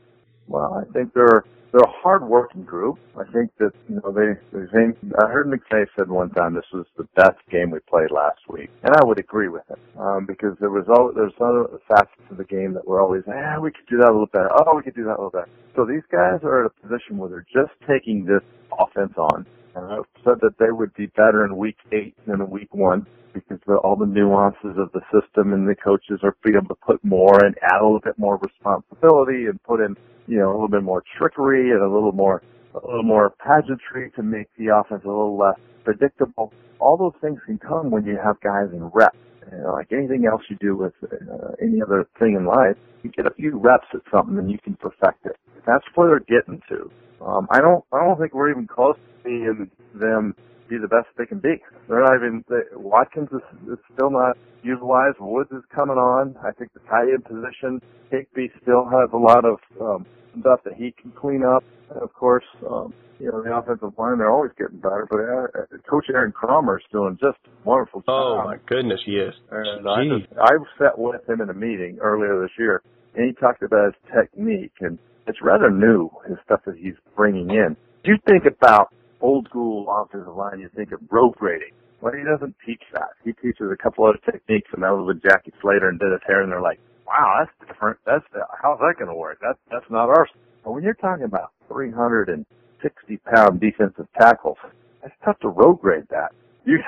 Well, 0.48 0.82
I 0.82 0.90
think 0.92 1.12
they're 1.14 1.44
they're 1.74 1.90
a 1.90 2.00
hard 2.02 2.22
working 2.22 2.62
group. 2.64 2.98
I 3.18 3.24
think 3.32 3.50
that 3.58 3.72
you 3.88 3.96
know 3.96 4.12
they 4.12 4.40
they 4.56 4.64
I 4.64 5.28
heard 5.28 5.46
McVay 5.46 5.84
said 5.96 6.08
one 6.08 6.30
time 6.30 6.54
this 6.54 6.64
was 6.72 6.86
the 6.96 7.04
best 7.16 7.38
game 7.50 7.70
we 7.70 7.80
played 7.80 8.10
last 8.10 8.40
week, 8.48 8.70
and 8.84 8.94
I 8.94 9.04
would 9.04 9.18
agree 9.18 9.48
with 9.48 9.64
him 9.68 9.78
um, 10.00 10.24
because 10.24 10.56
there 10.60 10.70
was 10.70 10.86
all 10.88 11.12
there's 11.14 11.34
other 11.40 11.66
facets 11.88 12.30
of 12.30 12.38
the 12.38 12.44
game 12.44 12.72
that 12.74 12.86
were 12.86 13.00
always 13.00 13.22
ah 13.28 13.60
we 13.60 13.70
could 13.70 13.86
do 13.90 13.98
that 13.98 14.08
a 14.08 14.14
little 14.14 14.32
better. 14.32 14.50
Oh, 14.54 14.76
we 14.76 14.82
could 14.82 14.94
do 14.94 15.04
that 15.04 15.18
a 15.18 15.20
little 15.20 15.30
better. 15.30 15.50
So 15.76 15.84
these 15.84 16.04
guys 16.10 16.40
are 16.42 16.64
at 16.64 16.70
a 16.70 16.80
position 16.80 17.18
where 17.18 17.28
they're 17.28 17.46
just 17.52 17.74
taking 17.86 18.24
this 18.24 18.42
offense 18.78 19.12
on. 19.18 19.44
And 19.74 19.86
I 19.86 19.96
said 20.24 20.38
that 20.42 20.58
they 20.58 20.70
would 20.70 20.94
be 20.94 21.06
better 21.06 21.44
in 21.44 21.56
week 21.56 21.76
eight 21.92 22.14
than 22.26 22.40
in 22.40 22.50
week 22.50 22.72
one 22.72 23.06
because 23.32 23.58
of 23.66 23.78
all 23.78 23.96
the 23.96 24.06
nuances 24.06 24.78
of 24.78 24.92
the 24.92 25.00
system 25.10 25.52
and 25.52 25.68
the 25.68 25.74
coaches 25.74 26.20
are 26.22 26.36
free 26.42 26.52
to 26.52 26.62
put 26.86 27.04
more 27.04 27.44
and 27.44 27.56
add 27.62 27.80
a 27.80 27.84
little 27.84 28.00
bit 28.00 28.18
more 28.18 28.38
responsibility 28.38 29.46
and 29.46 29.60
put 29.64 29.80
in, 29.80 29.96
you 30.28 30.38
know, 30.38 30.50
a 30.50 30.54
little 30.54 30.68
bit 30.68 30.84
more 30.84 31.02
trickery 31.18 31.70
and 31.72 31.82
a 31.82 31.88
little 31.88 32.12
more, 32.12 32.42
a 32.74 32.86
little 32.86 33.02
more 33.02 33.34
pageantry 33.44 34.12
to 34.14 34.22
make 34.22 34.46
the 34.56 34.68
offense 34.68 35.02
a 35.04 35.08
little 35.08 35.36
less 35.36 35.58
predictable. 35.82 36.52
All 36.78 36.96
those 36.96 37.20
things 37.20 37.40
can 37.44 37.58
come 37.58 37.90
when 37.90 38.04
you 38.04 38.16
have 38.22 38.40
guys 38.40 38.68
in 38.72 38.84
reps. 38.94 39.18
You 39.50 39.58
know, 39.58 39.72
like 39.72 39.92
anything 39.92 40.26
else 40.30 40.42
you 40.48 40.56
do 40.60 40.76
with 40.76 40.94
uh, 41.02 41.52
any 41.60 41.82
other 41.82 42.06
thing 42.18 42.36
in 42.38 42.46
life, 42.46 42.76
you 43.02 43.10
get 43.10 43.26
a 43.26 43.34
few 43.34 43.58
reps 43.58 43.86
at 43.92 44.00
something 44.12 44.38
and 44.38 44.50
you 44.50 44.58
can 44.58 44.74
perfect 44.76 45.26
it. 45.26 45.36
That's 45.66 45.84
where 45.94 46.08
they're 46.08 46.40
getting 46.40 46.62
to. 46.68 46.90
Um, 47.24 47.46
I 47.50 47.60
don't, 47.60 47.84
I 47.92 48.04
don't 48.04 48.18
think 48.18 48.34
we're 48.34 48.50
even 48.50 48.66
close 48.66 48.96
to 48.96 49.22
seeing 49.24 49.70
them 49.94 50.34
be 50.68 50.76
the 50.78 50.88
best 50.88 51.06
they 51.16 51.26
can 51.26 51.38
be. 51.38 51.60
They're 51.88 52.00
not 52.00 52.16
even. 52.16 52.44
They, 52.48 52.60
Watkins 52.76 53.28
is, 53.32 53.72
is 53.72 53.78
still 53.94 54.10
not 54.10 54.36
utilized. 54.62 55.16
Woods 55.20 55.50
is 55.52 55.62
coming 55.74 55.96
on. 55.96 56.36
I 56.44 56.52
think 56.52 56.72
the 56.72 56.80
tight 56.80 57.08
end 57.08 57.24
position, 57.24 57.80
Higbee 58.10 58.48
still 58.62 58.84
has 58.84 59.10
a 59.12 59.16
lot 59.16 59.44
of 59.44 59.58
um, 59.80 60.06
stuff 60.40 60.60
that 60.64 60.74
he 60.74 60.92
can 60.92 61.12
clean 61.12 61.44
up. 61.44 61.64
And 61.90 62.02
of 62.02 62.12
course, 62.14 62.44
um, 62.68 62.94
you 63.20 63.30
know 63.30 63.42
the 63.42 63.54
offensive 63.54 63.92
line 63.98 64.18
they're 64.18 64.30
always 64.30 64.52
getting 64.58 64.78
better. 64.78 65.06
But 65.10 65.20
uh, 65.20 65.78
Coach 65.88 66.06
Aaron 66.12 66.32
Kromer 66.32 66.78
is 66.78 66.84
doing 66.90 67.18
just 67.20 67.38
wonderful 67.64 68.00
job. 68.00 68.08
Oh 68.08 68.44
my 68.44 68.56
goodness, 68.66 69.00
he 69.04 69.12
is. 69.12 69.34
And 69.50 69.88
I 69.88 70.04
just 70.04 70.32
I 70.40 70.52
sat 70.78 70.98
with 70.98 71.28
him 71.28 71.40
in 71.40 71.50
a 71.50 71.54
meeting 71.54 71.98
earlier 72.00 72.40
this 72.40 72.52
year, 72.58 72.82
and 73.14 73.26
he 73.28 73.32
talked 73.34 73.62
about 73.62 73.92
his 73.92 73.94
technique, 74.12 74.72
and 74.80 74.98
it's 75.26 75.40
rather 75.42 75.70
new 75.70 76.10
his 76.28 76.38
stuff 76.44 76.60
that 76.66 76.76
he's 76.76 76.94
bringing 77.16 77.50
in. 77.50 77.76
You 78.04 78.16
think 78.28 78.44
about 78.46 78.92
old 79.20 79.46
school 79.48 79.86
offensive 79.88 80.34
line, 80.36 80.60
you 80.60 80.68
think 80.74 80.92
of 80.92 81.00
road 81.10 81.32
grading. 81.36 81.72
Well, 82.00 82.12
he 82.12 82.22
doesn't 82.24 82.54
teach 82.66 82.82
that. 82.92 83.16
He 83.24 83.32
teaches 83.32 83.70
a 83.72 83.76
couple 83.82 84.04
other 84.04 84.18
techniques, 84.30 84.68
and 84.74 84.82
that 84.82 84.90
was 84.92 85.06
with 85.06 85.22
Jackie 85.22 85.52
Slater 85.62 85.88
and 85.88 85.98
Dennis 85.98 86.20
Harrah, 86.28 86.42
and 86.42 86.52
they're 86.52 86.60
like, 86.60 86.78
wow, 87.06 87.40
that's 87.40 87.70
different. 87.70 87.98
That's 88.04 88.24
how's 88.62 88.78
that 88.80 88.96
going 88.98 89.08
to 89.08 89.14
work? 89.14 89.38
That's 89.40 89.58
that's 89.70 89.90
not 89.90 90.10
ours. 90.10 90.28
But 90.64 90.72
when 90.72 90.82
you're 90.82 90.94
talking 90.94 91.24
about 91.24 91.52
360 91.68 93.16
pound 93.34 93.60
defensive 93.60 94.06
tackles, 94.20 94.58
it's 95.02 95.14
tough 95.24 95.38
to 95.40 95.48
road 95.48 95.80
grade 95.80 96.04
that. 96.10 96.32
You 96.66 96.78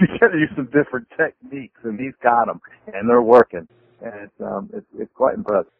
you 0.00 0.06
got 0.20 0.28
to 0.28 0.38
use 0.38 0.48
some 0.56 0.70
different 0.72 1.06
techniques, 1.14 1.80
and 1.84 2.00
he's 2.00 2.14
got 2.22 2.46
them, 2.46 2.62
and 2.94 3.08
they're 3.08 3.20
working, 3.20 3.68
and 4.02 4.14
it's 4.24 4.40
um 4.40 4.70
it's 4.72 4.86
it's 4.98 5.12
quite 5.14 5.34
impressive. 5.34 5.70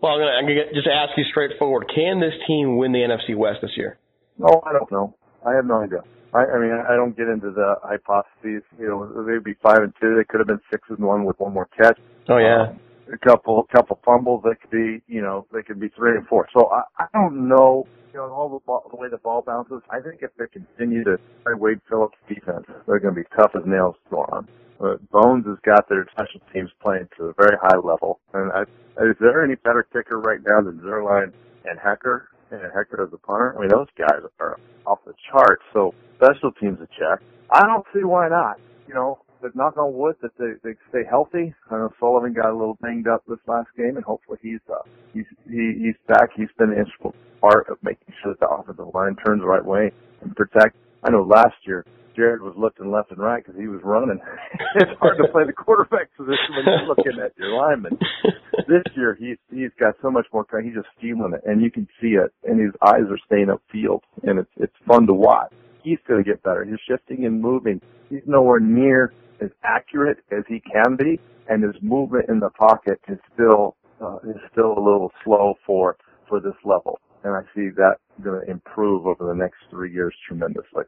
Well, 0.00 0.12
I'm 0.12 0.20
gonna, 0.20 0.30
I'm 0.30 0.46
gonna 0.46 0.72
just 0.74 0.86
ask 0.86 1.16
you 1.16 1.24
straightforward: 1.30 1.90
Can 1.94 2.20
this 2.20 2.34
team 2.46 2.76
win 2.78 2.92
the 2.92 3.00
NFC 3.00 3.36
West 3.36 3.58
this 3.62 3.72
year? 3.76 3.98
No, 4.38 4.62
I 4.64 4.72
don't 4.72 4.90
know. 4.92 5.14
I 5.44 5.54
have 5.54 5.66
no 5.66 5.82
idea. 5.82 6.02
I, 6.32 6.44
I 6.44 6.58
mean, 6.60 6.72
I 6.72 6.94
don't 6.94 7.16
get 7.16 7.26
into 7.26 7.50
the 7.50 7.76
hypotheses. 7.82 8.62
You 8.78 8.88
know, 8.88 9.24
they'd 9.24 9.42
be 9.42 9.54
five 9.62 9.78
and 9.78 9.92
two. 10.00 10.14
They 10.16 10.24
could 10.24 10.40
have 10.40 10.46
been 10.46 10.60
six 10.70 10.82
and 10.88 10.98
one 10.98 11.24
with 11.24 11.40
one 11.40 11.52
more 11.52 11.68
catch. 11.76 11.98
Oh 12.28 12.38
yeah. 12.38 12.68
Um, 12.70 12.80
a 13.12 13.18
couple, 13.18 13.66
couple 13.74 13.98
fumbles. 14.04 14.42
They 14.44 14.54
could 14.60 14.70
be, 14.70 15.02
you 15.06 15.22
know, 15.22 15.46
they 15.52 15.62
could 15.62 15.80
be 15.80 15.88
three 15.96 16.16
and 16.16 16.26
four. 16.26 16.46
So 16.52 16.68
I, 16.68 16.82
I 16.98 17.06
don't 17.14 17.48
know. 17.48 17.86
You 18.12 18.20
know, 18.20 18.32
all 18.32 18.48
the, 18.48 18.64
ball, 18.64 18.86
the 18.90 18.96
way 18.96 19.08
the 19.10 19.18
ball 19.18 19.42
bounces. 19.42 19.82
I 19.90 20.00
think 20.00 20.22
if 20.22 20.30
they 20.38 20.46
continue 20.46 21.04
to 21.04 21.18
play 21.44 21.54
Wade 21.54 21.80
Phillips 21.88 22.16
defense, 22.28 22.64
they're 22.86 22.98
going 22.98 23.14
to 23.14 23.20
be 23.20 23.26
tough 23.36 23.52
as 23.54 23.62
nails 23.66 23.96
to 24.10 24.16
on. 24.16 24.48
But 24.78 25.10
Bones 25.10 25.44
has 25.46 25.58
got 25.64 25.88
their 25.88 26.06
special 26.12 26.40
teams 26.52 26.70
playing 26.80 27.08
to 27.16 27.24
a 27.24 27.34
very 27.34 27.56
high 27.60 27.76
level. 27.76 28.20
And 28.32 28.52
I, 28.52 28.62
is 29.02 29.16
there 29.20 29.44
any 29.44 29.56
better 29.56 29.86
kicker 29.92 30.18
right 30.20 30.40
now 30.46 30.60
than 30.60 30.78
Zuerlein 30.78 31.32
and 31.64 31.78
Hekker? 31.78 32.26
And 32.50 32.62
Hekker 32.72 33.06
as 33.06 33.12
a 33.12 33.18
punter? 33.18 33.54
I 33.56 33.60
mean, 33.60 33.68
those 33.68 33.88
guys 33.98 34.22
are 34.40 34.58
off 34.86 35.00
the 35.04 35.14
charts. 35.30 35.62
So 35.72 35.94
special 36.16 36.52
teams 36.52 36.78
a 36.80 36.86
check. 36.86 37.20
I 37.50 37.62
don't 37.62 37.84
see 37.92 38.04
why 38.04 38.28
not. 38.28 38.58
You 38.86 38.94
know, 38.94 39.18
but 39.40 39.54
knock 39.54 39.76
on 39.76 39.94
wood 39.94 40.16
that 40.22 40.36
they, 40.38 40.52
they 40.64 40.74
stay 40.88 41.04
healthy. 41.08 41.54
I 41.70 41.76
know 41.76 41.92
Sullivan 42.00 42.32
got 42.32 42.50
a 42.50 42.56
little 42.56 42.78
banged 42.80 43.06
up 43.06 43.22
this 43.28 43.38
last 43.46 43.68
game, 43.76 43.96
and 43.96 44.04
hopefully 44.04 44.38
he's 44.42 44.60
uh, 44.70 44.82
he's 45.12 45.26
he, 45.48 45.74
he's 45.78 45.94
back. 46.06 46.30
He's 46.36 46.48
been 46.58 46.70
an 46.70 46.78
integral 46.78 47.14
part 47.40 47.68
of 47.68 47.78
making 47.82 48.14
sure 48.22 48.34
that 48.34 48.40
the 48.40 48.48
offensive 48.48 48.94
line 48.94 49.16
turns 49.24 49.40
the 49.40 49.46
right 49.46 49.64
way 49.64 49.92
and 50.22 50.34
protect. 50.34 50.76
I 51.02 51.10
know 51.10 51.22
last 51.22 51.56
year 51.64 51.84
Jared 52.16 52.42
was 52.42 52.54
looking 52.56 52.90
left 52.90 53.12
and 53.12 53.20
right 53.20 53.44
because 53.44 53.58
he 53.58 53.68
was 53.68 53.80
running. 53.84 54.18
it's 54.74 54.90
hard 54.98 55.18
to 55.18 55.28
play 55.28 55.44
the 55.46 55.52
quarterback 55.52 56.10
position 56.16 56.50
when 56.56 56.64
you're 56.66 56.88
looking 56.88 57.20
at 57.24 57.32
your 57.38 57.54
lineman. 57.54 57.96
this 58.68 58.82
year 58.96 59.16
he's 59.18 59.36
he's 59.50 59.70
got 59.78 59.94
so 60.02 60.10
much 60.10 60.26
more. 60.32 60.44
Time. 60.44 60.64
He's 60.64 60.74
just 60.74 60.88
feeling 61.00 61.32
it, 61.34 61.42
and 61.46 61.62
you 61.62 61.70
can 61.70 61.86
see 62.00 62.18
it, 62.18 62.32
and 62.44 62.60
his 62.60 62.72
eyes 62.82 63.06
are 63.08 63.18
staying 63.26 63.46
upfield, 63.46 64.00
and 64.24 64.40
it's 64.40 64.50
it's 64.56 64.74
fun 64.86 65.06
to 65.06 65.14
watch. 65.14 65.52
He's 65.84 65.98
going 66.08 66.22
to 66.22 66.28
get 66.28 66.42
better. 66.42 66.64
He's 66.64 66.80
shifting 66.88 67.24
and 67.24 67.40
moving. 67.40 67.80
He's 68.10 68.26
nowhere 68.26 68.58
near 68.58 69.14
as 69.40 69.50
accurate 69.62 70.18
as 70.32 70.42
he 70.48 70.60
can 70.60 70.96
be, 70.96 71.20
and 71.48 71.62
his 71.62 71.80
movement 71.82 72.28
in 72.28 72.40
the 72.40 72.50
pocket 72.50 73.00
is 73.06 73.18
still 73.32 73.76
uh, 74.00 74.18
is 74.28 74.36
still 74.50 74.72
a 74.72 74.82
little 74.82 75.12
slow 75.24 75.54
for 75.64 75.96
for 76.28 76.40
this 76.40 76.56
level. 76.64 76.98
And 77.24 77.34
I 77.34 77.42
see 77.54 77.70
that 77.76 77.96
going 78.22 78.40
to 78.44 78.50
improve 78.50 79.06
over 79.06 79.26
the 79.26 79.34
next 79.34 79.58
three 79.70 79.92
years 79.92 80.14
tremendously. 80.26 80.84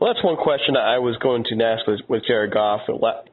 Well, 0.00 0.12
that's 0.12 0.24
one 0.24 0.36
question 0.36 0.76
I 0.76 0.98
was 0.98 1.16
going 1.22 1.44
to 1.44 1.54
ask 1.64 1.86
with, 1.86 2.00
with 2.08 2.22
Jared 2.26 2.52
Goff. 2.52 2.80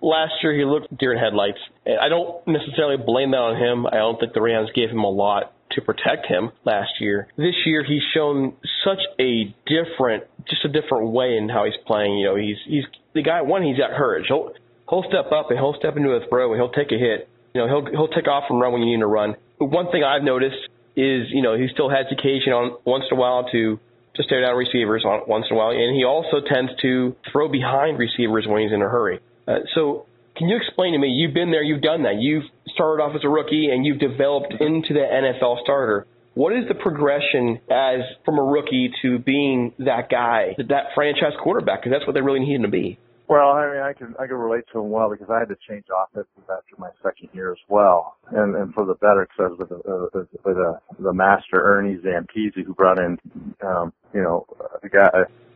Last 0.01 0.33
year, 0.43 0.53
he 0.53 0.65
looked 0.65 0.95
deer 0.99 1.13
in 1.13 1.17
headlights. 1.17 1.57
I 1.81 2.09
don't 2.09 2.45
necessarily 2.45 3.01
blame 3.01 3.31
that 3.31 3.41
on 3.41 3.55
him. 3.57 3.87
I 3.87 3.97
don't 3.97 4.19
think 4.19 4.33
the 4.33 4.41
Rams 4.41 4.69
gave 4.75 4.91
him 4.91 5.01
a 5.01 5.09
lot 5.09 5.51
to 5.71 5.81
protect 5.81 6.27
him 6.27 6.51
last 6.65 7.01
year. 7.01 7.27
This 7.37 7.55
year, 7.65 7.83
he's 7.83 8.03
shown 8.13 8.53
such 8.85 9.01
a 9.19 9.49
different, 9.65 10.25
just 10.47 10.63
a 10.65 10.69
different 10.69 11.09
way 11.09 11.37
in 11.37 11.49
how 11.49 11.65
he's 11.65 11.77
playing. 11.87 12.17
You 12.17 12.25
know, 12.29 12.35
he's 12.35 12.57
he's 12.65 12.85
the 13.13 13.23
guy. 13.23 13.41
One, 13.41 13.63
he's 13.63 13.77
got 13.77 13.97
courage. 13.97 14.25
He'll 14.27 14.53
he'll 14.89 15.05
step 15.09 15.31
up 15.31 15.49
and 15.49 15.57
he'll 15.57 15.73
step 15.77 15.97
into 15.97 16.09
a 16.11 16.21
throw 16.29 16.53
and 16.53 16.61
he'll 16.61 16.73
take 16.73 16.91
a 16.91 17.01
hit. 17.01 17.29
You 17.53 17.61
know, 17.61 17.67
he'll 17.67 17.85
he'll 17.89 18.13
take 18.13 18.27
off 18.27 18.45
and 18.49 18.61
run 18.61 18.73
when 18.73 18.81
you 18.81 18.93
need 18.93 19.01
to 19.01 19.09
run. 19.09 19.35
But 19.57 19.73
one 19.73 19.91
thing 19.91 20.03
I've 20.03 20.23
noticed 20.23 20.69
is, 21.01 21.27
you 21.31 21.41
know, 21.41 21.57
he 21.57 21.67
still 21.71 21.89
has 21.89 22.05
occasion 22.11 22.53
on 22.53 22.77
once 22.85 23.05
in 23.09 23.17
a 23.17 23.19
while 23.19 23.49
to 23.51 23.79
to 24.15 24.23
stare 24.23 24.41
down 24.41 24.55
receivers 24.55 25.05
on, 25.05 25.21
once 25.27 25.45
in 25.49 25.55
a 25.55 25.59
while, 25.59 25.69
and 25.69 25.95
he 25.95 26.03
also 26.03 26.41
tends 26.45 26.71
to 26.81 27.15
throw 27.31 27.47
behind 27.47 27.97
receivers 27.97 28.45
when 28.47 28.61
he's 28.61 28.73
in 28.73 28.81
a 28.81 28.89
hurry. 28.89 29.19
Uh, 29.47 29.59
so 29.75 30.05
can 30.35 30.47
you 30.47 30.57
explain 30.57 30.93
to 30.93 30.99
me? 30.99 31.09
You've 31.09 31.33
been 31.33 31.51
there, 31.51 31.63
you've 31.63 31.81
done 31.81 32.03
that. 32.03 32.15
You've 32.15 32.45
started 32.67 33.03
off 33.03 33.15
as 33.15 33.23
a 33.23 33.29
rookie 33.29 33.69
and 33.71 33.85
you've 33.85 33.99
developed 33.99 34.53
into 34.59 34.93
the 34.93 35.01
NFL 35.01 35.61
starter. 35.63 36.07
What 36.33 36.53
is 36.53 36.67
the 36.67 36.75
progression 36.75 37.59
as 37.69 38.01
from 38.23 38.39
a 38.39 38.43
rookie 38.43 38.91
to 39.01 39.19
being 39.19 39.73
that 39.79 40.09
guy, 40.09 40.55
that 40.57 40.95
franchise 40.95 41.33
quarterback? 41.43 41.81
Because 41.81 41.91
that's 41.91 42.07
what 42.07 42.13
they 42.13 42.21
really 42.21 42.39
need 42.39 42.55
him 42.55 42.61
to 42.61 42.69
be. 42.69 42.97
Well, 43.29 43.51
I 43.51 43.71
mean, 43.71 43.81
I 43.81 43.93
can 43.93 44.15
I 44.19 44.25
can 44.25 44.37
relate 44.37 44.63
to 44.73 44.79
him 44.79 44.89
well 44.89 45.11
because 45.11 45.29
I 45.29 45.37
had 45.37 45.49
to 45.49 45.57
change 45.69 45.85
offenses 45.95 46.31
after 46.49 46.75
my 46.79 46.89
second 47.03 47.29
year 47.31 47.51
as 47.51 47.59
well, 47.69 48.17
and 48.31 48.55
and 48.55 48.73
for 48.73 48.85
the 48.87 48.95
better 48.95 49.27
because 49.29 49.37
I 49.39 49.63
was 49.63 49.69
with, 49.69 49.71
uh, 49.71 50.25
with 50.43 50.57
uh, 50.57 50.79
the 50.97 51.13
master 51.13 51.61
Ernie 51.61 51.99
Zampese 52.03 52.65
who 52.65 52.73
brought 52.73 52.97
in, 52.97 53.19
um, 53.63 53.93
you 54.15 54.23
know, 54.23 54.47
a 54.81 54.89
guy, 54.89 55.09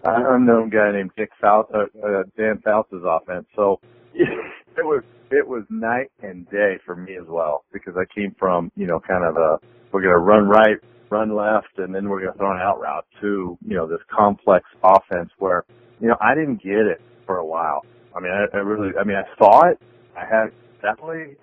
an 0.04 0.26
unknown 0.30 0.70
guy 0.70 0.92
named 0.92 1.12
Dick 1.18 1.32
South, 1.42 1.66
uh, 1.74 1.86
uh, 2.06 2.24
Dan 2.38 2.62
Fouts' 2.64 2.94
offense. 2.94 3.48
So 3.56 3.80
it 4.14 4.86
was 4.86 5.04
it 5.32 5.48
was 5.48 5.64
night 5.72 6.12
and 6.22 6.48
day 6.52 6.78
for 6.86 6.96
me 6.96 7.16
as 7.18 7.26
well 7.28 7.66
because 7.74 7.96
I 7.98 8.06
came 8.14 8.36
from 8.38 8.72
you 8.76 8.86
know 8.86 9.00
kind 9.00 9.26
of 9.26 9.36
a 9.36 9.58
we're 9.92 10.04
gonna 10.04 10.20
run 10.20 10.48
right, 10.48 10.78
run 11.10 11.36
left, 11.36 11.80
and 11.80 11.96
then 11.96 12.08
we're 12.08 12.20
gonna 12.20 12.38
throw 12.38 12.52
an 12.54 12.62
out 12.62 12.80
route 12.80 13.08
to 13.22 13.58
you 13.66 13.76
know 13.76 13.88
this 13.88 14.02
complex 14.16 14.64
offense 14.84 15.32
where 15.40 15.66
you 16.00 16.08
know 16.08 16.18
I 16.22 16.36
didn't 16.36 16.62
get 16.62 16.86
it 16.86 17.02
for 17.26 17.38
a 17.38 17.46
while. 17.46 17.86
I 18.16 18.20
mean 18.20 18.32
I, 18.32 18.46
I 18.56 18.60
really 18.60 18.92
I 19.00 19.04
mean 19.04 19.18
I 19.18 19.24
saw 19.38 19.68
it, 19.68 19.80
I 20.16 20.26
had 20.26 20.52
definitely, 20.82 21.36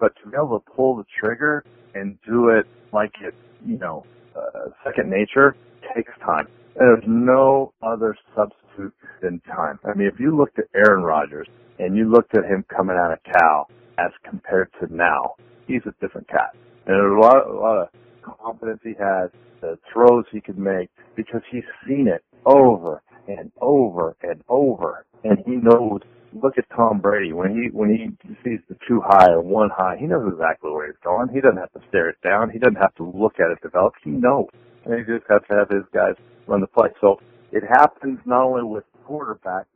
but 0.00 0.12
to 0.22 0.30
be 0.30 0.36
able 0.36 0.60
to 0.60 0.70
pull 0.70 0.96
the 0.96 1.04
trigger 1.20 1.64
and 1.94 2.18
do 2.26 2.48
it 2.48 2.66
like 2.92 3.12
it 3.22 3.34
you 3.64 3.78
know 3.78 4.04
uh, 4.36 4.70
second 4.84 5.10
nature 5.10 5.56
takes 5.94 6.12
time. 6.24 6.48
There's 6.76 7.04
no 7.06 7.72
other 7.82 8.16
substitute 8.34 8.92
than 9.22 9.40
time. 9.40 9.78
I 9.84 9.96
mean, 9.96 10.08
if 10.08 10.18
you 10.18 10.36
looked 10.36 10.58
at 10.58 10.64
Aaron 10.74 11.04
Rodgers 11.04 11.46
and 11.78 11.96
you 11.96 12.10
looked 12.10 12.36
at 12.36 12.44
him 12.44 12.64
coming 12.68 12.96
out 12.96 13.12
of 13.12 13.18
Cal 13.22 13.70
as 13.98 14.10
compared 14.28 14.70
to 14.80 14.92
now, 14.94 15.36
he's 15.66 15.82
a 15.86 15.94
different 16.00 16.28
cat. 16.28 16.50
And 16.86 16.96
there's 16.96 17.16
a 17.16 17.20
lot, 17.20 17.46
a 17.46 17.52
lot 17.52 17.78
of 17.78 17.88
confidence 18.22 18.80
he 18.82 18.94
has, 18.98 19.30
the 19.60 19.78
throws 19.92 20.24
he 20.32 20.40
could 20.40 20.58
make, 20.58 20.90
because 21.14 21.42
he's 21.50 21.64
seen 21.86 22.08
it 22.08 22.24
over 22.44 23.02
and 23.28 23.50
over 23.60 24.16
and 24.22 24.42
over, 24.48 25.06
and 25.24 25.38
he 25.46 25.56
knows. 25.56 26.00
Look 26.42 26.58
at 26.58 26.64
Tom 26.74 26.98
Brady 27.00 27.32
when 27.32 27.54
he 27.54 27.70
when 27.70 27.90
he 27.94 28.10
sees 28.42 28.58
the 28.68 28.76
two 28.88 29.00
high 29.06 29.30
or 29.30 29.40
one 29.40 29.70
high, 29.70 29.96
he 30.00 30.06
knows 30.06 30.32
exactly 30.32 30.70
where 30.72 30.86
he's 30.86 30.98
going. 31.04 31.28
He 31.32 31.40
doesn't 31.40 31.58
have 31.58 31.72
to 31.74 31.80
stare 31.88 32.08
it 32.08 32.16
down. 32.24 32.50
He 32.50 32.58
doesn't 32.58 32.80
have 32.80 32.94
to 32.96 33.04
look 33.04 33.34
at 33.38 33.52
it 33.52 33.62
develop. 33.62 33.94
He 34.02 34.10
knows, 34.10 34.48
and 34.84 34.94
he 34.98 35.04
just 35.04 35.24
has 35.30 35.42
to 35.50 35.56
have 35.56 35.68
his 35.68 35.84
guys 35.94 36.14
run 36.48 36.60
the 36.60 36.66
play. 36.66 36.88
So 37.00 37.20
it 37.52 37.62
happens 37.62 38.18
not 38.26 38.42
only 38.42 38.64
with 38.64 38.84
quarterback, 39.04 39.66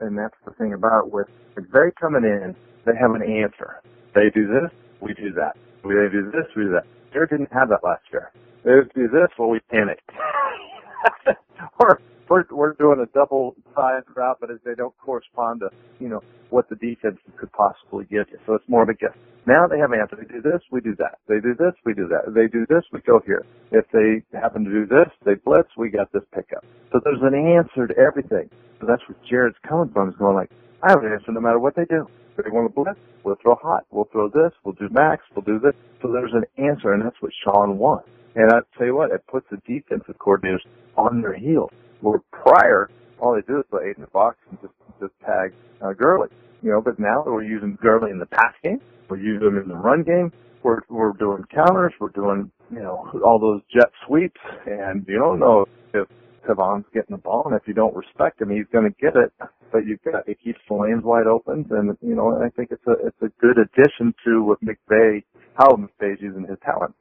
and 0.00 0.18
that's 0.18 0.34
the 0.44 0.52
thing 0.58 0.72
about 0.74 1.06
it 1.06 1.12
with 1.12 1.28
they 1.56 1.90
coming 2.00 2.24
in, 2.24 2.56
they 2.84 2.92
have 3.00 3.12
an 3.12 3.22
answer. 3.22 3.80
They 4.14 4.30
do 4.34 4.46
this, 4.48 4.70
we 5.00 5.14
do 5.14 5.32
that. 5.34 5.56
We 5.84 5.94
they 5.94 6.08
do 6.10 6.30
this, 6.32 6.46
we 6.56 6.64
do 6.64 6.70
that. 6.72 6.86
Jared 7.12 7.30
didn't 7.30 7.52
have 7.52 7.68
that 7.68 7.84
last 7.84 8.02
year. 8.12 8.32
They 8.64 8.72
do 8.94 9.08
this, 9.08 9.28
well 9.38 9.50
we 9.50 9.60
panic. 9.70 10.00
or 11.80 12.00
we're 12.28 12.44
we're 12.50 12.74
doing 12.74 13.00
a 13.00 13.06
double 13.12 13.54
side 13.74 14.02
route, 14.14 14.38
but 14.40 14.50
they 14.64 14.74
don't 14.74 14.96
correspond 14.98 15.60
to 15.60 15.70
you 16.00 16.08
know 16.08 16.22
what 16.50 16.68
the 16.68 16.76
defense 16.76 17.18
could 17.38 17.52
possibly 17.52 18.04
give 18.04 18.26
you. 18.30 18.38
So 18.46 18.54
it's 18.54 18.68
more 18.68 18.82
of 18.82 18.88
a 18.88 18.94
guess. 18.94 19.16
Now 19.46 19.66
they 19.66 19.78
have 19.78 19.92
answers. 19.92 20.20
They 20.22 20.34
do 20.36 20.42
this, 20.42 20.62
we 20.70 20.80
do 20.80 20.94
that. 20.98 21.18
They 21.28 21.40
do 21.40 21.54
this, 21.58 21.74
we 21.84 21.94
do 21.94 22.06
that. 22.08 22.32
They 22.34 22.46
do 22.46 22.64
this, 22.68 22.84
we 22.92 23.00
go 23.00 23.20
here. 23.26 23.44
If 23.72 23.86
they 23.92 24.22
happen 24.38 24.64
to 24.64 24.70
do 24.70 24.86
this, 24.86 25.08
they 25.24 25.34
blitz, 25.34 25.68
we 25.76 25.90
got 25.90 26.12
this 26.12 26.22
pickup. 26.34 26.64
So 26.92 27.00
there's 27.02 27.22
an 27.22 27.34
answer 27.34 27.88
to 27.88 27.94
everything. 27.98 28.50
So 28.80 28.86
that's 28.86 29.02
where 29.08 29.18
Jared's 29.28 29.56
coming 29.66 29.90
from. 29.92 30.10
Is 30.10 30.16
going 30.16 30.36
like, 30.36 30.50
I 30.82 30.90
have 30.90 31.02
an 31.02 31.12
answer 31.12 31.32
no 31.32 31.40
matter 31.40 31.58
what 31.58 31.74
they 31.74 31.84
do. 31.86 32.06
They 32.36 32.50
want 32.50 32.70
to 32.70 32.74
blitz, 32.74 32.98
we'll 33.24 33.36
throw 33.42 33.56
hot. 33.56 33.84
We'll 33.90 34.08
throw 34.10 34.28
this. 34.28 34.52
We'll 34.64 34.74
do 34.74 34.88
max. 34.90 35.22
We'll 35.34 35.44
do 35.44 35.58
this. 35.58 35.74
So 36.00 36.10
there's 36.12 36.32
an 36.32 36.44
answer, 36.56 36.92
and 36.92 37.04
that's 37.04 37.16
what 37.20 37.32
Sean 37.44 37.78
wants. 37.78 38.08
And 38.34 38.50
I 38.50 38.60
tell 38.76 38.86
you 38.86 38.96
what, 38.96 39.10
it 39.10 39.26
puts 39.26 39.46
the 39.50 39.58
defensive 39.66 40.16
coordinators 40.18 40.64
on 40.96 41.20
their 41.20 41.34
heels 41.34 41.70
where 42.00 42.20
prior 42.30 42.90
all 43.20 43.34
they 43.34 43.42
do 43.42 43.60
is 43.60 43.64
play 43.70 43.90
eight 43.90 43.96
in 43.96 44.02
the 44.02 44.10
box 44.10 44.36
and 44.50 44.60
just 44.60 44.74
just 45.00 45.12
tag 45.20 45.54
uh, 45.80 45.92
Gurley. 45.92 46.28
You 46.62 46.70
know, 46.70 46.80
but 46.80 46.98
now 46.98 47.22
we're 47.24 47.44
using 47.44 47.78
Gurley 47.80 48.10
in 48.10 48.18
the 48.18 48.26
pass 48.26 48.54
game. 48.62 48.80
We're 49.08 49.18
using 49.18 49.48
him 49.48 49.58
in 49.58 49.68
the 49.68 49.76
run 49.76 50.02
game. 50.02 50.32
We're 50.62 50.80
we're 50.88 51.12
doing 51.12 51.44
counters. 51.54 51.92
We're 52.00 52.10
doing 52.10 52.50
you 52.70 52.80
know 52.80 53.08
all 53.24 53.38
those 53.38 53.62
jet 53.72 53.90
sweeps, 54.06 54.40
and 54.66 55.04
you 55.08 55.18
don't 55.18 55.38
know 55.38 55.66
if 55.94 56.08
Tavon's 56.48 56.86
getting 56.92 57.16
the 57.16 57.22
ball, 57.22 57.44
and 57.46 57.54
if 57.54 57.62
you 57.66 57.74
don't 57.74 57.94
respect 57.94 58.40
him, 58.40 58.50
he's 58.50 58.66
going 58.72 58.84
to 58.84 58.96
get 59.00 59.16
it. 59.16 59.32
But 59.70 59.86
you've 59.86 60.02
got 60.02 60.26
to 60.26 60.34
keep 60.34 60.56
the 60.68 60.74
lanes 60.74 61.04
wide 61.04 61.26
open, 61.26 61.66
and 61.70 61.96
you 62.00 62.14
know 62.14 62.42
I 62.42 62.48
think 62.50 62.70
it's 62.72 62.86
a 62.86 63.06
it's 63.06 63.22
a 63.22 63.30
good 63.40 63.58
addition 63.58 64.14
to 64.24 64.42
what 64.42 64.58
McVay 64.62 65.22
how 65.54 65.68
McVay's 65.70 66.20
using 66.20 66.46
his 66.48 66.58
talent 66.64 66.94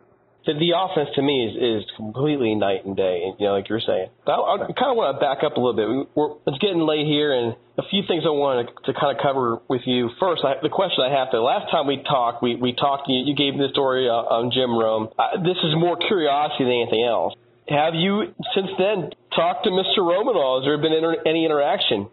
the, 0.46 0.58
the 0.58 0.74
offense 0.74 1.10
to 1.16 1.22
me 1.22 1.46
is, 1.46 1.54
is 1.54 1.82
completely 1.96 2.56
night 2.56 2.82
and 2.86 2.98
day, 2.98 3.30
you 3.38 3.46
know, 3.46 3.54
like 3.54 3.70
you're 3.70 3.84
saying. 3.84 4.10
But 4.26 4.42
I, 4.42 4.66
I 4.66 4.74
kind 4.74 4.90
of 4.90 4.98
want 4.98 5.14
to 5.14 5.22
back 5.22 5.46
up 5.46 5.54
a 5.54 5.62
little 5.62 5.78
bit. 5.78 5.86
We, 5.86 5.98
we're, 6.18 6.34
it's 6.50 6.58
getting 6.58 6.82
late 6.82 7.06
here, 7.06 7.30
and 7.30 7.54
a 7.78 7.86
few 7.86 8.02
things 8.10 8.26
I 8.26 8.34
want 8.34 8.66
to, 8.66 8.74
to 8.90 8.92
kind 8.98 9.14
of 9.14 9.22
cover 9.22 9.62
with 9.70 9.86
you. 9.86 10.10
First, 10.18 10.42
I, 10.42 10.58
the 10.62 10.74
question 10.74 11.06
I 11.06 11.14
have: 11.14 11.30
the 11.30 11.46
last 11.46 11.70
time 11.70 11.86
we 11.86 12.02
talked, 12.02 12.42
we 12.42 12.58
we 12.58 12.74
talked. 12.74 13.06
You, 13.06 13.22
you 13.22 13.38
gave 13.38 13.54
me 13.54 13.62
the 13.62 13.74
story 13.74 14.10
uh, 14.10 14.26
on 14.34 14.50
Jim 14.50 14.74
Rome. 14.74 15.14
Uh, 15.14 15.38
this 15.46 15.62
is 15.62 15.78
more 15.78 15.94
curiosity 15.98 16.66
than 16.66 16.90
anything 16.90 17.06
else. 17.06 17.38
Have 17.70 17.94
you 17.94 18.34
since 18.58 18.74
then 18.82 19.14
talked 19.38 19.70
to 19.70 19.72
Mr. 19.72 20.02
Rome 20.02 20.26
at 20.26 20.36
all? 20.36 20.60
Has 20.60 20.66
there 20.66 20.82
been 20.82 20.98
inter- 20.98 21.22
any 21.22 21.46
interaction? 21.46 22.10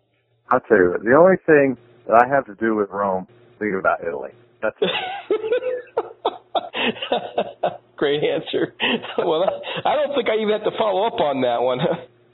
I'll 0.53 0.61
tell 0.61 0.77
you, 0.77 1.01
the 1.01 1.17
only 1.17 1.41
thing 1.49 1.81
that 2.07 2.21
I 2.21 2.29
have 2.29 2.45
to 2.47 2.55
do 2.61 2.77
with 2.77 2.93
Rome, 2.93 3.25
is 3.25 3.57
think 3.59 3.73
about 3.73 4.05
Italy. 4.05 4.37
That's 4.61 4.77
it. 4.81 4.93
Great 7.99 8.23
answer. 8.23 8.75
Well, 9.19 9.45
I 9.85 9.97
don't 9.97 10.15
think 10.15 10.29
I 10.29 10.37
even 10.37 10.51
have 10.51 10.63
to 10.63 10.79
follow 10.79 11.05
up 11.05 11.15
on 11.15 11.43
that 11.43 11.61
one. 11.61 11.81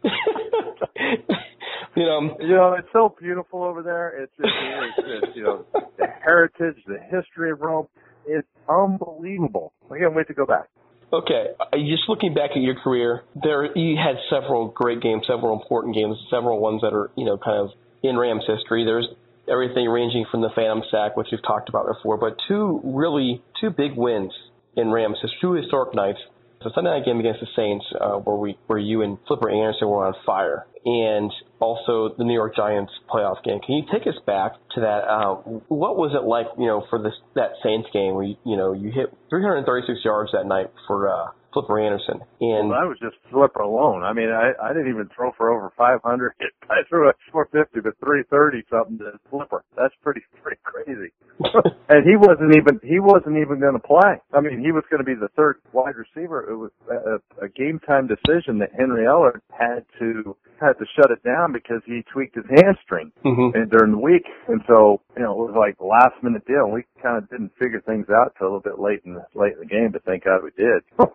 you 1.97 2.05
know, 2.05 2.37
you 2.41 2.55
know, 2.55 2.75
it's 2.79 2.89
so 2.93 3.15
beautiful 3.19 3.65
over 3.65 3.83
there. 3.83 4.23
It's, 4.23 4.33
it's, 4.39 4.53
it's, 4.99 5.25
it's 5.25 5.37
you 5.37 5.45
know, 5.45 5.65
the 5.73 6.07
heritage, 6.23 6.77
the 6.87 6.99
history 7.11 7.51
of 7.51 7.63
Rome. 7.63 7.89
It's 8.27 8.47
unbelievable. 8.69 9.73
I 9.91 9.99
can't 9.99 10.15
wait 10.15 10.29
to 10.29 10.35
go 10.35 10.45
back. 10.45 10.69
Okay, 11.11 11.47
uh, 11.59 11.77
just 11.79 12.09
looking 12.09 12.35
back 12.35 12.51
at 12.51 12.61
your 12.61 12.75
career, 12.75 13.23
there 13.43 13.77
you 13.77 13.97
had 13.97 14.17
several 14.29 14.69
great 14.69 15.01
games, 15.01 15.25
several 15.27 15.59
important 15.59 15.95
games, 15.95 16.19
several 16.31 16.61
ones 16.61 16.83
that 16.83 16.93
are 16.93 17.11
you 17.17 17.25
know 17.25 17.39
kind 17.39 17.61
of 17.61 17.71
in 18.03 18.19
Rams 18.19 18.45
history. 18.47 18.85
There's 18.85 19.09
everything 19.49 19.89
ranging 19.89 20.27
from 20.31 20.43
the 20.43 20.51
Phantom 20.55 20.83
Sack, 20.91 21.17
which 21.17 21.29
we've 21.33 21.43
talked 21.43 21.69
about 21.69 21.87
before, 21.87 22.19
but 22.19 22.37
two 22.47 22.81
really 22.85 23.43
two 23.61 23.71
big 23.71 23.97
wins 23.97 24.33
in 24.77 24.91
Rams, 24.91 25.19
two 25.41 25.53
historic 25.53 25.95
nights. 25.95 26.19
The 26.63 26.71
Sunday 26.75 26.91
night 26.91 27.05
game 27.05 27.21
against 27.21 27.41
the 27.41 27.47
Saints, 27.55 27.85
uh, 28.01 28.17
where 28.25 28.37
we 28.37 28.57
where 28.69 28.79
you 28.79 29.03
and 29.03 29.19
Flipper 29.29 29.51
Anderson 29.51 29.87
were 29.87 30.07
on 30.07 30.15
fire, 30.25 30.67
and 30.87 31.31
also 31.61 32.15
the 32.17 32.25
New 32.25 32.33
York 32.33 32.57
Giants 32.57 32.91
playoff 33.13 33.43
game. 33.45 33.61
Can 33.61 33.77
you 33.77 33.85
take 33.93 34.07
us 34.07 34.19
back 34.27 34.53
to 34.75 34.81
that? 34.81 35.05
Uh, 35.05 35.35
what 35.69 35.97
was 35.97 36.13
it 36.15 36.27
like, 36.27 36.47
you 36.59 36.67
know, 36.67 36.87
for 36.89 37.03
this 37.03 37.13
that 37.35 37.53
Saints 37.63 37.89
game 37.93 38.15
where 38.15 38.25
you, 38.25 38.37
you 38.47 38.57
know 38.57 38.73
you 38.73 38.91
hit 38.91 39.13
336 39.29 40.01
yards 40.05 40.31
that 40.33 40.47
night 40.47 40.71
for 40.87 41.09
uh, 41.09 41.27
Flipper 41.55 41.81
Anderson. 41.81 42.21
And 42.41 42.69
well, 42.69 42.79
I 42.79 42.85
was 42.85 42.99
just 43.01 43.17
Flipper 43.31 43.63
alone. 43.63 44.03
I 44.03 44.13
mean, 44.13 44.29
I 44.29 44.53
I 44.61 44.75
didn't 44.75 44.91
even 44.91 45.09
throw 45.15 45.33
for 45.39 45.55
over 45.55 45.73
500. 45.79 46.35
I 46.71 46.83
threw 46.89 47.09
a 47.09 47.15
450 47.33 47.81
to 47.89 47.95
330 48.05 48.65
something 48.69 48.99
to 48.99 49.17
Flipper. 49.31 49.65
That's 49.77 49.95
pretty 50.03 50.21
pretty 50.43 50.61
crazy. 50.65 51.15
and 51.89 52.05
he 52.05 52.17
wasn't 52.19 52.55
even 52.57 52.81
he 52.83 52.99
wasn't 52.99 53.39
even 53.39 53.61
going 53.61 53.79
to 53.79 53.87
play. 53.87 54.19
I 54.35 54.41
mean, 54.41 54.61
he 54.61 54.73
was 54.73 54.85
going 54.91 55.01
to 55.01 55.07
be 55.07 55.15
the 55.15 55.31
third 55.37 55.63
wide 55.73 55.95
receiver. 55.97 56.45
It 56.51 56.57
was 56.57 56.71
a, 56.91 57.47
a 57.47 57.49
game 57.49 57.81
time 57.87 58.07
decision 58.11 58.59
that 58.59 58.75
Henry 58.77 59.07
Ellard 59.07 59.41
had 59.51 59.87
to 59.99 60.37
had 60.61 60.79
to 60.79 60.87
shut 60.97 61.11
it 61.11 61.23
down 61.23 61.53
because 61.53 61.83
he 61.87 62.03
tweaked 62.13 62.37
his 62.37 62.45
hamstring 62.51 63.13
mm-hmm. 63.25 63.57
and 63.57 63.71
during 63.71 63.93
the 63.93 63.99
week. 63.99 64.25
And 64.49 64.61
so, 64.67 65.01
you 65.17 65.23
know, 65.23 65.33
it 65.33 65.53
was 65.53 65.57
like 65.57 65.77
last 65.81 66.23
minute 66.23 66.47
deal. 66.47 66.71
We 66.71 66.85
kind 67.03 67.19
of 67.19 67.29
didn't 67.29 67.53
figure 67.59 67.83
things 67.85 68.07
out 68.11 68.35
till 68.39 68.47
a 68.47 68.49
little 68.49 68.61
bit 68.61 68.79
late 68.79 69.03
in 69.05 69.15
the 69.15 69.25
late 69.35 69.55
in 69.55 69.61
the 69.61 69.67
game, 69.67 69.91
but 69.93 70.05
thank 70.05 70.25
God 70.25 70.43
we 70.43 70.51
did. 70.57 70.83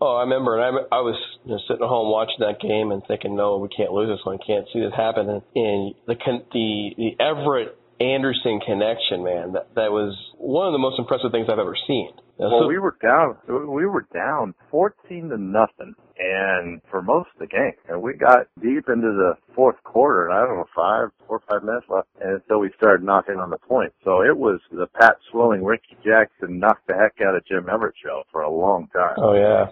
oh, 0.00 0.16
I 0.16 0.22
remember, 0.22 0.58
and 0.58 0.78
I, 0.90 0.96
I 0.96 1.00
was 1.00 1.16
you 1.44 1.52
know, 1.52 1.58
sitting 1.68 1.82
at 1.82 1.88
home 1.88 2.10
watching 2.10 2.40
that 2.40 2.60
game 2.60 2.90
and 2.90 3.02
thinking, 3.06 3.36
no, 3.36 3.58
we 3.58 3.68
can't 3.68 3.92
lose 3.92 4.08
this 4.08 4.24
one. 4.24 4.38
Can't 4.44 4.66
see 4.72 4.80
this 4.80 4.92
happen. 4.96 5.28
And, 5.28 5.42
and 5.54 5.94
the 6.06 6.16
the 6.52 6.90
the 6.96 7.10
Everett 7.22 7.76
Anderson 8.00 8.60
connection, 8.60 9.24
man, 9.24 9.52
that 9.52 9.74
that 9.74 9.92
was 9.92 10.16
one 10.38 10.66
of 10.66 10.72
the 10.72 10.82
most 10.82 10.98
impressive 10.98 11.30
things 11.30 11.48
I've 11.50 11.58
ever 11.58 11.76
seen. 11.86 12.10
Well, 12.38 12.62
so, 12.62 12.66
we 12.66 12.78
were 12.78 12.96
down. 13.00 13.36
We 13.48 13.86
were 13.86 14.06
down 14.12 14.54
fourteen 14.70 15.28
to 15.28 15.38
nothing, 15.38 15.94
and 16.18 16.80
for 16.90 17.00
most 17.00 17.28
of 17.34 17.38
the 17.38 17.46
game, 17.46 17.72
and 17.88 18.02
we 18.02 18.14
got 18.14 18.48
deep 18.60 18.88
into 18.88 19.12
the 19.14 19.34
fourth 19.54 19.82
quarter. 19.84 20.26
And 20.26 20.34
I 20.34 20.46
don't 20.46 20.56
know, 20.56 20.66
five, 20.74 21.08
four, 21.26 21.40
five 21.48 21.62
minutes 21.62 21.86
left, 21.88 22.08
and 22.20 22.34
until 22.42 22.58
we 22.58 22.70
started 22.76 23.04
knocking 23.04 23.36
on 23.36 23.50
the 23.50 23.58
point. 23.58 23.92
So 24.04 24.22
it 24.22 24.36
was 24.36 24.60
the 24.72 24.86
Pat 24.98 25.16
Swilling, 25.30 25.64
Rickey 25.64 25.96
Jackson 26.04 26.58
knocked 26.58 26.86
the 26.88 26.94
heck 26.94 27.24
out 27.24 27.36
of 27.36 27.46
Jim 27.46 27.68
Everett 27.70 27.94
show 28.02 28.22
for 28.32 28.42
a 28.42 28.50
long 28.50 28.88
time. 28.92 29.14
Oh 29.18 29.34
yeah, 29.34 29.66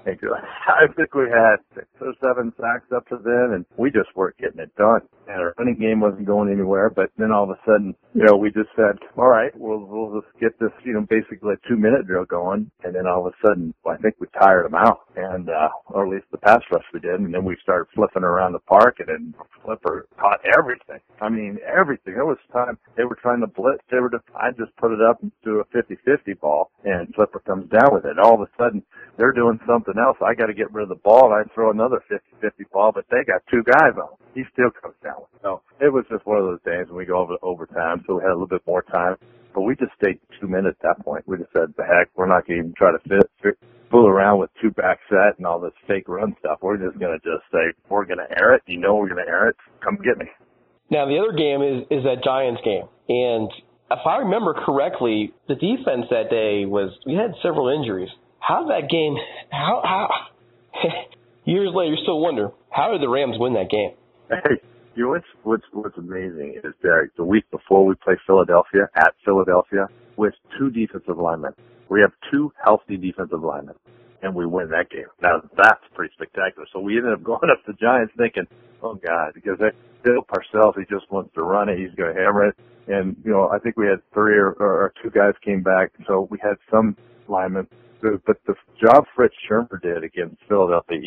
I 0.68 0.86
think 0.94 1.14
we 1.14 1.26
had 1.30 1.56
six 1.74 1.86
or 2.00 2.14
seven 2.20 2.52
sacks 2.60 2.90
up 2.94 3.08
to 3.08 3.18
then, 3.22 3.54
and 3.54 3.66
we 3.76 3.90
just 3.90 4.14
weren't 4.14 4.38
getting 4.38 4.60
it 4.60 4.74
done. 4.76 5.00
And 5.26 5.40
our 5.40 5.54
running 5.58 5.78
game 5.78 6.00
wasn't 6.00 6.26
going 6.26 6.52
anywhere. 6.52 6.90
But 6.90 7.10
then 7.16 7.32
all 7.32 7.44
of 7.44 7.50
a 7.50 7.58
sudden, 7.64 7.94
you 8.14 8.24
know, 8.24 8.36
we 8.36 8.50
just 8.50 8.70
said, 8.76 8.98
all 9.16 9.28
right, 9.28 9.52
we'll 9.56 9.86
we'll 9.86 10.20
just 10.20 10.32
get 10.40 10.58
this, 10.58 10.72
you 10.84 10.94
know, 10.94 11.06
basically 11.08 11.54
a 11.54 11.68
two 11.68 11.76
minute 11.76 12.06
drill 12.06 12.24
going 12.24 12.51
going, 12.52 12.70
and 12.84 12.94
then 12.94 13.06
all 13.06 13.26
of 13.26 13.32
a 13.32 13.46
sudden, 13.46 13.74
I 13.88 13.96
think 13.96 14.16
we 14.18 14.26
tired 14.38 14.66
them 14.66 14.74
out, 14.74 15.00
and 15.16 15.48
uh, 15.48 15.68
or 15.88 16.06
at 16.06 16.12
least 16.12 16.26
the 16.30 16.38
pass 16.38 16.60
rush 16.70 16.84
we 16.92 17.00
did, 17.00 17.20
and 17.20 17.32
then 17.32 17.44
we 17.44 17.56
started 17.62 17.86
flipping 17.94 18.22
around 18.22 18.52
the 18.52 18.60
park, 18.60 18.96
and 18.98 19.08
then 19.08 19.34
Flipper 19.64 20.06
caught 20.18 20.40
everything. 20.56 21.00
I 21.20 21.28
mean, 21.28 21.58
everything. 21.66 22.14
It 22.14 22.24
was 22.24 22.38
time 22.52 22.78
they 22.96 23.04
were 23.04 23.18
trying 23.20 23.40
to 23.40 23.46
blitz. 23.46 23.82
They 23.90 23.98
were. 23.98 24.10
Just, 24.10 24.24
I 24.36 24.50
just 24.50 24.74
put 24.76 24.92
it 24.92 25.00
up 25.00 25.20
to 25.44 25.62
a 25.62 25.64
50-50 25.76 26.40
ball, 26.40 26.70
and 26.84 27.12
Flipper 27.14 27.40
comes 27.40 27.70
down 27.70 27.92
with 27.92 28.04
it. 28.04 28.18
All 28.18 28.34
of 28.34 28.40
a 28.40 28.50
sudden, 28.58 28.82
they're 29.16 29.32
doing 29.32 29.58
something 29.66 29.94
else. 29.98 30.16
I 30.24 30.34
got 30.34 30.46
to 30.46 30.54
get 30.54 30.72
rid 30.72 30.84
of 30.84 30.88
the 30.88 31.02
ball, 31.02 31.32
and 31.32 31.34
I 31.34 31.54
throw 31.54 31.70
another 31.70 32.02
50-50 32.10 32.70
ball, 32.72 32.92
but 32.92 33.06
they 33.10 33.24
got 33.26 33.42
two 33.50 33.62
guys 33.64 33.94
on. 33.96 34.16
He 34.34 34.42
still 34.52 34.70
comes 34.70 34.94
down 35.02 35.16
with 35.20 35.30
it. 35.34 35.40
So 35.42 35.62
it 35.80 35.92
was 35.92 36.04
just 36.10 36.26
one 36.26 36.38
of 36.38 36.44
those 36.44 36.62
days 36.64 36.86
when 36.88 36.96
we 36.96 37.04
go 37.04 37.18
over 37.18 37.36
overtime, 37.42 38.02
so 38.06 38.16
we 38.16 38.22
had 38.22 38.30
a 38.30 38.38
little 38.38 38.46
bit 38.46 38.66
more 38.66 38.82
time. 38.82 39.16
But 39.54 39.62
we 39.62 39.76
just 39.76 39.92
stayed 40.00 40.18
two 40.40 40.48
minutes 40.48 40.78
at 40.82 40.96
that 40.96 41.04
point. 41.04 41.26
We 41.26 41.36
just 41.36 41.52
said, 41.52 41.74
the 41.76 41.84
heck, 41.84 42.08
we're 42.16 42.26
not 42.26 42.46
going 42.46 42.58
to 42.58 42.64
even 42.64 42.74
try 42.76 42.92
to 42.92 42.98
fit, 43.08 43.30
fit, 43.42 43.58
fool 43.90 44.08
around 44.08 44.40
with 44.40 44.50
two 44.60 44.70
back 44.70 44.98
set 45.08 45.36
and 45.38 45.46
all 45.46 45.60
this 45.60 45.72
fake 45.86 46.08
run 46.08 46.34
stuff. 46.40 46.58
We're 46.62 46.78
just 46.78 46.98
going 46.98 47.18
to 47.18 47.22
just 47.22 47.44
say, 47.52 47.76
we're 47.88 48.06
going 48.06 48.18
to 48.18 48.30
air 48.40 48.54
it. 48.54 48.62
You 48.66 48.78
know 48.78 48.94
we're 48.96 49.08
going 49.08 49.24
to 49.24 49.30
air 49.30 49.48
it. 49.48 49.56
Come 49.84 49.98
get 50.02 50.18
me. 50.18 50.26
Now, 50.90 51.06
the 51.06 51.18
other 51.18 51.36
game 51.36 51.62
is, 51.62 51.84
is 51.90 52.04
that 52.04 52.24
Giants 52.24 52.60
game. 52.64 52.84
And 53.08 53.50
if 53.90 54.06
I 54.06 54.18
remember 54.18 54.54
correctly, 54.54 55.32
the 55.48 55.54
defense 55.54 56.06
that 56.10 56.30
day 56.30 56.64
was, 56.64 56.92
we 57.06 57.14
had 57.14 57.32
several 57.42 57.68
injuries. 57.68 58.10
How 58.40 58.68
that 58.68 58.90
game, 58.90 59.16
how, 59.50 59.82
how, 59.84 60.08
years 61.44 61.70
later, 61.74 61.94
you 61.94 62.02
still 62.02 62.20
wonder, 62.20 62.50
how 62.70 62.92
did 62.92 63.00
the 63.00 63.08
Rams 63.08 63.36
win 63.38 63.54
that 63.54 63.70
game? 63.70 63.92
Hey, 64.28 64.60
you 64.94 65.04
know 65.04 65.10
what's 65.10 65.26
what's 65.42 65.64
what's 65.72 65.96
amazing 65.96 66.60
is 66.62 66.74
that 66.82 67.08
the 67.16 67.24
week 67.24 67.50
before 67.50 67.86
we 67.86 67.94
play 67.94 68.14
Philadelphia 68.26 68.88
at 68.96 69.14
Philadelphia 69.24 69.86
with 70.16 70.34
two 70.58 70.70
defensive 70.70 71.18
linemen. 71.18 71.52
We 71.88 72.00
have 72.00 72.12
two 72.30 72.52
healthy 72.62 72.96
defensive 72.96 73.42
linemen, 73.42 73.74
and 74.22 74.34
we 74.34 74.46
win 74.46 74.68
that 74.70 74.90
game. 74.90 75.06
Now 75.22 75.42
that's 75.56 75.80
pretty 75.94 76.12
spectacular. 76.14 76.66
So 76.72 76.80
we 76.80 76.98
ended 76.98 77.14
up 77.14 77.22
going 77.24 77.50
up 77.50 77.64
the 77.66 77.72
Giants 77.74 78.12
thinking, 78.16 78.46
oh 78.82 78.94
God, 78.94 79.32
because 79.34 79.58
Bill 80.02 80.22
Parcells, 80.22 80.78
he 80.78 80.84
just 80.90 81.10
wants 81.10 81.32
to 81.34 81.42
run 81.42 81.68
it. 81.68 81.78
He's 81.78 81.94
going 81.96 82.14
to 82.14 82.20
hammer 82.20 82.48
it. 82.48 82.56
And 82.88 83.16
you 83.24 83.30
know, 83.30 83.48
I 83.48 83.58
think 83.58 83.76
we 83.76 83.86
had 83.86 84.00
three 84.12 84.36
or, 84.36 84.52
or 84.52 84.92
two 85.02 85.10
guys 85.10 85.34
came 85.44 85.62
back, 85.62 85.92
so 86.06 86.28
we 86.30 86.38
had 86.42 86.56
some 86.70 86.96
linemen. 87.28 87.66
But 88.02 88.38
the 88.46 88.54
job 88.84 89.04
Fritz 89.14 89.34
Shurmur 89.48 89.80
did 89.80 90.02
against 90.02 90.36
Philadelphia 90.48 90.98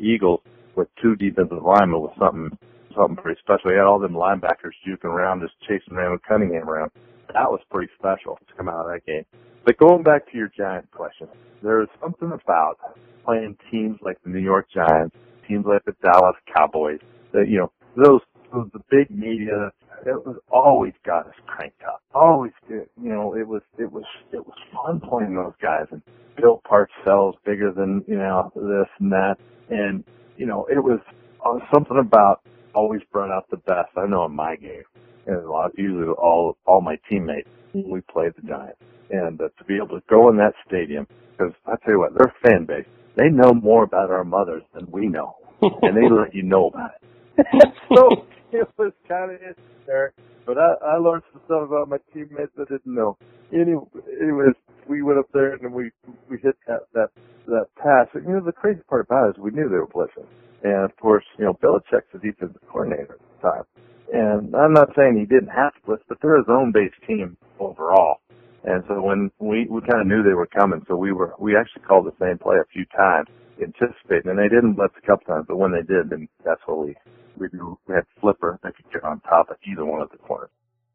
Eagles 0.00 0.40
with 0.74 0.88
two 1.00 1.14
defensive 1.14 1.62
linemen 1.62 2.00
was 2.00 2.12
something 2.18 2.58
something 2.96 3.16
pretty 3.16 3.40
special. 3.40 3.70
He 3.70 3.76
had 3.76 3.84
all 3.84 3.98
them 3.98 4.14
linebackers 4.14 4.74
juking 4.86 5.04
around, 5.04 5.42
just 5.42 5.54
chasing 5.60 5.94
Randall 5.96 6.18
Cunningham 6.26 6.68
around. 6.68 6.90
That 7.28 7.50
was 7.50 7.60
pretty 7.70 7.92
special 7.98 8.38
to 8.46 8.54
come 8.56 8.68
out 8.68 8.86
of 8.86 8.92
that 8.92 9.04
game. 9.06 9.24
But 9.64 9.78
going 9.78 10.02
back 10.02 10.30
to 10.30 10.36
your 10.36 10.50
Giants 10.56 10.88
question, 10.92 11.28
there 11.62 11.82
is 11.82 11.88
something 12.00 12.32
about 12.32 12.78
playing 13.24 13.56
teams 13.70 13.98
like 14.00 14.16
the 14.22 14.30
New 14.30 14.40
York 14.40 14.68
Giants, 14.72 15.14
teams 15.46 15.66
like 15.66 15.84
the 15.84 15.94
Dallas 16.02 16.36
Cowboys, 16.54 17.00
that, 17.32 17.48
you 17.48 17.58
know, 17.58 17.72
those, 17.96 18.20
those 18.52 18.68
the 18.72 18.80
big 18.90 19.10
media, 19.10 19.72
it 20.06 20.24
was 20.24 20.36
always 20.50 20.92
got 21.04 21.26
us 21.26 21.34
cranked 21.46 21.82
up. 21.82 22.00
Always 22.14 22.52
did. 22.68 22.88
You 23.02 23.10
know, 23.10 23.34
it 23.34 23.46
was, 23.46 23.62
it 23.76 23.90
was, 23.90 24.04
it 24.32 24.46
was 24.46 24.56
fun 24.72 25.00
playing 25.00 25.34
those 25.34 25.54
guys 25.60 25.86
and 25.90 26.00
Bill 26.36 26.62
Parcells 26.64 27.34
bigger 27.44 27.72
than, 27.72 28.04
you 28.06 28.16
know, 28.16 28.52
this 28.54 28.88
and 29.00 29.10
that. 29.10 29.36
And, 29.68 30.04
you 30.36 30.46
know, 30.46 30.66
it 30.70 30.78
was 30.78 31.00
uh, 31.44 31.58
something 31.74 31.98
about 31.98 32.42
always 32.76 33.00
brought 33.12 33.32
out 33.32 33.50
the 33.50 33.56
best. 33.56 33.90
I 33.96 34.06
know 34.06 34.26
in 34.26 34.36
my 34.36 34.56
game, 34.56 34.84
and 35.26 35.36
a 35.36 35.50
lot 35.50 35.72
usually 35.76 36.08
all 36.08 36.56
all 36.66 36.80
my 36.80 36.96
teammates 37.08 37.48
we 37.74 38.00
played 38.02 38.32
the 38.36 38.46
Giants, 38.46 38.78
and 39.10 39.40
uh, 39.40 39.48
to 39.58 39.64
be 39.64 39.76
able 39.76 40.00
to 40.00 40.02
go 40.08 40.28
in 40.30 40.36
that 40.36 40.54
stadium 40.66 41.06
because 41.36 41.52
I 41.66 41.76
tell 41.84 41.94
you 41.94 42.00
what, 42.00 42.16
their 42.16 42.32
fan 42.44 42.66
base 42.66 42.86
they 43.16 43.30
know 43.30 43.54
more 43.54 43.84
about 43.84 44.10
our 44.10 44.24
mothers 44.24 44.62
than 44.74 44.86
we 44.90 45.08
know, 45.08 45.36
and 45.62 45.96
they 45.96 46.08
let 46.08 46.34
you 46.34 46.42
know 46.42 46.68
about 46.68 46.90
it. 46.94 47.72
so 47.94 48.26
it 48.52 48.68
was 48.78 48.92
kind 49.08 49.32
of 49.32 49.38
there. 49.86 50.12
But 50.46 50.58
I, 50.58 50.74
I 50.94 50.96
learned 50.98 51.22
some 51.32 51.42
stuff 51.46 51.62
about 51.66 51.88
my 51.88 51.98
teammates 52.12 52.52
I 52.58 52.64
didn't 52.64 52.94
know. 52.94 53.16
Anyway, 53.52 53.84
anyways, 54.22 54.54
we 54.88 55.02
went 55.02 55.18
up 55.18 55.26
there 55.32 55.54
and 55.54 55.72
we 55.72 55.90
we 56.30 56.38
hit 56.42 56.56
that 56.68 56.82
that 56.94 57.08
that 57.46 57.66
pass. 57.76 58.06
And, 58.14 58.24
you 58.26 58.34
know, 58.34 58.44
the 58.44 58.52
crazy 58.52 58.80
part 58.88 59.06
about 59.08 59.28
it 59.28 59.30
is 59.30 59.42
we 59.42 59.50
knew 59.50 59.68
they 59.68 59.76
were 59.76 59.86
blitzing. 59.88 60.26
And 60.62 60.84
of 60.84 60.96
course, 60.96 61.24
you 61.38 61.44
know, 61.44 61.54
Belichick's 61.54 62.10
the 62.12 62.18
defensive 62.18 62.60
coordinator 62.68 63.14
at 63.14 63.20
the 63.42 63.48
time. 63.50 63.64
And 64.12 64.54
I'm 64.54 64.72
not 64.72 64.90
saying 64.96 65.16
he 65.18 65.26
didn't 65.26 65.50
have 65.54 65.74
to 65.74 65.80
blitz, 65.84 66.02
but 66.08 66.18
they're 66.22 66.40
a 66.40 66.44
zone-based 66.44 67.02
team 67.06 67.36
overall. 67.58 68.18
And 68.64 68.82
so 68.88 69.00
when 69.02 69.30
we 69.38 69.66
we 69.70 69.80
kind 69.82 70.00
of 70.00 70.06
knew 70.06 70.22
they 70.22 70.34
were 70.34 70.46
coming, 70.46 70.82
so 70.88 70.96
we 70.96 71.12
were 71.12 71.34
we 71.38 71.56
actually 71.56 71.82
called 71.82 72.06
the 72.06 72.16
same 72.20 72.38
play 72.38 72.56
a 72.56 72.66
few 72.72 72.84
times, 72.96 73.28
anticipating, 73.62 74.30
and 74.30 74.38
they 74.38 74.48
didn't 74.48 74.74
blitz 74.74 74.94
a 74.98 75.06
couple 75.06 75.26
times, 75.26 75.46
but 75.48 75.56
when 75.56 75.72
they 75.72 75.82
did, 75.82 76.10
then 76.10 76.28
that's 76.44 76.60
what 76.66 76.78
we 76.86 76.96
we 77.38 77.48
do. 77.48 77.78
We 77.86 77.94
had 77.94 78.04
flipper 78.20 78.58
that 78.62 78.74
could 78.74 78.90
get 78.92 79.04
on 79.04 79.20
top 79.20 79.50
of 79.50 79.56
either 79.70 79.84
one 79.84 80.02
of 80.02 80.10
the 80.10 80.18
corners. 80.18 80.50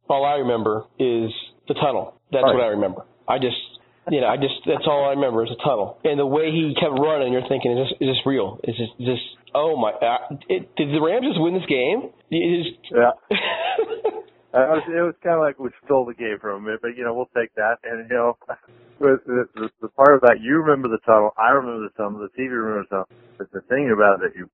All 0.09 0.26
I 0.26 0.36
remember 0.36 0.86
is 0.99 1.32
the 1.68 1.74
tunnel. 1.76 2.20
That's 2.32 2.43
Right. 2.43 2.55
what 2.55 2.64
I 2.64 2.68
remember. 2.68 3.05
I 3.28 3.38
just, 3.38 3.55
you 4.10 4.22
know, 4.22 4.28
I 4.28 4.38
just 4.38 4.56
that's 4.66 4.88
all 4.88 5.06
I 5.06 5.14
remember 5.14 5.43
is 5.45 5.52
a 5.52 5.62
tunnel. 5.62 5.97
And 6.04 6.18
the 6.20 6.26
way 6.26 6.49
he 6.52 6.74
kept 6.80 6.97
running, 6.97 7.34
you're 7.34 7.47
thinking, 7.47 7.78
is 7.78 7.86
this 7.86 7.91
is 8.02 8.08
this 8.18 8.22
real? 8.26 8.60
Is 8.64 8.76
this 8.78 8.89
is 8.99 9.06
this? 9.14 9.24
Oh 9.54 9.76
my! 9.78 9.91
Uh, 9.91 10.38
it, 10.49 10.74
did 10.76 10.89
the 10.89 11.02
Rams 11.02 11.28
just 11.28 11.39
win 11.41 11.54
this 11.54 11.68
game? 11.68 12.10
It 12.32 12.39
is- 12.39 12.74
Yeah. 12.89 13.12
Uh, 13.30 14.58
it 14.58 14.72
was, 14.74 14.84
it 14.88 15.04
was 15.04 15.16
kind 15.22 15.36
of 15.36 15.41
like 15.41 15.60
we 15.60 15.70
stole 15.86 16.06
the 16.06 16.16
game 16.16 16.38
from 16.39 16.66
him, 16.66 16.78
but 16.82 16.97
you 16.97 17.04
know 17.04 17.14
we'll 17.14 17.30
take 17.36 17.54
that. 17.56 17.78
And 17.84 18.10
you 18.10 18.16
know, 18.16 18.38
with 18.99 19.22
the, 19.26 19.45
the, 19.56 19.70
the 19.82 19.89
part 19.89 20.16
of 20.16 20.22
that 20.22 20.41
you 20.41 20.58
remember 20.64 20.88
the 20.88 21.04
tunnel, 21.06 21.32
I 21.38 21.52
remember 21.52 21.88
the 21.88 21.93
tunnel, 22.02 22.20
the 22.26 22.32
TV 22.41 22.49
remembers 22.49 22.88
the 22.89 23.06
tunnel. 23.06 23.10
But 23.38 23.52
the 23.52 23.62
thing 23.70 23.91
about 23.93 24.24
it 24.24 24.34
you, 24.36 24.49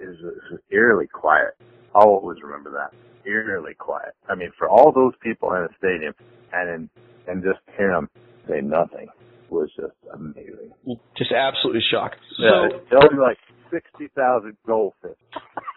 is 0.00 0.18
is 0.18 0.60
eerily 0.70 1.06
quiet. 1.06 1.54
I'll 1.94 2.08
always 2.08 2.42
remember 2.42 2.70
that 2.72 2.92
eerily 3.24 3.74
quiet. 3.74 4.14
I 4.28 4.34
mean, 4.34 4.50
for 4.58 4.68
all 4.68 4.92
those 4.92 5.14
people 5.22 5.54
in 5.54 5.62
the 5.62 5.74
stadium, 5.78 6.14
and 6.52 6.90
and 7.28 7.42
just 7.42 7.60
hear 7.78 7.92
them 7.92 8.10
say 8.48 8.60
nothing 8.60 9.08
was 9.50 9.70
just 9.76 9.94
amazing. 10.12 10.72
just 11.16 11.32
absolutely 11.32 11.82
shocked. 11.90 12.16
Yeah, 12.38 12.50
So 12.50 12.76
it 12.76 12.88
tells 12.90 13.12
you 13.12 13.22
like 13.22 13.38
sixty 13.70 14.08
thousand 14.14 14.56
goldfish. 14.66 15.18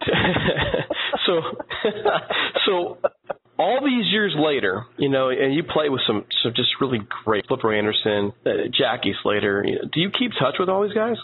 so 1.26 1.42
so 2.66 2.98
all 3.60 3.80
these 3.84 4.06
years 4.12 4.36
later, 4.38 4.86
you 4.98 5.10
know, 5.10 5.30
and 5.30 5.54
you 5.54 5.64
play 5.64 5.90
with 5.90 6.02
some 6.08 6.26
some 6.44 6.54
just 6.56 6.70
really 6.82 7.00
great 7.26 7.46
Flipper 7.48 7.74
Anderson, 7.74 8.34
uh, 8.46 8.50
Jackie 8.72 9.16
Slater. 9.24 9.64
You 9.66 9.76
know, 9.76 9.82
do 9.92 10.00
you 10.00 10.10
keep 10.10 10.32
touch 10.40 10.56
with 10.60 10.70
all 10.70 10.84
these 10.84 10.94
guys? 10.94 11.18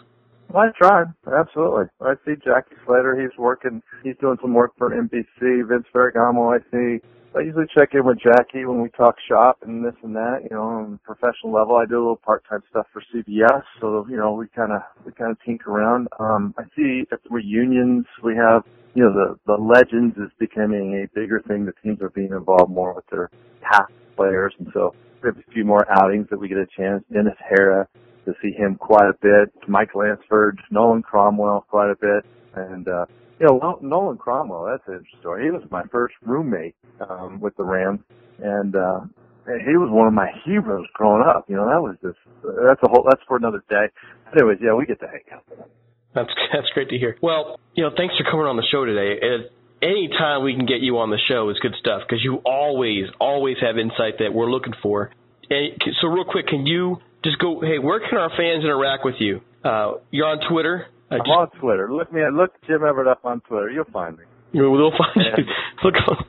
I 0.55 0.67
tried, 0.77 1.07
absolutely. 1.25 1.85
I 2.01 2.13
see 2.25 2.33
Jackie 2.43 2.75
Slater. 2.85 3.19
He's 3.19 3.35
working. 3.37 3.81
He's 4.03 4.15
doing 4.21 4.37
some 4.41 4.53
work 4.53 4.71
for 4.77 4.91
NBC. 4.91 5.67
Vince 5.67 5.85
Ferragamo. 5.93 6.55
I 6.55 6.59
see. 6.71 7.01
I 7.35 7.41
usually 7.41 7.65
check 7.73 7.89
in 7.93 8.05
with 8.05 8.19
Jackie 8.19 8.65
when 8.65 8.79
we 8.79 8.89
talk 8.89 9.15
shop 9.27 9.57
and 9.65 9.83
this 9.83 9.95
and 10.03 10.15
that. 10.15 10.41
You 10.43 10.55
know, 10.55 10.61
on 10.61 10.99
a 11.03 11.05
professional 11.13 11.51
level, 11.51 11.75
I 11.75 11.85
do 11.85 11.95
a 11.95 11.97
little 11.97 12.21
part-time 12.23 12.61
stuff 12.69 12.85
for 12.93 13.01
CBS. 13.13 13.63
So 13.81 14.05
you 14.07 14.17
know, 14.17 14.33
we 14.33 14.47
kind 14.55 14.71
of 14.71 14.81
we 15.03 15.11
kind 15.13 15.31
of 15.31 15.37
tinker 15.43 15.71
around. 15.71 16.07
Um, 16.19 16.53
I 16.59 16.63
see 16.75 17.03
at 17.11 17.23
the 17.23 17.29
reunions 17.31 18.05
we 18.23 18.35
have. 18.35 18.63
You 18.93 19.05
know, 19.05 19.13
the 19.13 19.39
the 19.47 19.57
legends 19.59 20.15
is 20.17 20.29
becoming 20.37 21.03
a 21.03 21.19
bigger 21.19 21.41
thing. 21.47 21.65
The 21.65 21.73
teams 21.83 21.99
are 22.01 22.11
being 22.11 22.31
involved 22.31 22.71
more 22.71 22.93
with 22.93 23.07
their 23.09 23.31
past 23.61 23.91
players, 24.15 24.53
and 24.59 24.67
so 24.71 24.93
we 25.23 25.29
have 25.29 25.37
a 25.37 25.51
few 25.51 25.65
more 25.65 25.87
outings 25.89 26.27
that 26.29 26.39
we 26.39 26.47
get 26.47 26.59
a 26.59 26.67
chance. 26.77 27.03
Dennis 27.11 27.33
Harrah, 27.51 27.87
to 28.26 28.34
see 28.41 28.51
him 28.51 28.76
quite 28.76 29.09
a 29.09 29.17
bit. 29.21 29.53
Mike 29.67 29.95
Lansford, 29.95 30.59
Nolan 30.71 31.01
Cromwell 31.01 31.65
quite 31.69 31.91
a 31.91 31.95
bit, 31.95 32.26
and 32.55 32.88
uh, 32.88 33.05
you 33.39 33.47
know 33.47 33.80
Nolan 33.82 34.17
Cromwell. 34.17 34.65
That's 34.65 34.84
an 34.88 34.95
interesting 34.95 35.19
story. 35.19 35.45
He 35.45 35.51
was 35.51 35.63
my 35.71 35.84
first 35.91 36.15
roommate 36.21 36.76
um, 37.09 37.39
with 37.39 37.55
the 37.57 37.63
Rams, 37.63 37.99
and 38.39 38.76
uh, 38.76 39.01
he 39.45 39.76
was 39.76 39.89
one 39.91 40.07
of 40.07 40.13
my 40.13 40.30
heroes 40.45 40.86
growing 40.93 41.24
up. 41.28 41.45
You 41.49 41.55
know 41.55 41.65
that 41.65 41.82
was 41.82 41.95
just 42.01 42.19
that's 42.43 42.82
a 42.84 42.89
whole 42.89 43.05
that's 43.09 43.21
for 43.28 43.38
another 43.38 43.63
day. 43.69 43.86
Anyways, 44.36 44.59
yeah, 44.61 44.74
we 44.74 44.86
get 44.86 44.99
to 45.01 45.07
hang 45.07 45.24
out. 45.34 45.43
That's 46.15 46.32
that's 46.53 46.69
great 46.74 46.89
to 46.89 46.97
hear. 46.97 47.17
Well, 47.21 47.59
you 47.76 47.84
know, 47.84 47.91
thanks 47.95 48.15
for 48.17 48.24
coming 48.30 48.45
on 48.45 48.57
the 48.57 48.67
show 48.71 48.86
today. 48.86 49.19
And 49.21 49.49
any 49.82 50.07
time 50.07 50.43
we 50.43 50.55
can 50.55 50.65
get 50.65 50.80
you 50.80 50.97
on 50.99 51.09
the 51.09 51.19
show 51.28 51.49
is 51.49 51.59
good 51.59 51.76
stuff 51.80 52.01
because 52.07 52.24
you 52.24 52.39
always 52.45 53.05
always 53.19 53.57
have 53.61 53.78
insight 53.78 54.19
that 54.19 54.34
we're 54.34 54.49
looking 54.49 54.74
for. 54.82 55.11
And 55.49 55.76
so, 56.01 56.07
real 56.07 56.26
quick, 56.26 56.47
can 56.47 56.65
you 56.65 56.97
just 57.24 57.39
go? 57.39 57.61
Hey, 57.61 57.80
where 57.80 57.99
can 57.99 58.17
our 58.17 58.30
fans 58.30 58.63
interact 58.63 59.05
with 59.05 59.15
you? 59.19 59.41
Uh, 59.63 59.93
you're 60.11 60.28
on 60.28 60.39
Twitter. 60.49 60.88
Uh, 61.09 61.15
I'm 61.15 61.21
on 61.21 61.49
Twitter. 61.59 61.91
Look 61.91 62.11
me, 62.11 62.21
look 62.32 62.51
Jim 62.67 62.84
Everett 62.84 63.07
up 63.07 63.24
on 63.24 63.41
Twitter. 63.41 63.69
You'll 63.69 63.86
find 63.86 64.17
me. 64.17 64.26
just, 64.53 64.69
we'll 64.69 64.91
find 64.91 65.26
you. 65.38 65.45
Look 65.84 65.95
on. 66.07 66.26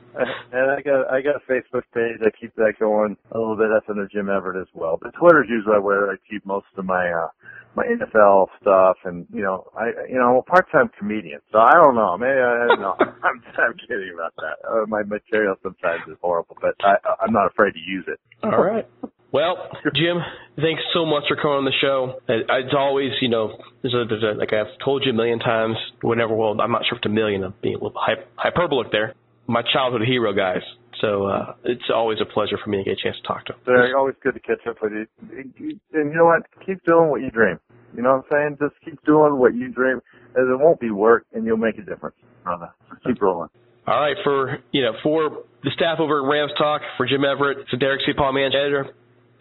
And 0.51 0.71
I 0.71 0.81
got 0.81 1.13
I 1.13 1.21
got 1.21 1.35
a 1.35 1.51
Facebook 1.51 1.83
page. 1.93 2.17
I 2.25 2.31
keep 2.39 2.55
that 2.55 2.73
going 2.79 3.17
a 3.31 3.37
little 3.37 3.55
bit. 3.55 3.67
That's 3.71 3.85
under 3.87 4.07
Jim 4.07 4.29
Everett 4.29 4.59
as 4.59 4.67
well. 4.73 4.97
But 4.99 5.13
Twitter's 5.13 5.47
usually 5.47 5.79
where 5.79 6.09
I 6.09 6.15
keep 6.29 6.43
most 6.45 6.65
of 6.75 6.85
my 6.85 7.07
uh 7.07 7.27
my 7.75 7.85
NFL 7.85 8.47
stuff. 8.59 8.97
And 9.05 9.27
you 9.31 9.43
know 9.43 9.67
I 9.77 9.91
you 10.09 10.15
know 10.15 10.31
I'm 10.31 10.35
a 10.37 10.41
part 10.41 10.71
time 10.71 10.89
comedian, 10.97 11.39
so 11.51 11.59
I 11.59 11.73
don't 11.73 11.93
know. 11.93 12.17
Maybe 12.17 12.39
I, 12.39 12.63
I 12.63 12.67
don't 12.67 12.81
know. 12.81 12.95
I'm 12.99 13.43
I'm 13.57 13.73
kidding 13.77 14.11
about 14.13 14.33
that. 14.37 14.57
Uh, 14.67 14.85
my 14.87 15.03
material 15.03 15.55
sometimes 15.61 16.01
is 16.07 16.17
horrible, 16.19 16.57
but 16.59 16.73
I 16.83 16.95
I'm 17.21 17.31
not 17.31 17.47
afraid 17.47 17.73
to 17.73 17.79
use 17.79 18.05
it. 18.07 18.19
All 18.41 18.57
right. 18.63 18.87
Well, 19.35 19.67
Jim, 19.93 20.23
thanks 20.55 20.79
so 20.93 21.05
much 21.05 21.27
for 21.27 21.35
coming 21.35 21.59
on 21.59 21.65
the 21.67 21.75
show. 21.83 22.23
It's 22.31 22.71
always, 22.71 23.11
you 23.19 23.27
know, 23.27 23.59
there's 23.83 23.93
a, 23.93 24.07
there's 24.07 24.23
a, 24.23 24.39
like 24.39 24.53
I've 24.53 24.71
told 24.79 25.03
you 25.03 25.11
a 25.11 25.13
million 25.13 25.39
times, 25.39 25.75
whenever, 25.99 26.33
well, 26.33 26.55
I'm 26.55 26.71
not 26.71 26.87
sure 26.87 26.95
if 26.95 27.03
it's 27.03 27.11
a 27.11 27.13
million, 27.13 27.43
I'm 27.43 27.53
being 27.61 27.75
a 27.75 27.83
little 27.83 27.99
hy- 27.99 28.23
hyperbolic 28.37 28.93
there. 28.93 29.13
My 29.47 29.61
childhood 29.61 30.07
hero 30.07 30.31
guys. 30.31 30.63
So 31.01 31.27
uh, 31.27 31.55
it's 31.65 31.91
always 31.93 32.19
a 32.23 32.33
pleasure 32.33 32.55
for 32.63 32.69
me 32.69 32.77
to 32.77 32.83
get 32.85 32.95
a 32.95 33.03
chance 33.03 33.17
to 33.19 33.27
talk 33.27 33.43
to 33.47 33.53
them. 33.53 33.61
They're 33.65 33.97
always 33.97 34.15
good 34.23 34.35
to 34.35 34.39
catch 34.39 34.63
up 34.69 34.77
with 34.81 34.93
you. 34.93 35.05
And 35.19 35.51
you 35.59 36.15
know 36.15 36.31
what? 36.31 36.47
Keep 36.65 36.85
doing 36.85 37.11
what 37.11 37.19
you 37.19 37.29
dream. 37.29 37.59
You 37.93 38.03
know 38.03 38.15
what 38.15 38.31
I'm 38.31 38.55
saying? 38.55 38.71
Just 38.71 38.79
keep 38.85 39.03
doing 39.03 39.35
what 39.35 39.53
you 39.53 39.67
dream, 39.67 39.99
as 40.39 40.47
it 40.47 40.59
won't 40.63 40.79
be 40.79 40.91
work, 40.91 41.25
and 41.33 41.43
you'll 41.45 41.57
make 41.57 41.77
a 41.77 41.83
difference, 41.83 42.15
brother. 42.45 42.71
Keep 43.05 43.21
rolling. 43.21 43.49
All 43.85 43.99
right, 43.99 44.15
for 44.23 44.59
you 44.71 44.81
know, 44.81 44.93
for 45.03 45.43
the 45.61 45.71
staff 45.75 45.99
over 45.99 46.23
at 46.23 46.31
Rams 46.31 46.53
Talk, 46.57 46.81
for 46.95 47.05
Jim 47.05 47.25
Everett, 47.25 47.67
for 47.69 47.75
Derek 47.75 47.99
C. 48.05 48.13
Paul, 48.15 48.31
managing 48.31 48.59
editor, 48.59 48.95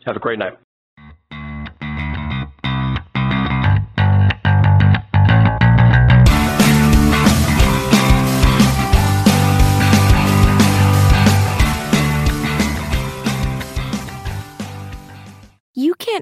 have 0.05 0.16
a 0.16 0.20
great 0.20 0.38
night. 0.38 0.63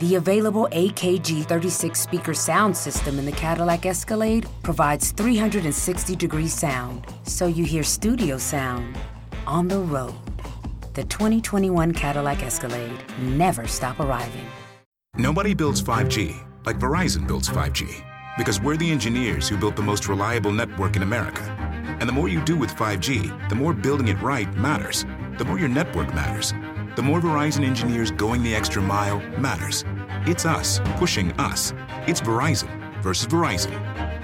The 0.00 0.16
available 0.16 0.68
AKG 0.72 1.44
36 1.44 2.00
speaker 2.00 2.34
sound 2.34 2.76
system 2.76 3.18
in 3.18 3.24
the 3.24 3.32
Cadillac 3.32 3.86
Escalade 3.86 4.46
provides 4.62 5.12
360 5.12 6.16
degree 6.16 6.48
sound, 6.48 7.06
so 7.22 7.46
you 7.46 7.64
hear 7.64 7.82
studio 7.82 8.38
sound 8.38 8.98
on 9.46 9.68
the 9.68 9.78
road. 9.78 10.14
The 10.94 11.04
2021 11.04 11.92
Cadillac 11.92 12.42
Escalade 12.42 12.98
never 13.18 13.66
stop 13.66 14.00
arriving. 14.00 14.46
Nobody 15.16 15.54
builds 15.54 15.80
5G 15.82 16.44
like 16.66 16.78
Verizon 16.78 17.26
builds 17.26 17.48
5G 17.48 18.04
because 18.36 18.60
we're 18.60 18.76
the 18.76 18.90
engineers 18.90 19.48
who 19.48 19.56
built 19.56 19.76
the 19.76 19.82
most 19.82 20.08
reliable 20.08 20.52
network 20.52 20.96
in 20.96 21.02
America. 21.02 21.42
And 22.00 22.08
the 22.08 22.12
more 22.12 22.28
you 22.28 22.42
do 22.44 22.56
with 22.56 22.74
5G, 22.74 23.48
the 23.48 23.54
more 23.54 23.72
building 23.72 24.08
it 24.08 24.20
right 24.20 24.52
matters. 24.56 25.04
The 25.38 25.44
more 25.44 25.58
your 25.58 25.68
network 25.68 26.12
matters. 26.14 26.52
The 26.96 27.02
more 27.02 27.20
Verizon 27.20 27.64
engineers 27.64 28.12
going 28.12 28.44
the 28.44 28.54
extra 28.54 28.80
mile 28.80 29.18
matters. 29.36 29.84
It's 30.26 30.46
us 30.46 30.80
pushing 30.94 31.32
us. 31.32 31.72
It's 32.06 32.20
Verizon 32.20 32.70
versus 33.02 33.26
Verizon. 33.26 33.72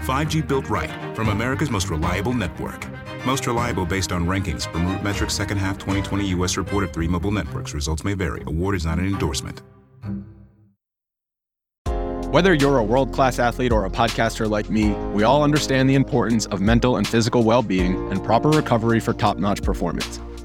5G 0.03 0.47
built 0.47 0.71
right 0.71 0.91
from 1.17 1.31
America's 1.31 1.69
most 1.69 1.91
reliable 1.91 2.33
network. 2.33 2.87
Most 3.27 3.49
reliable 3.49 3.85
based 3.85 4.13
on 4.13 4.25
rankings 4.25 4.71
from 4.71 4.87
RootMetrics 4.87 5.33
second 5.33 5.59
half 5.59 5.79
2020 5.79 6.29
U.S. 6.29 6.57
report 6.57 6.85
of 6.85 6.93
three 6.93 7.09
mobile 7.09 7.33
networks. 7.33 7.75
Results 7.75 8.05
may 8.05 8.15
vary. 8.15 8.43
Award 8.47 8.77
is 8.77 8.87
not 8.87 9.01
an 9.01 9.07
endorsement. 9.07 9.63
Whether 12.33 12.55
you're 12.55 12.79
a 12.79 12.85
world 12.85 13.13
class 13.13 13.41
athlete 13.41 13.73
or 13.73 13.85
a 13.87 13.91
podcaster 13.91 14.49
like 14.49 14.71
me, 14.71 14.91
we 15.13 15.25
all 15.25 15.43
understand 15.43 15.91
the 15.91 15.97
importance 15.97 16.47
of 16.47 16.61
mental 16.61 16.99
and 16.99 17.09
physical 17.09 17.43
well 17.43 17.63
being 17.63 17.97
and 18.13 18.23
proper 18.23 18.49
recovery 18.49 19.01
for 19.01 19.13
top 19.13 19.39
notch 19.39 19.61
performance. 19.61 20.21